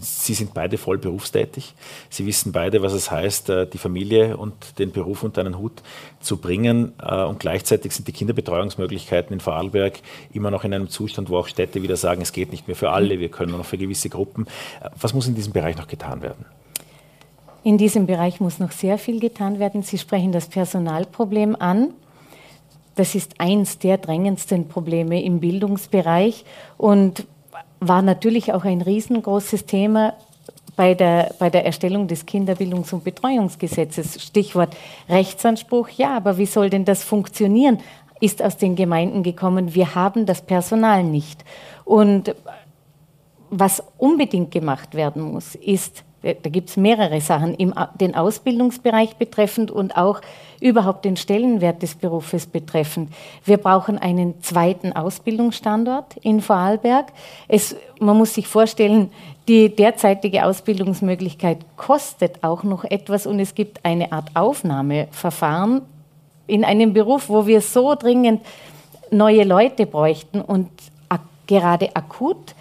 Sie 0.00 0.34
sind 0.34 0.54
beide 0.54 0.78
voll 0.78 0.98
berufstätig. 0.98 1.74
Sie 2.08 2.24
wissen 2.24 2.52
beide, 2.52 2.82
was 2.82 2.92
es 2.92 3.10
heißt, 3.10 3.50
äh, 3.50 3.66
die 3.66 3.78
Familie 3.78 4.36
und 4.36 4.78
den 4.78 4.92
Beruf 4.92 5.24
unter 5.24 5.40
einen 5.40 5.58
Hut 5.58 5.82
zu 6.20 6.36
bringen. 6.36 6.92
Und 6.98 7.40
gleichzeitig 7.40 7.92
sind 7.92 8.06
die 8.06 8.12
Kinderbetreuungsmöglichkeiten 8.12 9.32
in 9.32 9.40
Vorarlberg 9.40 10.00
immer 10.32 10.50
noch 10.50 10.64
in 10.64 10.74
einem 10.74 10.88
Zustand, 10.88 11.30
wo 11.30 11.38
auch 11.38 11.48
Städte 11.48 11.82
wieder 11.82 11.96
sagen, 11.96 12.22
es 12.22 12.32
geht 12.32 12.52
nicht 12.52 12.68
mehr 12.68 12.76
für 12.76 12.90
alle, 12.90 13.18
wir 13.18 13.28
können 13.28 13.50
nur 13.50 13.58
noch 13.58 13.66
für 13.66 13.78
gewisse 13.78 14.08
Gruppen. 14.08 14.46
Was 15.00 15.14
muss 15.14 15.26
in 15.26 15.34
diesem 15.34 15.52
Bereich 15.52 15.76
noch 15.76 15.86
getan 15.86 16.22
werden? 16.22 16.44
In 17.64 17.76
diesem 17.76 18.06
Bereich 18.06 18.40
muss 18.40 18.58
noch 18.58 18.72
sehr 18.72 18.98
viel 18.98 19.20
getan 19.20 19.58
werden. 19.58 19.82
Sie 19.82 19.98
sprechen 19.98 20.32
das 20.32 20.48
Personalproblem 20.48 21.56
an. 21.58 21.92
Das 22.98 23.14
ist 23.14 23.40
eins 23.40 23.78
der 23.78 23.96
drängendsten 23.96 24.66
Probleme 24.66 25.22
im 25.22 25.38
Bildungsbereich 25.38 26.44
und 26.76 27.28
war 27.78 28.02
natürlich 28.02 28.52
auch 28.52 28.64
ein 28.64 28.80
riesengroßes 28.80 29.66
Thema 29.66 30.14
bei 30.74 30.94
der, 30.94 31.32
bei 31.38 31.48
der 31.48 31.64
Erstellung 31.64 32.08
des 32.08 32.26
Kinderbildungs- 32.26 32.92
und 32.92 33.04
Betreuungsgesetzes. 33.04 34.20
Stichwort 34.20 34.76
Rechtsanspruch. 35.08 35.90
Ja, 35.90 36.16
aber 36.16 36.38
wie 36.38 36.46
soll 36.46 36.70
denn 36.70 36.84
das 36.84 37.04
funktionieren? 37.04 37.78
Ist 38.20 38.42
aus 38.42 38.56
den 38.56 38.74
Gemeinden 38.74 39.22
gekommen, 39.22 39.76
wir 39.76 39.94
haben 39.94 40.26
das 40.26 40.42
Personal 40.42 41.04
nicht. 41.04 41.44
Und 41.84 42.34
was 43.48 43.80
unbedingt 43.96 44.50
gemacht 44.50 44.96
werden 44.96 45.22
muss, 45.22 45.54
ist 45.54 46.02
da 46.22 46.50
gibt 46.50 46.70
es 46.70 46.76
mehrere 46.76 47.20
Sachen, 47.20 47.54
im, 47.54 47.74
den 48.00 48.14
Ausbildungsbereich 48.14 49.16
betreffend 49.16 49.70
und 49.70 49.96
auch 49.96 50.20
überhaupt 50.60 51.04
den 51.04 51.16
Stellenwert 51.16 51.82
des 51.82 51.94
Berufes 51.94 52.46
betreffend. 52.46 53.12
Wir 53.44 53.58
brauchen 53.58 53.98
einen 53.98 54.42
zweiten 54.42 54.92
Ausbildungsstandort 54.92 56.16
in 56.22 56.40
Vorarlberg. 56.40 57.12
Es, 57.46 57.76
man 58.00 58.16
muss 58.16 58.34
sich 58.34 58.48
vorstellen, 58.48 59.10
die 59.46 59.74
derzeitige 59.74 60.44
Ausbildungsmöglichkeit 60.44 61.58
kostet 61.76 62.42
auch 62.42 62.64
noch 62.64 62.84
etwas 62.84 63.26
und 63.26 63.38
es 63.38 63.54
gibt 63.54 63.84
eine 63.84 64.12
Art 64.12 64.30
Aufnahmeverfahren 64.34 65.82
in 66.46 66.64
einem 66.64 66.92
Beruf, 66.92 67.28
wo 67.28 67.46
wir 67.46 67.60
so 67.60 67.94
dringend 67.94 68.42
neue 69.10 69.44
Leute 69.44 69.86
bräuchten 69.86 70.40
und 70.40 70.68
gerade 71.48 71.96
akut 71.96 72.54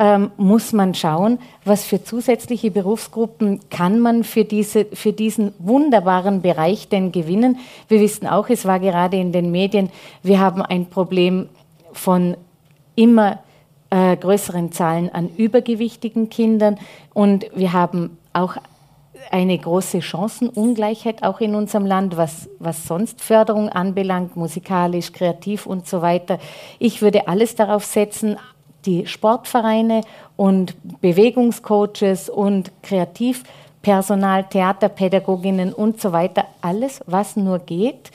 ähm, 0.00 0.30
muss 0.38 0.72
man 0.72 0.94
schauen, 0.94 1.38
was 1.66 1.84
für 1.84 2.02
zusätzliche 2.02 2.70
Berufsgruppen 2.70 3.60
kann 3.68 4.00
man 4.00 4.24
für, 4.24 4.46
diese, 4.46 4.86
für 4.86 5.12
diesen 5.12 5.52
wunderbaren 5.58 6.40
Bereich 6.40 6.88
denn 6.88 7.12
gewinnen. 7.12 7.58
Wir 7.86 8.00
wissen 8.00 8.26
auch, 8.26 8.48
es 8.48 8.64
war 8.64 8.80
gerade 8.80 9.18
in 9.18 9.30
den 9.30 9.50
Medien, 9.50 9.90
wir 10.22 10.40
haben 10.40 10.62
ein 10.62 10.86
Problem 10.86 11.50
von 11.92 12.34
immer 12.96 13.40
äh, 13.90 14.16
größeren 14.16 14.72
Zahlen 14.72 15.10
an 15.10 15.28
übergewichtigen 15.36 16.30
Kindern 16.30 16.78
und 17.12 17.44
wir 17.54 17.74
haben 17.74 18.16
auch 18.32 18.56
eine 19.30 19.58
große 19.58 20.00
Chancenungleichheit 20.00 21.22
auch 21.22 21.40
in 21.40 21.54
unserem 21.54 21.84
Land, 21.84 22.16
was, 22.16 22.48
was 22.58 22.86
sonst 22.86 23.20
Förderung 23.20 23.68
anbelangt, 23.68 24.34
musikalisch, 24.34 25.12
kreativ 25.12 25.66
und 25.66 25.86
so 25.86 26.00
weiter. 26.00 26.38
Ich 26.78 27.02
würde 27.02 27.28
alles 27.28 27.54
darauf 27.54 27.84
setzen, 27.84 28.38
die 28.86 29.06
Sportvereine 29.06 30.02
und 30.36 30.74
Bewegungscoaches 31.00 32.28
und 32.28 32.72
Kreativpersonal, 32.82 34.44
Theaterpädagoginnen 34.44 35.72
und 35.72 36.00
so 36.00 36.12
weiter, 36.12 36.46
alles, 36.60 37.00
was 37.06 37.36
nur 37.36 37.58
geht, 37.58 38.10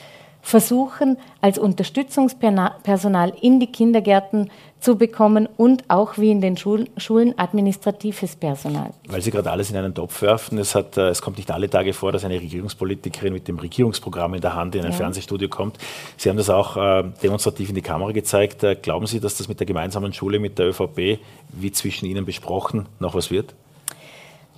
versuchen, 0.46 1.18
als 1.40 1.58
Unterstützungspersonal 1.58 3.32
in 3.40 3.58
die 3.58 3.66
Kindergärten 3.66 4.48
zu 4.78 4.96
bekommen 4.96 5.48
und 5.56 5.82
auch 5.88 6.18
wie 6.18 6.30
in 6.30 6.40
den 6.40 6.56
Schulen, 6.56 6.88
Schulen 6.98 7.36
administratives 7.36 8.36
Personal. 8.36 8.90
Weil 9.08 9.22
Sie 9.22 9.32
gerade 9.32 9.50
alles 9.50 9.70
in 9.70 9.76
einen 9.76 9.92
Topf 9.92 10.22
werfen, 10.22 10.58
es, 10.58 10.76
hat, 10.76 10.96
äh, 10.96 11.08
es 11.08 11.20
kommt 11.20 11.38
nicht 11.38 11.50
alle 11.50 11.68
Tage 11.68 11.92
vor, 11.92 12.12
dass 12.12 12.24
eine 12.24 12.40
Regierungspolitikerin 12.40 13.32
mit 13.32 13.48
dem 13.48 13.58
Regierungsprogramm 13.58 14.34
in 14.34 14.40
der 14.40 14.54
Hand 14.54 14.76
in 14.76 14.84
ein 14.84 14.92
ja. 14.92 14.96
Fernsehstudio 14.96 15.48
kommt. 15.48 15.78
Sie 16.16 16.28
haben 16.28 16.36
das 16.36 16.48
auch 16.48 16.76
äh, 16.76 17.02
demonstrativ 17.20 17.70
in 17.70 17.74
die 17.74 17.82
Kamera 17.82 18.12
gezeigt. 18.12 18.62
Äh, 18.62 18.76
glauben 18.76 19.08
Sie, 19.08 19.18
dass 19.18 19.36
das 19.36 19.48
mit 19.48 19.58
der 19.58 19.66
gemeinsamen 19.66 20.12
Schule, 20.12 20.38
mit 20.38 20.60
der 20.60 20.68
ÖVP, 20.68 21.18
wie 21.48 21.72
zwischen 21.72 22.06
Ihnen 22.06 22.24
besprochen, 22.24 22.86
noch 23.00 23.16
was 23.16 23.32
wird? 23.32 23.52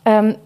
Ähm, 0.05 0.37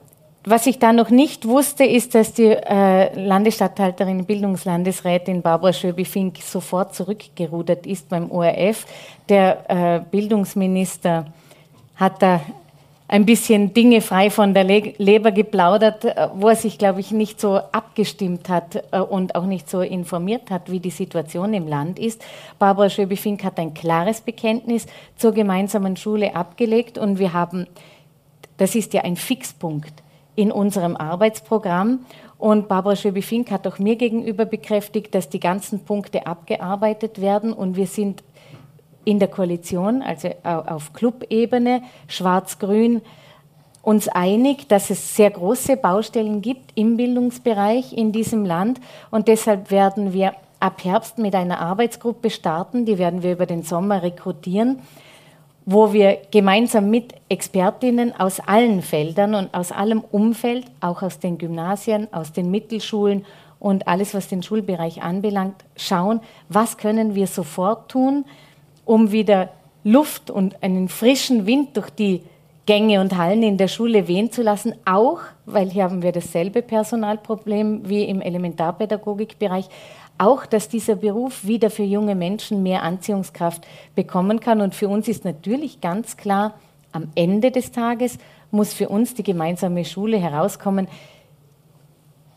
was 0.45 0.67
ich 0.67 0.81
da 0.81 0.93
noch 0.93 1.11
nicht 1.11 1.47
wusste, 1.47 1.85
ist, 1.85 2.17
dass 2.17 2.33
die 2.33 2.47
äh, 2.47 3.15
Landesstatthalterin, 3.19 4.25
Bildungslandesrätin 4.25 5.41
Barbara 5.41 5.73
Schöbi-Fink 5.73 6.39
sofort 6.43 6.95
zurückgerudert 6.95 7.87
ist 7.87 8.09
beim 8.09 8.31
ORF. 8.31 8.87
Der 9.29 9.71
äh, 9.71 10.01
Bildungsminister 10.11 11.27
hat 11.95 12.23
da 12.23 12.41
ein 13.07 13.25
bisschen 13.25 13.73
Dinge 13.73 14.01
frei 14.01 14.31
von 14.31 14.53
der 14.53 14.65
Le 14.65 14.95
Leber 14.99 15.31
geplaudert, 15.31 16.07
äh, 16.07 16.29
wo 16.35 16.49
er 16.49 16.57
sich, 16.57 16.77
glaube 16.77 16.99
ich, 16.99 17.13
nicht 17.13 17.41
so 17.41 17.59
abgestimmt 17.71 18.49
hat 18.49 18.83
äh, 18.91 18.99
und 18.99 19.37
auch 19.37 19.47
nicht 19.47 19.71
so 19.71 19.81
informiert 19.81 20.51
hat, 20.51 20.73
wie 20.73 20.81
die 20.81 20.91
Situation 20.91 21.55
im 21.55 21.69
Land 21.69 22.01
ist. 22.01 22.21
Barbara 22.59 22.91
Schöbi-Fink 22.91 23.45
hat 23.45 23.61
ein 23.61 23.75
klares 23.75 24.21
Bekenntnis 24.21 24.87
zur 25.17 25.31
gemeinsamen 25.33 25.97
Schule 25.97 26.35
abgelegt 26.35 26.99
und 26.99 27.21
wir 27.21 27.33
haben, 27.33 27.69
das 28.57 28.75
ist 28.75 28.93
ja 28.93 29.03
ein 29.03 29.15
Fixpunkt 29.15 30.02
in 30.37 30.53
unserem 30.53 30.97
Arbeitsprogramm. 30.97 32.01
Und 32.39 32.69
Barbara 32.69 32.97
Schöbi-Fink 32.97 33.51
hat 33.51 33.67
auch 33.67 33.79
mir 33.79 33.97
gegenüber 33.97 34.45
bekräftigt, 34.45 35.15
dass 35.15 35.29
die 35.29 35.41
ganzen 35.41 35.85
Punkte 35.85 36.27
abgearbeitet 36.27 37.21
werden 37.21 37.53
und 37.53 37.77
wir 37.77 37.87
sind 37.87 38.25
in 39.05 39.19
der 39.19 39.29
Koalition, 39.29 40.03
also 40.03 40.29
auf 40.45 40.93
Clubebene, 40.93 41.83
schwarz-grün, 42.09 43.01
uns 43.83 44.09
einig, 44.09 44.69
dass 44.69 44.91
es 44.91 45.17
sehr 45.17 45.31
große 45.31 45.77
Baustellen 45.77 46.41
gibt 46.41 46.71
im 46.77 46.97
Bildungsbereich 46.97 47.93
in 47.93 48.13
diesem 48.13 48.45
Land. 48.45 48.81
Und 49.11 49.27
deshalb 49.27 49.73
werden 49.73 50.13
wir 50.13 50.35
ab 50.61 50.85
Herbst 50.85 51.19
mit 51.19 51.35
einer 51.35 51.59
Arbeitsgruppe 51.59 52.31
starten, 52.31 52.85
die 52.85 52.99
werden 52.99 53.25
wir 53.25 53.33
über 53.33 53.47
den 53.47 53.65
Sommer 53.65 54.03
rekrutieren 54.03 54.79
wo 55.65 55.93
wir 55.93 56.19
gemeinsam 56.31 56.91
mit 56.91 57.15
Expertinnen 57.29 58.19
aus 58.19 58.41
allen 58.41 58.83
Feldern 58.83 59.35
und 59.35 59.55
aus 59.55 59.73
allem 59.73 60.03
Umfeld, 60.11 60.67
auch 60.81 61.03
aus 61.03 61.19
den 61.19 61.39
Gymnasien, 61.39 62.09
aus 62.13 62.33
den 62.33 62.51
Mittelschulen 62.51 63.25
und 63.61 63.87
alles, 63.87 64.13
was 64.13 64.29
den 64.29 64.43
Schulbereich 64.43 65.03
anbelangt, 65.03 65.65
schauen, 65.77 66.21
was 66.49 66.79
können 66.79 67.15
wir 67.15 67.29
sofort 67.29 67.91
tun, 67.91 68.25
um 68.85 69.13
wieder 69.13 69.51
Luft 69.85 70.31
und 70.31 70.63
einen 70.63 70.89
frischen 70.89 71.47
Wind 71.47 71.77
durch 71.77 71.91
die 71.91 72.23
Gänge 72.67 73.01
und 73.01 73.17
Hallen 73.17 73.43
in 73.43 73.57
der 73.57 73.69
Schule 73.69 74.07
wehen 74.07 74.31
zu 74.31 74.43
lassen, 74.43 74.75
auch, 74.85 75.21
weil 75.47 75.69
hier 75.71 75.85
haben 75.85 76.03
wir 76.03 76.13
dasselbe 76.13 76.63
Personalproblem 76.63 77.89
wie 77.89 78.05
im 78.05 78.21
Elementarpädagogikbereich, 78.21 79.69
auch, 80.23 80.47
dass 80.47 80.69
dieser 80.69 80.97
Beruf 80.97 81.47
wieder 81.47 81.71
für 81.71 81.83
junge 81.83 82.15
Menschen 82.15 82.63
mehr 82.63 82.83
Anziehungskraft 82.83 83.67
bekommen 83.95 84.41
kann. 84.41 84.61
Und 84.61 84.75
für 84.75 84.89
uns 84.89 85.09
ist 85.09 85.25
natürlich 85.25 85.81
ganz 85.81 86.17
klar, 86.17 86.55
am 86.93 87.09
Ende 87.15 87.51
des 87.51 87.73
Tages 87.73 88.19
muss 88.51 88.73
für 88.73 88.89
uns 88.89 89.15
die 89.15 89.23
gemeinsame 89.23 89.85
Schule 89.85 90.19
herauskommen. 90.19 90.89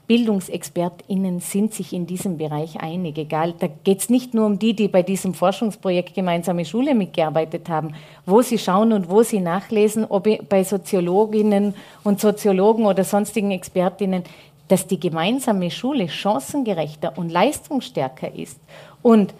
BildungsexpertInnen 0.07 1.39
sind 1.39 1.73
sich 1.73 1.91
in 1.91 2.05
diesem 2.05 2.37
Bereich 2.37 2.79
einig. 2.79 3.17
Egal, 3.17 3.55
da 3.57 3.67
geht 3.67 3.99
es 3.99 4.09
nicht 4.09 4.33
nur 4.33 4.45
um 4.45 4.59
die, 4.59 4.75
die 4.75 4.87
bei 4.87 5.01
diesem 5.01 5.33
Forschungsprojekt 5.33 6.13
Gemeinsame 6.13 6.63
Schule 6.63 6.93
mitgearbeitet 6.93 7.69
haben, 7.69 7.95
wo 8.25 8.41
sie 8.41 8.59
schauen 8.59 8.93
und 8.93 9.09
wo 9.09 9.23
sie 9.23 9.39
nachlesen, 9.39 10.05
ob 10.05 10.27
bei 10.47 10.63
Soziologinnen 10.63 11.73
und 12.03 12.19
Soziologen 12.19 12.85
oder 12.85 13.03
sonstigen 13.03 13.51
ExpertInnen 13.51 14.23
dass 14.67 14.87
die 14.87 14.99
gemeinsame 14.99 15.69
Schule 15.71 16.07
chancengerechter 16.09 17.17
und 17.17 17.31
leistungsstärker 17.31 18.33
ist 18.33 18.59
und 19.01 19.33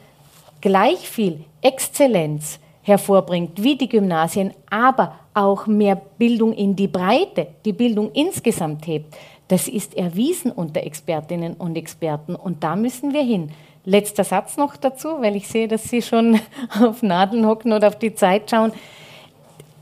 gleich 0.61 1.09
viel 1.09 1.43
Exzellenz 1.61 2.59
hervorbringt 2.83 3.63
wie 3.63 3.75
die 3.75 3.89
Gymnasien, 3.89 4.53
aber 4.69 5.15
auch 5.33 5.65
mehr 5.67 5.95
Bildung 5.95 6.53
in 6.53 6.75
die 6.75 6.87
Breite, 6.87 7.47
die 7.65 7.73
Bildung 7.73 8.11
insgesamt 8.13 8.85
hebt, 8.85 9.15
das 9.47 9.67
ist 9.67 9.95
erwiesen 9.95 10.51
unter 10.51 10.81
Expertinnen 10.81 11.53
und 11.53 11.75
Experten 11.75 12.35
und 12.35 12.63
da 12.63 12.75
müssen 12.75 13.13
wir 13.13 13.21
hin. 13.21 13.51
Letzter 13.83 14.23
Satz 14.23 14.57
noch 14.57 14.75
dazu, 14.77 15.21
weil 15.21 15.35
ich 15.35 15.47
sehe, 15.47 15.67
dass 15.67 15.83
Sie 15.83 16.01
schon 16.01 16.39
auf 16.81 17.03
Nadeln 17.03 17.45
hocken 17.45 17.71
oder 17.71 17.89
auf 17.89 17.99
die 17.99 18.15
Zeit 18.15 18.49
schauen. 18.49 18.71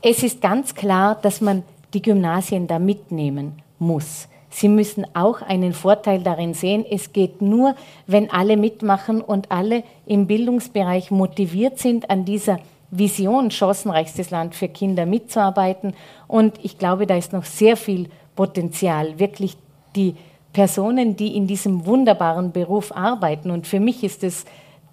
Es 0.02 0.22
ist 0.22 0.42
ganz 0.42 0.74
klar, 0.74 1.14
dass 1.22 1.40
man 1.40 1.62
die 1.94 2.02
Gymnasien 2.02 2.66
da 2.66 2.78
mitnehmen 2.78 3.62
muss. 3.78 4.28
Sie 4.54 4.68
müssen 4.68 5.04
auch 5.14 5.42
einen 5.42 5.72
Vorteil 5.72 6.22
darin 6.22 6.54
sehen. 6.54 6.84
Es 6.88 7.12
geht 7.12 7.42
nur, 7.42 7.74
wenn 8.06 8.30
alle 8.30 8.56
mitmachen 8.56 9.20
und 9.20 9.50
alle 9.50 9.82
im 10.06 10.28
Bildungsbereich 10.28 11.10
motiviert 11.10 11.80
sind, 11.80 12.08
an 12.08 12.24
dieser 12.24 12.60
Vision 12.92 13.50
chancenreichstes 13.50 14.30
Land 14.30 14.54
für 14.54 14.68
Kinder 14.68 15.06
mitzuarbeiten. 15.06 15.94
Und 16.28 16.52
ich 16.62 16.78
glaube, 16.78 17.08
da 17.08 17.16
ist 17.16 17.32
noch 17.32 17.44
sehr 17.44 17.76
viel 17.76 18.08
Potenzial, 18.36 19.18
wirklich 19.18 19.56
die 19.96 20.14
Personen, 20.52 21.16
die 21.16 21.36
in 21.36 21.48
diesem 21.48 21.84
wunderbaren 21.84 22.52
Beruf 22.52 22.92
arbeiten. 22.94 23.50
Und 23.50 23.66
für 23.66 23.80
mich 23.80 24.04
ist 24.04 24.22
es 24.22 24.44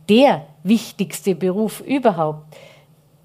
der 0.10 0.42
wichtigste 0.64 1.36
Beruf 1.36 1.82
überhaupt. 1.82 2.58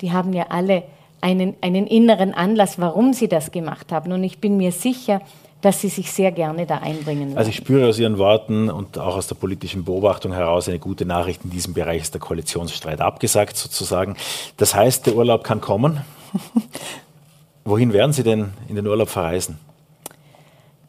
Die 0.02 0.12
haben 0.12 0.34
ja 0.34 0.48
alle 0.50 0.82
einen, 1.22 1.54
einen 1.62 1.86
inneren 1.86 2.34
Anlass, 2.34 2.78
warum 2.78 3.14
sie 3.14 3.28
das 3.28 3.52
gemacht 3.52 3.90
haben. 3.90 4.12
Und 4.12 4.22
ich 4.22 4.38
bin 4.38 4.58
mir 4.58 4.72
sicher, 4.72 5.22
dass 5.60 5.80
Sie 5.80 5.88
sich 5.88 6.12
sehr 6.12 6.32
gerne 6.32 6.66
da 6.66 6.78
einbringen 6.78 7.28
werden. 7.28 7.38
Also 7.38 7.50
ich 7.50 7.56
spüre 7.56 7.88
aus 7.88 7.98
Ihren 7.98 8.18
Worten 8.18 8.70
und 8.70 8.98
auch 8.98 9.16
aus 9.16 9.26
der 9.26 9.34
politischen 9.36 9.84
Beobachtung 9.84 10.32
heraus 10.32 10.68
eine 10.68 10.78
gute 10.78 11.06
Nachricht. 11.06 11.44
In 11.44 11.50
diesem 11.50 11.74
Bereich 11.74 12.02
ist 12.02 12.14
der 12.14 12.20
Koalitionsstreit 12.20 13.00
abgesagt 13.00 13.56
sozusagen. 13.56 14.16
Das 14.56 14.74
heißt, 14.74 15.06
der 15.06 15.16
Urlaub 15.16 15.44
kann 15.44 15.60
kommen. 15.60 16.00
Wohin 17.64 17.92
werden 17.92 18.12
Sie 18.12 18.22
denn 18.22 18.52
in 18.68 18.76
den 18.76 18.86
Urlaub 18.86 19.08
verreisen? 19.08 19.58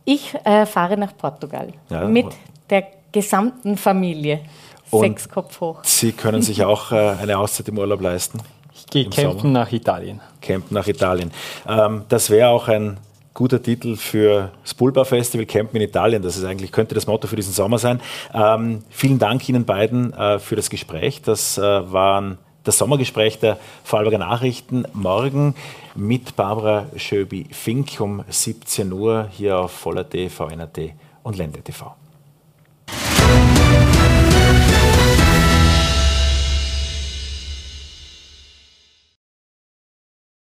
Ich 0.06 0.34
äh, 0.44 0.66
fahre 0.66 0.96
nach 0.98 1.18
Portugal 1.18 1.74
ja. 1.90 2.08
mit 2.08 2.28
der 2.70 2.88
gesamten 3.12 3.78
Familie. 3.78 4.42
Und 4.90 5.02
Sechs 5.02 5.28
Kopf 5.28 5.60
hoch. 5.60 5.80
Sie 5.84 6.14
können 6.14 6.42
sich 6.42 6.64
auch 6.64 6.92
äh, 6.94 7.16
eine 7.22 7.38
Auszeit 7.38 7.68
im 7.68 7.78
Urlaub 7.78 8.00
leisten? 8.00 8.40
Ich 8.74 8.86
gehe 8.86 9.10
campen 9.10 9.40
Sommer. 9.40 9.60
nach 9.60 9.72
Italien. 9.72 10.22
Campen 10.42 10.76
nach 10.76 10.88
Italien. 10.88 11.32
Ähm, 11.68 12.04
das 12.08 12.30
wäre 12.30 12.50
auch 12.50 12.68
ein 12.70 12.98
guter 13.38 13.62
Titel 13.62 13.98
für 13.98 14.52
das 14.64 14.74
Pulpa 14.74 15.06
Festival 15.06 15.46
Campen 15.46 15.78
in 15.78 15.84
Italien. 15.84 16.24
Das 16.24 16.38
ist 16.38 16.44
eigentlich, 16.44 16.72
könnte 16.72 16.96
das 16.96 17.06
Motto 17.06 17.28
für 17.28 17.36
diesen 17.36 17.54
Sommer 17.54 17.78
sein. 17.78 18.02
Ähm, 18.34 18.84
vielen 18.90 19.20
Dank 19.20 19.48
Ihnen 19.48 19.64
beiden 19.64 20.12
äh, 20.12 20.40
für 20.40 20.56
das 20.56 20.72
Gespräch. 20.72 21.22
Das 21.22 21.60
äh, 21.60 21.62
waren 21.62 22.40
das 22.64 22.80
Sommergespräch 22.80 23.38
der 23.38 23.60
Vorarlberger 23.84 24.18
Nachrichten 24.18 24.86
morgen 24.92 25.54
mit 25.94 26.36
Barbara 26.36 26.88
Schöbi-Fink 26.96 28.02
um 28.02 28.24
17 28.28 28.92
Uhr 28.92 29.30
hier 29.32 29.60
auf 29.60 29.72
Voller.t, 29.72 30.30
VNRT 30.30 30.94
und 31.22 31.38
Ländle 31.38 31.62
TV. 31.62 31.96